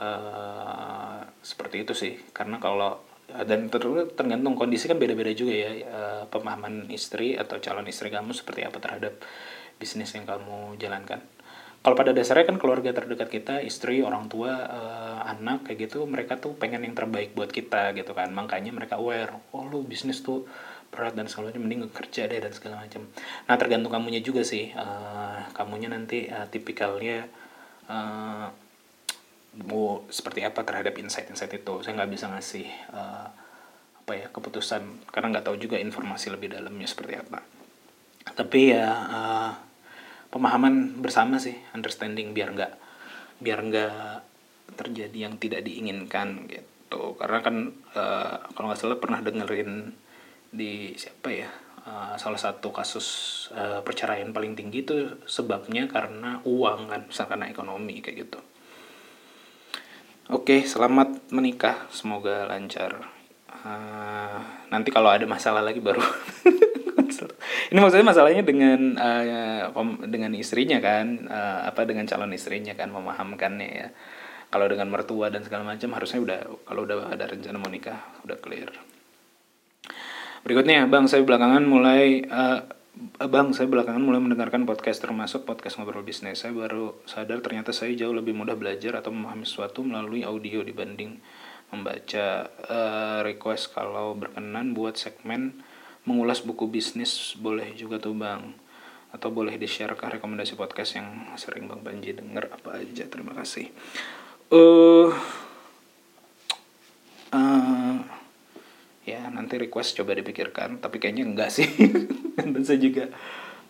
eh, 0.00 1.18
seperti 1.44 1.84
itu 1.84 1.92
sih. 1.92 2.16
Karena 2.32 2.56
kalau 2.56 3.11
dan 3.48 3.72
ter- 3.72 4.12
tergantung 4.12 4.54
kondisi 4.54 4.86
kan 4.86 5.00
beda-beda 5.00 5.32
juga 5.32 5.54
ya 5.54 5.70
eh, 5.72 6.22
pemahaman 6.28 6.92
istri 6.92 7.34
atau 7.34 7.56
calon 7.58 7.88
istri 7.88 8.12
kamu 8.12 8.36
seperti 8.36 8.66
apa 8.68 8.78
terhadap 8.78 9.18
bisnis 9.80 10.12
yang 10.14 10.28
kamu 10.28 10.76
jalankan. 10.78 11.20
Kalau 11.82 11.98
pada 11.98 12.14
dasarnya 12.14 12.46
kan 12.46 12.62
keluarga 12.62 12.94
terdekat 12.94 13.26
kita, 13.26 13.58
istri, 13.58 14.06
orang 14.06 14.30
tua, 14.30 14.54
eh, 14.54 15.20
anak 15.34 15.66
kayak 15.66 15.90
gitu, 15.90 16.06
mereka 16.06 16.38
tuh 16.38 16.54
pengen 16.54 16.86
yang 16.86 16.94
terbaik 16.94 17.34
buat 17.34 17.50
kita 17.50 17.90
gitu 17.98 18.14
kan. 18.14 18.30
Makanya 18.30 18.70
mereka 18.70 19.02
aware, 19.02 19.34
oh 19.50 19.66
lu 19.66 19.82
bisnis 19.82 20.22
tuh 20.22 20.46
berat 20.94 21.18
dan 21.18 21.26
segala 21.26 21.50
macam, 21.50 21.66
mending 21.66 21.90
kerja 21.90 22.30
deh 22.30 22.38
dan 22.38 22.52
segala 22.54 22.86
macam. 22.86 23.02
Nah 23.50 23.56
tergantung 23.58 23.90
kamunya 23.90 24.22
juga 24.22 24.46
sih, 24.46 24.70
eh, 24.70 25.40
kamunya 25.58 25.90
nanti 25.90 26.30
eh, 26.30 26.46
tipikalnya 26.46 27.26
eh, 27.90 28.46
mau 29.60 30.08
seperti 30.08 30.40
apa 30.40 30.64
terhadap 30.64 30.96
insight-insight 30.96 31.52
itu. 31.60 31.84
Saya 31.84 31.92
nggak 32.00 32.12
bisa 32.12 32.26
ngasih 32.32 32.66
eh, 32.68 33.28
apa 34.02 34.12
ya 34.18 34.26
keputusan 34.32 35.12
karena 35.12 35.38
nggak 35.38 35.46
tahu 35.46 35.56
juga 35.60 35.76
informasi 35.76 36.32
lebih 36.32 36.56
dalamnya 36.56 36.88
seperti 36.88 37.20
apa. 37.20 37.44
Tapi 38.32 38.60
ya 38.72 38.88
eh, 38.88 39.52
pemahaman 40.32 41.04
bersama 41.04 41.36
sih, 41.36 41.54
understanding 41.76 42.32
biar 42.32 42.48
nggak 42.56 42.72
biar 43.44 43.58
nggak 43.60 44.12
terjadi 44.80 45.18
yang 45.28 45.36
tidak 45.36 45.60
diinginkan 45.68 46.48
gitu. 46.48 47.20
Karena 47.20 47.38
kan 47.44 47.56
eh, 47.92 48.36
kalau 48.56 48.66
nggak 48.72 48.80
salah 48.80 48.96
pernah 48.96 49.20
dengerin 49.20 49.92
di 50.48 50.96
siapa 50.96 51.28
ya 51.28 51.52
eh, 51.84 52.14
salah 52.16 52.40
satu 52.40 52.72
kasus 52.72 53.08
eh, 53.52 53.84
perceraian 53.84 54.32
paling 54.32 54.56
tinggi 54.56 54.80
itu 54.80 54.96
sebabnya 55.28 55.84
karena 55.92 56.40
uang 56.48 56.88
kan, 56.88 57.04
misalkan 57.04 57.44
karena 57.44 57.52
ekonomi 57.52 58.00
kayak 58.00 58.16
gitu. 58.24 58.40
Oke, 60.32 60.64
selamat 60.64 61.28
menikah. 61.28 61.84
Semoga 61.92 62.48
lancar. 62.48 63.04
Eh, 63.52 64.38
nanti 64.72 64.88
kalau 64.88 65.12
ada 65.12 65.28
masalah 65.28 65.60
lagi 65.60 65.76
baru. 65.76 66.00
Ini 67.68 67.76
maksudnya 67.76 68.08
masalahnya 68.08 68.40
dengan 68.40 68.96
pem- 69.76 70.08
dengan 70.08 70.32
istrinya 70.32 70.80
kan, 70.80 71.28
eh, 71.28 71.60
apa 71.68 71.84
dengan 71.84 72.08
calon 72.08 72.32
istrinya 72.32 72.72
kan 72.72 72.88
memahamkannya 72.96 73.68
ya. 73.76 73.88
Kalau 74.48 74.72
dengan 74.72 74.88
mertua 74.88 75.28
dan 75.28 75.44
segala 75.44 75.68
macam 75.68 75.92
harusnya 76.00 76.24
udah 76.24 76.40
kalau 76.64 76.88
udah 76.88 77.12
ada 77.12 77.28
rencana 77.28 77.60
mau 77.60 77.68
nikah 77.68 78.00
udah 78.24 78.36
clear. 78.40 78.72
Berikutnya, 80.48 80.88
Bang, 80.88 81.12
saya 81.12 81.28
belakangan 81.28 81.60
mulai 81.68 82.24
eh, 82.24 82.58
Bang, 82.92 83.56
saya 83.56 83.72
belakangan 83.72 84.04
mulai 84.04 84.20
mendengarkan 84.20 84.68
podcast 84.68 85.00
termasuk 85.00 85.48
podcast 85.48 85.80
ngobrol 85.80 86.04
bisnis. 86.04 86.44
Saya 86.44 86.52
baru 86.52 87.00
sadar 87.08 87.40
ternyata 87.40 87.72
saya 87.72 87.96
jauh 87.96 88.12
lebih 88.12 88.36
mudah 88.36 88.52
belajar 88.52 89.00
atau 89.00 89.08
memahami 89.08 89.48
sesuatu 89.48 89.80
melalui 89.80 90.28
audio 90.28 90.60
dibanding 90.60 91.16
membaca 91.72 92.52
Eh, 92.68 93.20
request 93.24 93.72
kalau 93.72 94.12
berkenan 94.12 94.76
buat 94.76 95.00
segmen 95.00 95.64
mengulas 96.04 96.44
buku 96.44 96.68
bisnis 96.68 97.32
boleh 97.40 97.72
juga 97.72 97.96
tuh 97.96 98.12
Bang. 98.12 98.60
Atau 99.08 99.32
boleh 99.32 99.56
di-share 99.56 99.96
ke 99.96 100.20
rekomendasi 100.20 100.52
podcast 100.60 101.00
yang 101.00 101.32
sering 101.40 101.72
Bang 101.72 101.80
Panji 101.80 102.12
denger 102.12 102.52
apa 102.52 102.76
aja. 102.76 103.08
Terima 103.08 103.32
kasih. 103.32 103.72
Eh 104.52 105.10
eh, 107.32 107.96
ya 109.02 109.26
nanti 109.34 109.58
request 109.58 109.98
coba 109.98 110.14
dipikirkan 110.14 110.78
tapi 110.78 111.02
kayaknya 111.02 111.26
enggak 111.26 111.50
sih. 111.50 111.66
Dan 112.38 112.62
saya 112.62 112.78
juga 112.78 113.10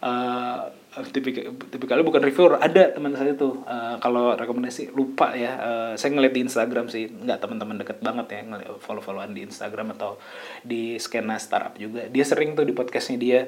uh, 0.05 0.69
tipikal 1.09 1.57
tipikalnya 1.73 2.05
bukan 2.05 2.21
reviewer 2.21 2.61
ada 2.61 2.93
teman 2.93 3.17
saya 3.17 3.33
tuh. 3.33 3.65
Uh, 3.65 3.97
kalau 4.05 4.37
rekomendasi 4.37 4.93
lupa 4.93 5.33
ya. 5.33 5.53
Uh, 5.57 5.93
saya 5.97 6.13
ngeliat 6.13 6.35
di 6.37 6.43
Instagram 6.45 6.87
sih 6.93 7.09
nggak 7.09 7.39
teman-teman 7.41 7.81
deket 7.81 7.99
banget 8.05 8.27
ya 8.29 8.41
ngeliat 8.45 8.77
follow-followan 8.85 9.33
di 9.33 9.49
Instagram 9.49 9.97
atau 9.97 10.21
di 10.61 11.01
skena 11.01 11.41
startup 11.41 11.79
juga. 11.81 12.05
Dia 12.13 12.25
sering 12.29 12.53
tuh 12.53 12.69
di 12.69 12.77
podcastnya 12.77 13.17
dia 13.17 13.41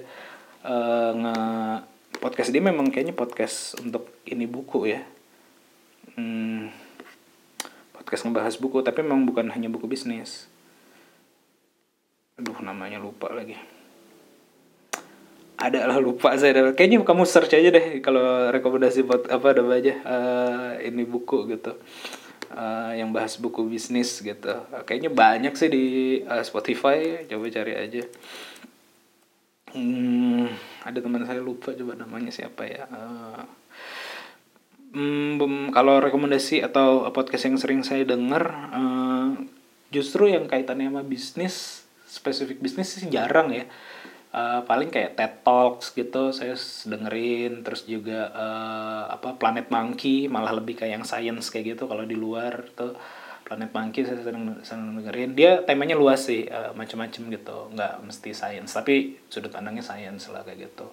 uh, 0.65 1.13
nge 1.13 1.37
podcast 2.15 2.55
dia 2.55 2.63
memang 2.63 2.89
kayaknya 2.89 3.13
podcast 3.13 3.77
untuk 3.83 4.09
ini 4.25 4.49
buku 4.49 4.89
ya. 4.89 5.05
Hmm, 6.15 6.71
podcast 7.93 8.25
ngebahas 8.25 8.55
buku 8.57 8.81
tapi 8.87 9.03
memang 9.03 9.27
bukan 9.27 9.51
hanya 9.51 9.67
buku 9.67 9.91
bisnis 9.91 10.47
aduh 12.35 12.59
namanya 12.67 12.99
lupa 12.99 13.31
lagi. 13.31 13.55
Ada 15.55 15.87
lah 15.87 16.03
lupa 16.03 16.35
saya 16.35 16.75
kayaknya 16.75 17.07
kamu 17.07 17.23
search 17.25 17.55
aja 17.55 17.71
deh 17.71 18.03
kalau 18.03 18.51
rekomendasi 18.51 19.07
buat 19.07 19.31
apa 19.31 19.55
ada 19.55 19.63
aja 19.71 19.95
Eh, 19.95 20.91
ini 20.91 21.07
buku 21.07 21.47
gitu. 21.47 21.79
Eh, 22.51 22.93
yang 22.99 23.15
bahas 23.15 23.39
buku 23.39 23.63
bisnis 23.71 24.19
gitu. 24.19 24.51
Kayaknya 24.83 25.11
banyak 25.15 25.55
sih 25.55 25.71
di 25.71 25.85
eh, 26.27 26.43
Spotify. 26.43 27.23
Coba 27.31 27.47
cari 27.55 27.73
aja. 27.79 28.03
Hmm, 29.75 30.51
ada 30.87 30.99
teman 30.99 31.27
saya 31.27 31.39
lupa 31.43 31.71
coba 31.75 31.95
namanya 31.99 32.35
siapa 32.35 32.67
ya. 32.67 32.85
Eh, 32.91 33.43
Hmm, 34.95 35.43
kalau 35.75 35.99
rekomendasi 35.99 36.63
atau 36.63 37.03
podcast 37.11 37.51
yang 37.51 37.59
sering 37.59 37.83
saya 37.83 38.07
dengar 38.07 38.71
eh, 38.71 39.27
justru 39.91 40.31
yang 40.31 40.47
kaitannya 40.47 40.87
sama 40.87 41.03
bisnis 41.03 41.84
spesifik 42.15 42.63
bisnis 42.63 42.95
sih 42.95 43.11
jarang 43.11 43.51
ya. 43.51 43.67
Eh, 44.35 44.61
paling 44.67 44.91
kayak 44.91 45.15
TED 45.15 45.35
Talks 45.47 45.95
gitu 45.95 46.35
saya 46.35 46.59
dengerin. 46.91 47.63
Terus 47.63 47.87
juga 47.87 48.31
eh, 48.35 49.03
apa 49.15 49.39
Planet 49.39 49.71
Monkey 49.71 50.27
malah 50.27 50.55
lebih 50.59 50.75
kayak 50.79 51.03
yang 51.03 51.07
science 51.07 51.55
kayak 51.55 51.79
gitu 51.79 51.87
kalau 51.87 52.03
di 52.03 52.19
luar 52.19 52.71
tuh. 52.75 52.95
Planet 53.45 53.77
Monkey 53.77 54.09
saya 54.09 54.25
sering, 54.25 54.59
sering 54.65 54.99
dengerin. 54.99 55.37
Dia 55.37 55.63
temanya 55.63 55.95
luas 55.95 56.27
sih 56.27 56.51
eh, 56.51 56.73
macam-macam 56.75 57.23
gitu. 57.31 57.59
Nggak 57.79 57.93
mesti 58.03 58.31
science 58.35 58.75
tapi 58.75 59.23
sudut 59.31 59.55
pandangnya 59.55 59.87
science 59.87 60.27
lah 60.35 60.43
kayak 60.43 60.67
gitu. 60.67 60.91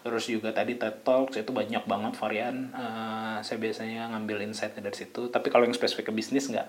Terus 0.00 0.24
juga 0.26 0.50
tadi 0.50 0.74
TED 0.80 1.06
Talks 1.06 1.36
itu 1.38 1.52
banyak 1.54 1.86
banget 1.86 2.18
varian. 2.18 2.74
Eh, 2.74 3.38
saya 3.46 3.58
biasanya 3.62 4.10
ngambil 4.16 4.50
insight 4.50 4.74
dari 4.74 4.96
situ. 4.98 5.30
Tapi 5.30 5.46
kalau 5.46 5.62
yang 5.62 5.76
spesifik 5.78 6.10
ke 6.10 6.12
bisnis 6.16 6.50
nggak 6.50 6.66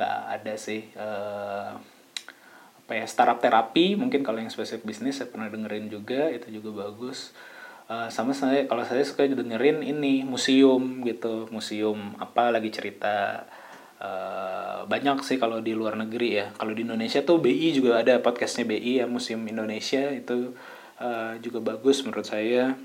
nggak 0.00 0.16
ada 0.40 0.54
sih. 0.56 0.88
Eh, 0.94 1.99
apa 2.90 2.98
ya 2.98 3.06
startup 3.06 3.38
terapi 3.38 3.94
mungkin 3.94 4.26
kalau 4.26 4.42
yang 4.42 4.50
spesifik 4.50 4.82
bisnis 4.82 5.22
saya 5.22 5.30
pernah 5.30 5.46
dengerin 5.46 5.86
juga 5.86 6.26
itu 6.26 6.50
juga 6.58 6.90
bagus. 6.90 7.30
Eh, 7.86 8.10
sama 8.10 8.34
saya 8.34 8.66
kalau 8.66 8.82
saya 8.82 9.06
suka 9.06 9.30
dengerin 9.30 9.86
ini 9.86 10.26
museum 10.26 11.06
gitu 11.06 11.46
museum 11.54 12.18
apa 12.18 12.50
lagi 12.50 12.74
cerita 12.74 13.46
Eh, 14.00 14.80
banyak 14.88 15.20
sih 15.20 15.36
kalau 15.36 15.60
di 15.60 15.76
luar 15.76 15.92
negeri 15.92 16.40
ya. 16.40 16.46
Kalau 16.56 16.72
di 16.72 16.88
Indonesia 16.88 17.20
tuh 17.20 17.36
BI 17.36 17.68
juga 17.76 18.00
ada 18.00 18.16
podcastnya 18.24 18.64
BI 18.64 19.04
ya 19.04 19.04
museum 19.04 19.44
Indonesia 19.44 20.08
itu 20.08 20.56
eh, 20.96 21.36
juga 21.44 21.60
bagus 21.60 22.00
menurut 22.08 22.24
saya. 22.24 22.80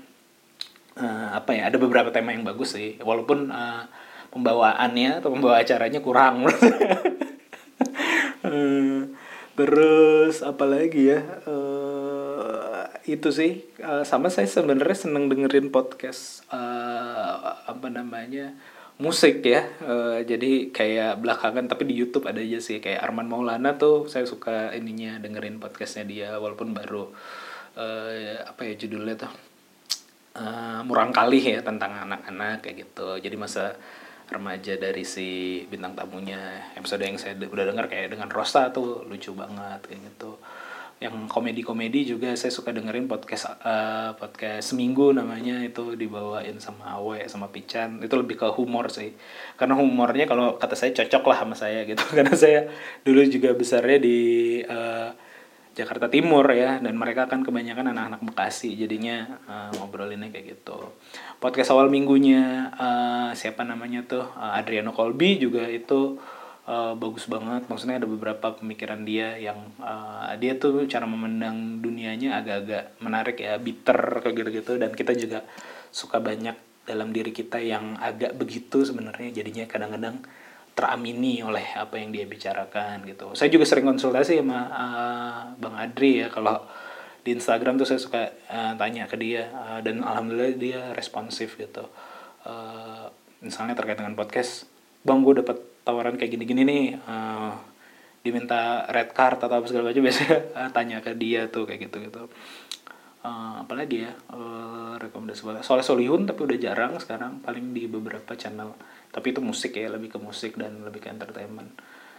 Eh, 0.96 1.28
apa 1.32 1.56
ya 1.56 1.72
ada 1.72 1.80
beberapa 1.80 2.12
tema 2.12 2.36
yang 2.36 2.44
bagus 2.44 2.76
sih 2.76 3.00
walaupun 3.00 3.48
eh, 3.48 3.82
pembawaannya 4.28 5.24
atau 5.24 5.32
pembawa 5.32 5.64
acaranya 5.64 6.04
kurang 6.04 6.44
menurut 6.44 6.60
saya. 6.60 6.96
Eh, 8.46 9.02
terus 9.56 10.44
apalagi 10.44 11.16
ya 11.16 11.20
eh 11.48 12.84
itu 13.06 13.30
sih 13.30 13.52
Eh, 13.86 14.04
sama 14.08 14.26
saya 14.34 14.50
sebenarnya 14.50 14.98
seneng 14.98 15.30
dengerin 15.30 15.70
podcast 15.70 16.42
eh, 16.50 17.32
apa 17.70 17.86
namanya 17.86 18.50
musik 18.98 19.44
ya. 19.46 19.62
Eh, 19.84 20.26
jadi 20.26 20.74
kayak 20.74 21.22
belakangan 21.22 21.70
tapi 21.70 21.86
di 21.86 21.94
YouTube 21.94 22.26
ada 22.26 22.42
aja 22.42 22.58
sih 22.58 22.82
kayak 22.82 23.04
Arman 23.06 23.30
Maulana 23.30 23.78
tuh 23.78 24.10
saya 24.10 24.26
suka 24.26 24.74
ininya 24.74 25.22
dengerin 25.22 25.62
podcastnya 25.62 26.04
dia 26.08 26.28
walaupun 26.42 26.74
baru 26.74 27.14
eh, 27.78 28.42
apa 28.42 28.62
ya 28.66 28.74
judulnya 28.74 29.16
tuh 29.22 29.32
Eh, 30.36 30.80
murang 30.84 31.16
kali 31.16 31.40
ya 31.40 31.64
tentang 31.64 31.96
anak-anak 31.96 32.60
kayak 32.60 32.84
gitu. 32.84 33.16
Jadi 33.24 33.36
masa 33.40 33.72
remaja 34.26 34.74
dari 34.74 35.06
si 35.06 35.62
bintang 35.70 35.94
tamunya. 35.94 36.72
Episode 36.74 37.06
yang 37.06 37.18
saya 37.18 37.38
udah 37.38 37.64
dengar 37.64 37.86
kayak 37.86 38.14
dengan 38.14 38.28
Rosta 38.30 38.70
tuh 38.74 39.06
lucu 39.06 39.30
banget 39.32 39.80
kayak 39.86 40.00
gitu. 40.12 40.38
Yang 40.96 41.28
komedi-komedi 41.28 42.08
juga 42.08 42.32
saya 42.34 42.48
suka 42.48 42.72
dengerin 42.72 43.04
podcast 43.04 43.52
eh, 43.60 44.10
podcast 44.16 44.72
seminggu 44.72 45.12
namanya 45.12 45.60
itu 45.60 45.92
dibawain 45.92 46.56
sama 46.56 46.96
Awe 46.96 47.28
sama 47.28 47.52
Pican 47.52 48.00
itu 48.00 48.14
lebih 48.16 48.40
ke 48.40 48.48
humor 48.50 48.88
sih. 48.90 49.12
Karena 49.54 49.76
humornya 49.76 50.24
kalau 50.26 50.56
kata 50.56 50.74
saya 50.74 50.96
cocok 50.96 51.22
lah 51.30 51.36
sama 51.44 51.54
saya 51.54 51.84
gitu. 51.84 52.02
Karena 52.16 52.34
saya 52.34 52.66
dulu 53.04 53.22
juga 53.28 53.52
besarnya 53.54 53.98
di 54.00 54.18
eh, 54.64 55.25
Jakarta 55.76 56.08
Timur 56.08 56.48
ya 56.56 56.80
dan 56.80 56.96
mereka 56.96 57.28
kan 57.28 57.44
kebanyakan 57.44 57.92
anak-anak 57.92 58.24
Bekasi 58.24 58.80
jadinya 58.80 59.28
eh, 59.44 59.70
ngobrolinnya 59.76 60.32
kayak 60.32 60.56
gitu. 60.56 60.96
Podcast 61.36 61.76
awal 61.76 61.92
minggunya 61.92 62.72
eh, 62.72 63.30
siapa 63.36 63.60
namanya 63.60 64.00
tuh 64.08 64.24
eh, 64.24 64.52
Adriano 64.56 64.96
Colby 64.96 65.36
juga 65.36 65.68
itu 65.68 66.16
eh, 66.64 66.92
bagus 66.96 67.28
banget. 67.28 67.68
Maksudnya 67.68 68.00
ada 68.00 68.08
beberapa 68.08 68.56
pemikiran 68.56 69.04
dia 69.04 69.36
yang 69.36 69.68
eh, 69.76 70.40
dia 70.40 70.56
tuh 70.56 70.88
cara 70.88 71.04
memandang 71.04 71.84
dunianya 71.84 72.40
agak-agak 72.40 72.96
menarik 73.04 73.36
ya 73.36 73.60
bitter 73.60 74.24
kayak 74.24 74.32
gitu-gitu. 74.32 74.80
Dan 74.80 74.96
kita 74.96 75.12
juga 75.12 75.44
suka 75.92 76.24
banyak 76.24 76.56
dalam 76.88 77.12
diri 77.12 77.36
kita 77.36 77.60
yang 77.60 78.00
agak 78.00 78.32
begitu 78.32 78.80
sebenarnya. 78.80 79.28
Jadinya 79.28 79.68
kadang-kadang 79.68 80.24
teramini 80.76 81.40
oleh 81.40 81.72
apa 81.72 81.96
yang 81.96 82.12
dia 82.12 82.28
bicarakan 82.28 83.08
gitu. 83.08 83.32
Saya 83.32 83.48
juga 83.48 83.64
sering 83.64 83.88
konsultasi 83.88 84.44
sama 84.44 84.68
uh, 84.68 85.40
Bang 85.56 85.72
Adri 85.72 86.20
ya 86.20 86.28
kalau 86.28 86.60
di 87.24 87.32
Instagram 87.32 87.80
tuh 87.80 87.88
saya 87.88 87.98
suka 87.98 88.28
uh, 88.52 88.76
tanya 88.76 89.08
ke 89.08 89.16
dia 89.16 89.48
uh, 89.56 89.80
dan 89.80 90.04
alhamdulillah 90.04 90.52
dia 90.60 90.80
responsif 90.92 91.56
gitu. 91.56 91.88
Uh, 92.44 93.08
misalnya 93.40 93.72
terkait 93.72 93.96
dengan 93.96 94.12
podcast, 94.12 94.68
Bang 95.00 95.24
gue 95.24 95.40
dapat 95.40 95.56
tawaran 95.82 96.20
kayak 96.20 96.36
gini-gini 96.36 96.62
nih. 96.68 96.84
uh, 97.08 97.56
diminta 98.26 98.82
red 98.90 99.14
card 99.14 99.38
atau 99.38 99.62
apa 99.62 99.70
segala 99.70 99.94
macam 99.94 100.02
biasanya 100.10 100.36
uh, 100.58 100.70
tanya 100.74 100.98
ke 100.98 101.14
dia 101.14 101.46
tuh 101.46 101.64
kayak 101.64 101.88
gitu 101.88 102.10
gitu. 102.10 102.22
Uh, 103.22 103.62
apalagi 103.64 104.04
ya 104.04 104.12
uh, 104.34 104.98
rekomendasi. 104.98 105.46
Soalnya 105.64 105.86
Solihun 105.86 106.26
tapi 106.26 106.44
udah 106.44 106.58
jarang 106.58 106.98
sekarang 106.98 107.40
paling 107.40 107.72
di 107.72 107.86
beberapa 107.86 108.34
channel 108.34 108.74
tapi 109.16 109.32
itu 109.32 109.40
musik 109.40 109.72
ya 109.72 109.88
lebih 109.88 110.12
ke 110.12 110.18
musik 110.20 110.60
dan 110.60 110.84
lebih 110.84 111.00
ke 111.00 111.08
entertainment. 111.08 111.72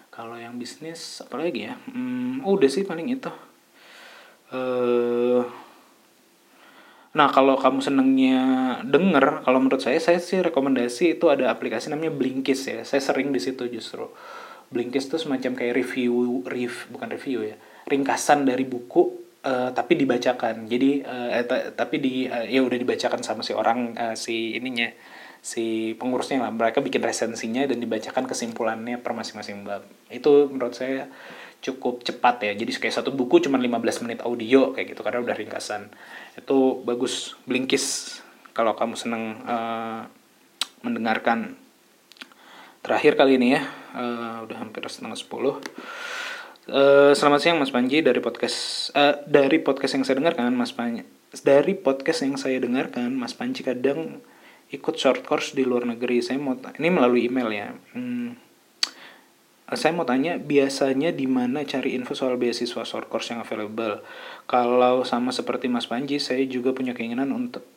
Kalau 0.10 0.34
yang 0.34 0.58
bisnis 0.58 1.22
apalagi 1.22 1.70
ya? 1.70 1.78
Hmm, 1.94 2.42
udah 2.42 2.66
sih 2.66 2.82
paling 2.82 3.14
itu. 3.14 3.30
Eh 4.50 5.46
nah 7.14 7.30
kalau 7.34 7.58
kamu 7.58 7.82
senengnya 7.82 8.42
denger 8.86 9.42
kalau 9.42 9.58
menurut 9.58 9.82
saya 9.82 9.98
saya 9.98 10.22
sih 10.22 10.38
rekomendasi 10.42 11.18
itu 11.18 11.26
ada 11.30 11.54
aplikasi 11.54 11.94
namanya 11.94 12.18
Blinkist 12.18 12.66
ya. 12.66 12.82
Saya 12.82 13.02
sering 13.06 13.30
di 13.30 13.38
situ 13.38 13.70
justru. 13.70 14.10
Blinkist 14.74 15.14
itu 15.14 15.22
semacam 15.22 15.54
kayak 15.54 15.78
review 15.78 16.42
review 16.50 16.74
bukan 16.90 17.14
review 17.14 17.46
ya 17.46 17.56
ringkasan 17.88 18.44
dari 18.50 18.66
buku 18.66 19.22
eh, 19.46 19.70
tapi 19.70 19.94
dibacakan. 20.02 20.66
Jadi 20.66 21.06
ta- 21.46 21.72
tapi 21.78 22.02
di 22.02 22.26
eh, 22.26 22.50
ya 22.52 22.66
udah 22.66 22.78
dibacakan 22.82 23.22
sama 23.22 23.46
si 23.46 23.54
orang 23.54 23.94
eh, 23.94 24.16
si 24.18 24.58
ininya 24.58 24.90
si 25.42 25.96
pengurusnya 25.96 26.44
lah 26.44 26.52
mereka 26.52 26.84
bikin 26.84 27.00
resensinya 27.02 27.64
dan 27.66 27.80
dibacakan 27.80 28.28
kesimpulannya 28.28 29.00
per 29.02 29.16
masing-masing 29.16 29.64
bab. 29.64 29.86
Itu 30.12 30.52
menurut 30.52 30.76
saya 30.76 31.08
cukup 31.60 32.06
cepat 32.06 32.46
ya. 32.46 32.52
Jadi 32.54 32.72
kayak 32.78 32.96
satu 33.02 33.14
buku 33.16 33.42
cuma 33.44 33.58
15 33.58 34.04
menit 34.06 34.20
audio 34.22 34.72
kayak 34.76 34.94
gitu 34.94 35.02
karena 35.02 35.24
udah 35.24 35.36
ringkasan. 35.36 35.90
Itu 36.38 36.84
bagus 36.86 37.38
blinkis 37.50 38.20
kalau 38.54 38.78
kamu 38.78 38.96
seneng 38.98 39.24
eh, 39.44 40.02
mendengarkan. 40.86 41.58
Terakhir 42.86 43.20
kali 43.20 43.36
ini 43.36 43.58
ya 43.58 43.62
eh, 43.98 44.38
udah 44.46 44.58
hampir 44.62 44.86
setengah 44.86 45.18
sepuluh. 45.18 45.58
Eh, 46.68 47.16
selamat 47.16 47.40
siang 47.40 47.58
Mas 47.58 47.72
Panji 47.72 48.04
dari 48.04 48.20
podcast 48.20 48.92
eh, 48.92 49.24
dari 49.24 49.64
podcast 49.64 49.96
yang 49.96 50.04
saya 50.04 50.20
dengarkan 50.20 50.52
Mas 50.52 50.76
Panji 50.76 51.18
dari 51.44 51.76
podcast 51.76 52.24
yang 52.24 52.40
saya 52.40 52.58
dengarkan 52.62 53.12
Mas 53.12 53.36
Panji 53.36 53.66
kadang 53.66 54.24
ikut 54.68 54.96
short 55.00 55.24
course 55.24 55.56
di 55.56 55.64
luar 55.64 55.88
negeri 55.88 56.20
saya 56.20 56.40
mau 56.40 56.60
ini 56.60 56.90
melalui 56.92 57.32
email 57.32 57.50
ya 57.52 57.68
Hmm, 57.96 58.36
saya 59.76 59.92
mau 59.92 60.08
tanya 60.08 60.40
biasanya 60.40 61.12
di 61.12 61.28
mana 61.28 61.68
cari 61.68 61.92
info 61.96 62.16
soal 62.16 62.40
beasiswa 62.40 62.88
short 62.88 63.12
course 63.12 63.36
yang 63.36 63.44
available 63.44 64.00
kalau 64.48 65.04
sama 65.04 65.36
seperti 65.36 65.68
Mas 65.68 65.92
Panji 65.92 66.24
saya 66.24 66.44
juga 66.48 66.72
punya 66.72 66.96
keinginan 66.96 67.36
untuk 67.36 67.68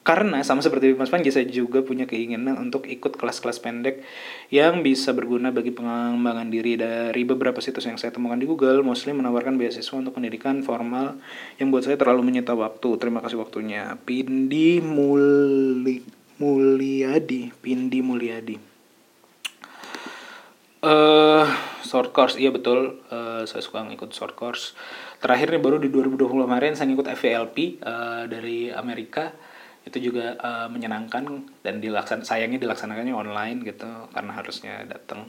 karena 0.00 0.40
sama 0.40 0.64
seperti 0.64 0.96
Mas 0.96 1.12
Panji 1.12 1.28
saya 1.28 1.44
juga 1.44 1.84
punya 1.84 2.08
keinginan 2.08 2.56
untuk 2.56 2.88
ikut 2.88 3.20
kelas-kelas 3.20 3.60
pendek 3.60 4.00
yang 4.48 4.80
bisa 4.80 5.12
berguna 5.12 5.52
bagi 5.52 5.76
pengembangan 5.76 6.48
diri 6.48 6.80
dari 6.80 7.20
beberapa 7.24 7.60
situs 7.60 7.84
yang 7.84 8.00
saya 8.00 8.12
temukan 8.12 8.40
di 8.40 8.48
Google 8.48 8.80
mostly 8.80 9.12
menawarkan 9.12 9.60
beasiswa 9.60 9.96
untuk 9.96 10.16
pendidikan 10.16 10.64
formal 10.64 11.20
yang 11.60 11.68
buat 11.68 11.84
saya 11.84 12.00
terlalu 12.00 12.32
menyita 12.32 12.56
waktu. 12.56 12.96
Terima 12.96 13.20
kasih 13.20 13.44
waktunya. 13.44 13.92
Pindi 14.00 14.80
Muli 14.80 16.19
Mulyadi, 16.40 17.52
Pindi 17.52 18.00
Mulyadi. 18.00 18.56
Eh, 20.80 21.46
short 21.84 22.16
course 22.16 22.40
iya 22.40 22.48
betul. 22.48 23.04
Eh, 23.12 23.44
saya 23.44 23.60
suka 23.60 23.84
ngikut 23.84 24.16
short 24.16 24.32
course. 24.32 24.72
Terakhir 25.20 25.52
nih 25.52 25.60
baru 25.60 25.76
di 25.76 25.92
2020 25.92 26.48
kemarin 26.48 26.72
saya 26.72 26.88
ngikut 26.88 27.12
FVLP 27.12 27.84
eh, 27.84 28.24
dari 28.24 28.72
Amerika. 28.72 29.36
Itu 29.84 30.00
juga 30.00 30.40
eh, 30.40 30.68
menyenangkan 30.72 31.44
dan 31.60 31.84
dilaksan 31.84 32.24
sayangnya 32.24 32.56
dilaksanakannya 32.64 33.12
online 33.12 33.60
gitu 33.60 34.08
karena 34.08 34.32
harusnya 34.32 34.88
datang. 34.88 35.28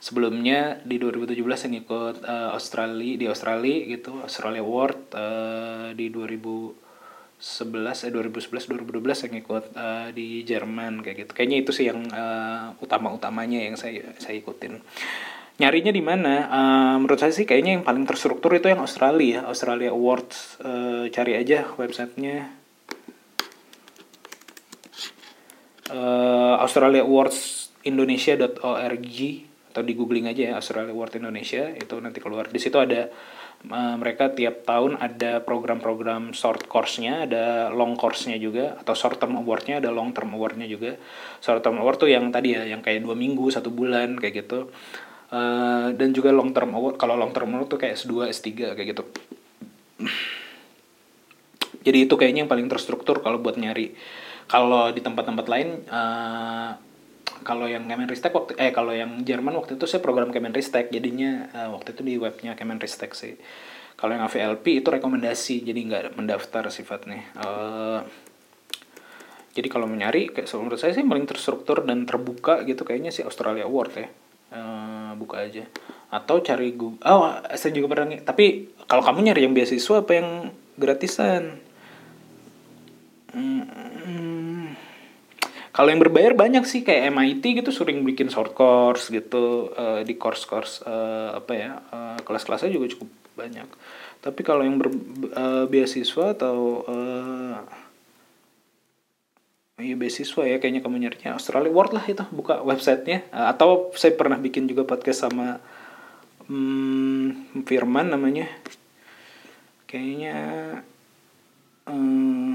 Sebelumnya 0.00 0.80
di 0.84 0.96
2017 0.96 1.36
saya 1.52 1.70
ngikut 1.76 2.16
eh, 2.24 2.48
Australia 2.56 3.14
di 3.20 3.26
Australia 3.28 3.76
gitu, 3.92 4.24
Australia 4.24 4.64
Award 4.64 5.00
eh, 5.12 5.88
di 5.92 6.08
2011 7.36 8.08
eh 8.08 8.12
2011 8.16 8.88
2012 8.88 9.12
saya 9.12 9.30
ngikut 9.36 9.64
eh, 9.76 10.08
di 10.16 10.26
Jerman 10.42 11.04
kayak 11.04 11.16
gitu. 11.26 11.32
Kayaknya 11.36 11.58
itu 11.60 11.70
sih 11.76 11.84
yang 11.92 12.00
eh, 12.08 12.66
utama-utamanya 12.80 13.60
yang 13.60 13.76
saya 13.76 14.16
saya 14.16 14.40
ikutin. 14.40 14.80
Nyarinya 15.56 15.92
di 15.92 16.02
mana? 16.04 16.34
Eh, 16.48 16.94
menurut 16.96 17.20
saya 17.20 17.32
sih 17.32 17.44
kayaknya 17.44 17.80
yang 17.80 17.84
paling 17.84 18.08
terstruktur 18.08 18.56
itu 18.56 18.72
yang 18.72 18.80
Australia. 18.80 19.44
Australia 19.44 19.92
Awards. 19.92 20.60
Eh, 20.64 21.04
cari 21.12 21.32
aja 21.36 21.68
websitenya. 21.76 22.48
Eh, 25.92 26.54
Australia 26.56 27.04
Awards 27.04 27.68
Indonesia.org 27.84 29.18
atau 29.76 29.84
di 29.84 29.92
googling 29.92 30.24
aja 30.24 30.40
ya 30.40 30.52
Australia 30.56 30.88
Award 30.88 31.20
Indonesia 31.20 31.68
itu 31.76 32.00
nanti 32.00 32.16
keluar 32.24 32.48
di 32.48 32.56
situ 32.56 32.80
ada 32.80 33.12
mereka 33.64 34.30
tiap 34.30 34.62
tahun 34.62 34.94
ada 35.02 35.42
program-program 35.42 36.30
short 36.30 36.70
course-nya 36.70 37.26
ada 37.26 37.74
long 37.74 37.98
course-nya 37.98 38.38
juga 38.38 38.78
atau 38.78 38.94
short 38.94 39.18
term 39.18 39.34
award-nya 39.42 39.82
ada 39.82 39.90
long 39.90 40.14
term 40.14 40.30
award-nya 40.38 40.70
juga. 40.70 40.94
Short 41.42 41.66
term 41.66 41.82
award 41.82 41.98
tuh 41.98 42.10
yang 42.12 42.30
tadi 42.30 42.54
ya 42.54 42.62
yang 42.62 42.78
kayak 42.78 43.02
dua 43.02 43.18
minggu 43.18 43.50
satu 43.50 43.74
bulan 43.74 44.14
kayak 44.22 44.46
gitu. 44.46 44.70
Eh, 45.26 45.88
dan 45.98 46.14
juga 46.14 46.30
long 46.30 46.54
term 46.54 46.70
award 46.78 46.94
kalau 46.94 47.18
long 47.18 47.34
term 47.34 47.50
award 47.58 47.66
tuh 47.66 47.80
kayak 47.82 47.98
S2 47.98 48.30
S3 48.30 48.78
kayak 48.78 48.88
gitu. 48.94 49.02
Jadi 51.86 51.98
itu 52.06 52.14
kayaknya 52.14 52.46
yang 52.46 52.50
paling 52.50 52.70
terstruktur 52.70 53.18
kalau 53.18 53.42
buat 53.42 53.58
nyari. 53.58 53.94
Kalau 54.46 54.94
di 54.94 55.02
tempat-tempat 55.02 55.46
lain 55.50 55.68
eh, 55.90 56.70
kalau 57.42 57.68
yang 57.68 57.84
Kemenristek 57.84 58.32
waktu 58.32 58.56
eh 58.56 58.72
kalau 58.72 58.94
yang 58.94 59.20
Jerman 59.26 59.56
waktu 59.58 59.76
itu 59.76 59.84
saya 59.84 60.00
program 60.00 60.32
Kemenristek 60.32 60.88
jadinya 60.88 61.50
eh, 61.52 61.68
waktu 61.68 61.92
itu 61.92 62.02
di 62.06 62.14
webnya 62.16 62.56
Kemenristek 62.56 63.12
sih. 63.12 63.36
Kalau 63.96 64.12
yang 64.12 64.28
AVLP 64.28 64.84
itu 64.84 64.88
rekomendasi 64.92 65.64
jadi 65.64 65.80
nggak 65.80 66.04
mendaftar 66.20 66.68
sifatnya. 66.68 67.20
Eh, 67.36 68.00
jadi 69.56 69.68
kalau 69.72 69.88
mau 69.88 69.96
nyari 69.96 70.28
kayak 70.28 70.52
menurut 70.60 70.76
saya 70.76 70.92
sih 70.92 71.00
paling 71.00 71.24
terstruktur 71.24 71.80
dan 71.88 72.04
terbuka 72.04 72.60
gitu 72.68 72.84
kayaknya 72.84 73.08
sih 73.08 73.24
Australia 73.24 73.64
Award 73.64 73.92
ya. 73.96 74.08
Eh, 74.52 75.10
buka 75.16 75.42
aja. 75.48 75.64
Atau 76.12 76.44
cari 76.44 76.76
Google 76.76 77.00
oh 77.02 77.40
saya 77.56 77.72
juga 77.72 77.96
pernah 77.96 78.20
tapi 78.20 78.70
kalau 78.84 79.02
kamu 79.02 79.32
nyari 79.32 79.48
yang 79.48 79.56
beasiswa 79.56 80.04
apa 80.04 80.12
yang 80.12 80.28
gratisan? 80.76 81.58
Hmm, 83.32 83.64
kalau 85.76 85.92
yang 85.92 86.00
berbayar 86.00 86.32
banyak 86.32 86.64
sih 86.64 86.80
kayak 86.80 87.12
MIT 87.12 87.60
gitu 87.60 87.68
sering 87.68 88.00
bikin 88.00 88.32
short 88.32 88.56
course 88.56 89.12
gitu. 89.12 89.68
Eh, 89.76 90.08
di 90.08 90.16
course-course 90.16 90.88
eh, 90.88 91.30
apa 91.36 91.52
ya 91.52 91.70
eh, 91.92 92.18
kelas-kelasnya 92.24 92.72
juga 92.72 92.88
cukup 92.96 93.12
banyak. 93.36 93.68
Tapi 94.24 94.40
kalau 94.40 94.64
yang 94.64 94.80
ber, 94.80 94.88
eh, 95.36 95.64
beasiswa 95.68 96.32
atau 96.32 96.80
eh, 96.88 97.60
Iya 99.76 99.92
beasiswa 99.92 100.40
ya 100.48 100.56
kayaknya 100.56 100.80
kamu 100.80 100.96
nyarinya 101.04 101.36
Australia 101.36 101.68
World 101.68 101.92
lah 101.92 102.04
itu 102.08 102.24
buka 102.32 102.64
websitenya. 102.64 103.28
Eh, 103.28 103.46
atau 103.52 103.92
saya 103.92 104.16
pernah 104.16 104.40
bikin 104.40 104.64
juga 104.64 104.88
podcast 104.88 105.28
sama 105.28 105.60
hmm, 106.48 107.60
Firman 107.68 108.08
namanya. 108.08 108.48
Kayaknya 109.84 110.36
hmm, 111.84 112.45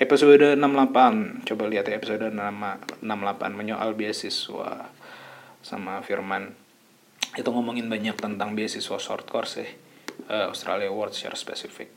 episode 0.00 0.56
68 0.56 1.44
coba 1.44 1.64
lihat 1.68 1.92
ya 1.92 2.00
episode 2.00 2.32
6 2.32 2.40
68 2.40 3.04
menyoal 3.52 3.92
beasiswa 3.92 4.88
sama 5.60 6.00
Firman 6.00 6.56
itu 7.36 7.44
ngomongin 7.52 7.92
banyak 7.92 8.16
tentang 8.16 8.56
beasiswa 8.56 8.96
short 8.96 9.28
course 9.28 9.60
ya 9.60 9.68
eh, 10.32 10.46
Australia 10.48 10.88
Award 10.88 11.12
secara 11.12 11.36
spesifik 11.36 11.92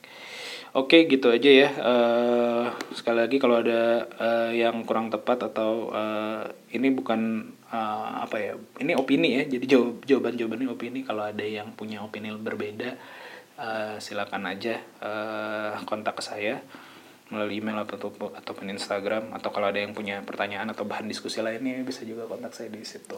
Oke 0.74 1.06
gitu 1.06 1.30
aja 1.30 1.54
ya. 1.54 1.70
Eh, 1.70 2.66
sekali 2.98 3.22
lagi 3.22 3.38
kalau 3.38 3.62
ada 3.62 4.10
eh, 4.10 4.58
yang 4.58 4.82
kurang 4.90 5.14
tepat 5.14 5.54
atau 5.54 5.94
eh, 5.94 6.50
ini 6.74 6.90
bukan 6.90 7.46
eh, 7.70 8.10
apa 8.26 8.42
ya, 8.42 8.58
ini 8.82 8.98
opini 8.98 9.38
ya. 9.38 9.46
Jadi 9.46 9.70
jawab 9.70 10.02
jawaban 10.02 10.34
jawabannya 10.34 10.74
opini. 10.74 11.06
Kalau 11.06 11.30
ada 11.30 11.46
yang 11.46 11.78
punya 11.78 12.02
opini 12.02 12.34
berbeda, 12.34 12.90
eh, 13.62 13.96
silakan 14.02 14.50
aja 14.50 14.82
eh, 14.82 15.78
kontak 15.86 16.18
ke 16.18 16.26
saya 16.26 16.58
melalui 17.34 17.58
email 17.58 17.82
atau 17.82 18.14
ataupun 18.14 18.66
Instagram 18.70 19.34
atau 19.34 19.50
kalau 19.50 19.74
ada 19.74 19.82
yang 19.82 19.98
punya 19.98 20.22
pertanyaan 20.22 20.70
atau 20.70 20.86
bahan 20.86 21.10
diskusi 21.10 21.42
lainnya 21.42 21.82
bisa 21.82 22.06
juga 22.06 22.30
kontak 22.30 22.54
saya 22.54 22.70
di 22.70 22.86
situ. 22.86 23.18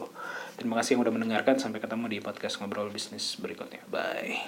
Terima 0.56 0.80
kasih 0.80 0.96
yang 0.96 1.04
udah 1.04 1.14
mendengarkan 1.14 1.60
sampai 1.60 1.84
ketemu 1.84 2.08
di 2.08 2.18
podcast 2.24 2.58
ngobrol 2.58 2.88
bisnis 2.88 3.36
berikutnya. 3.36 3.84
Bye. 3.92 4.40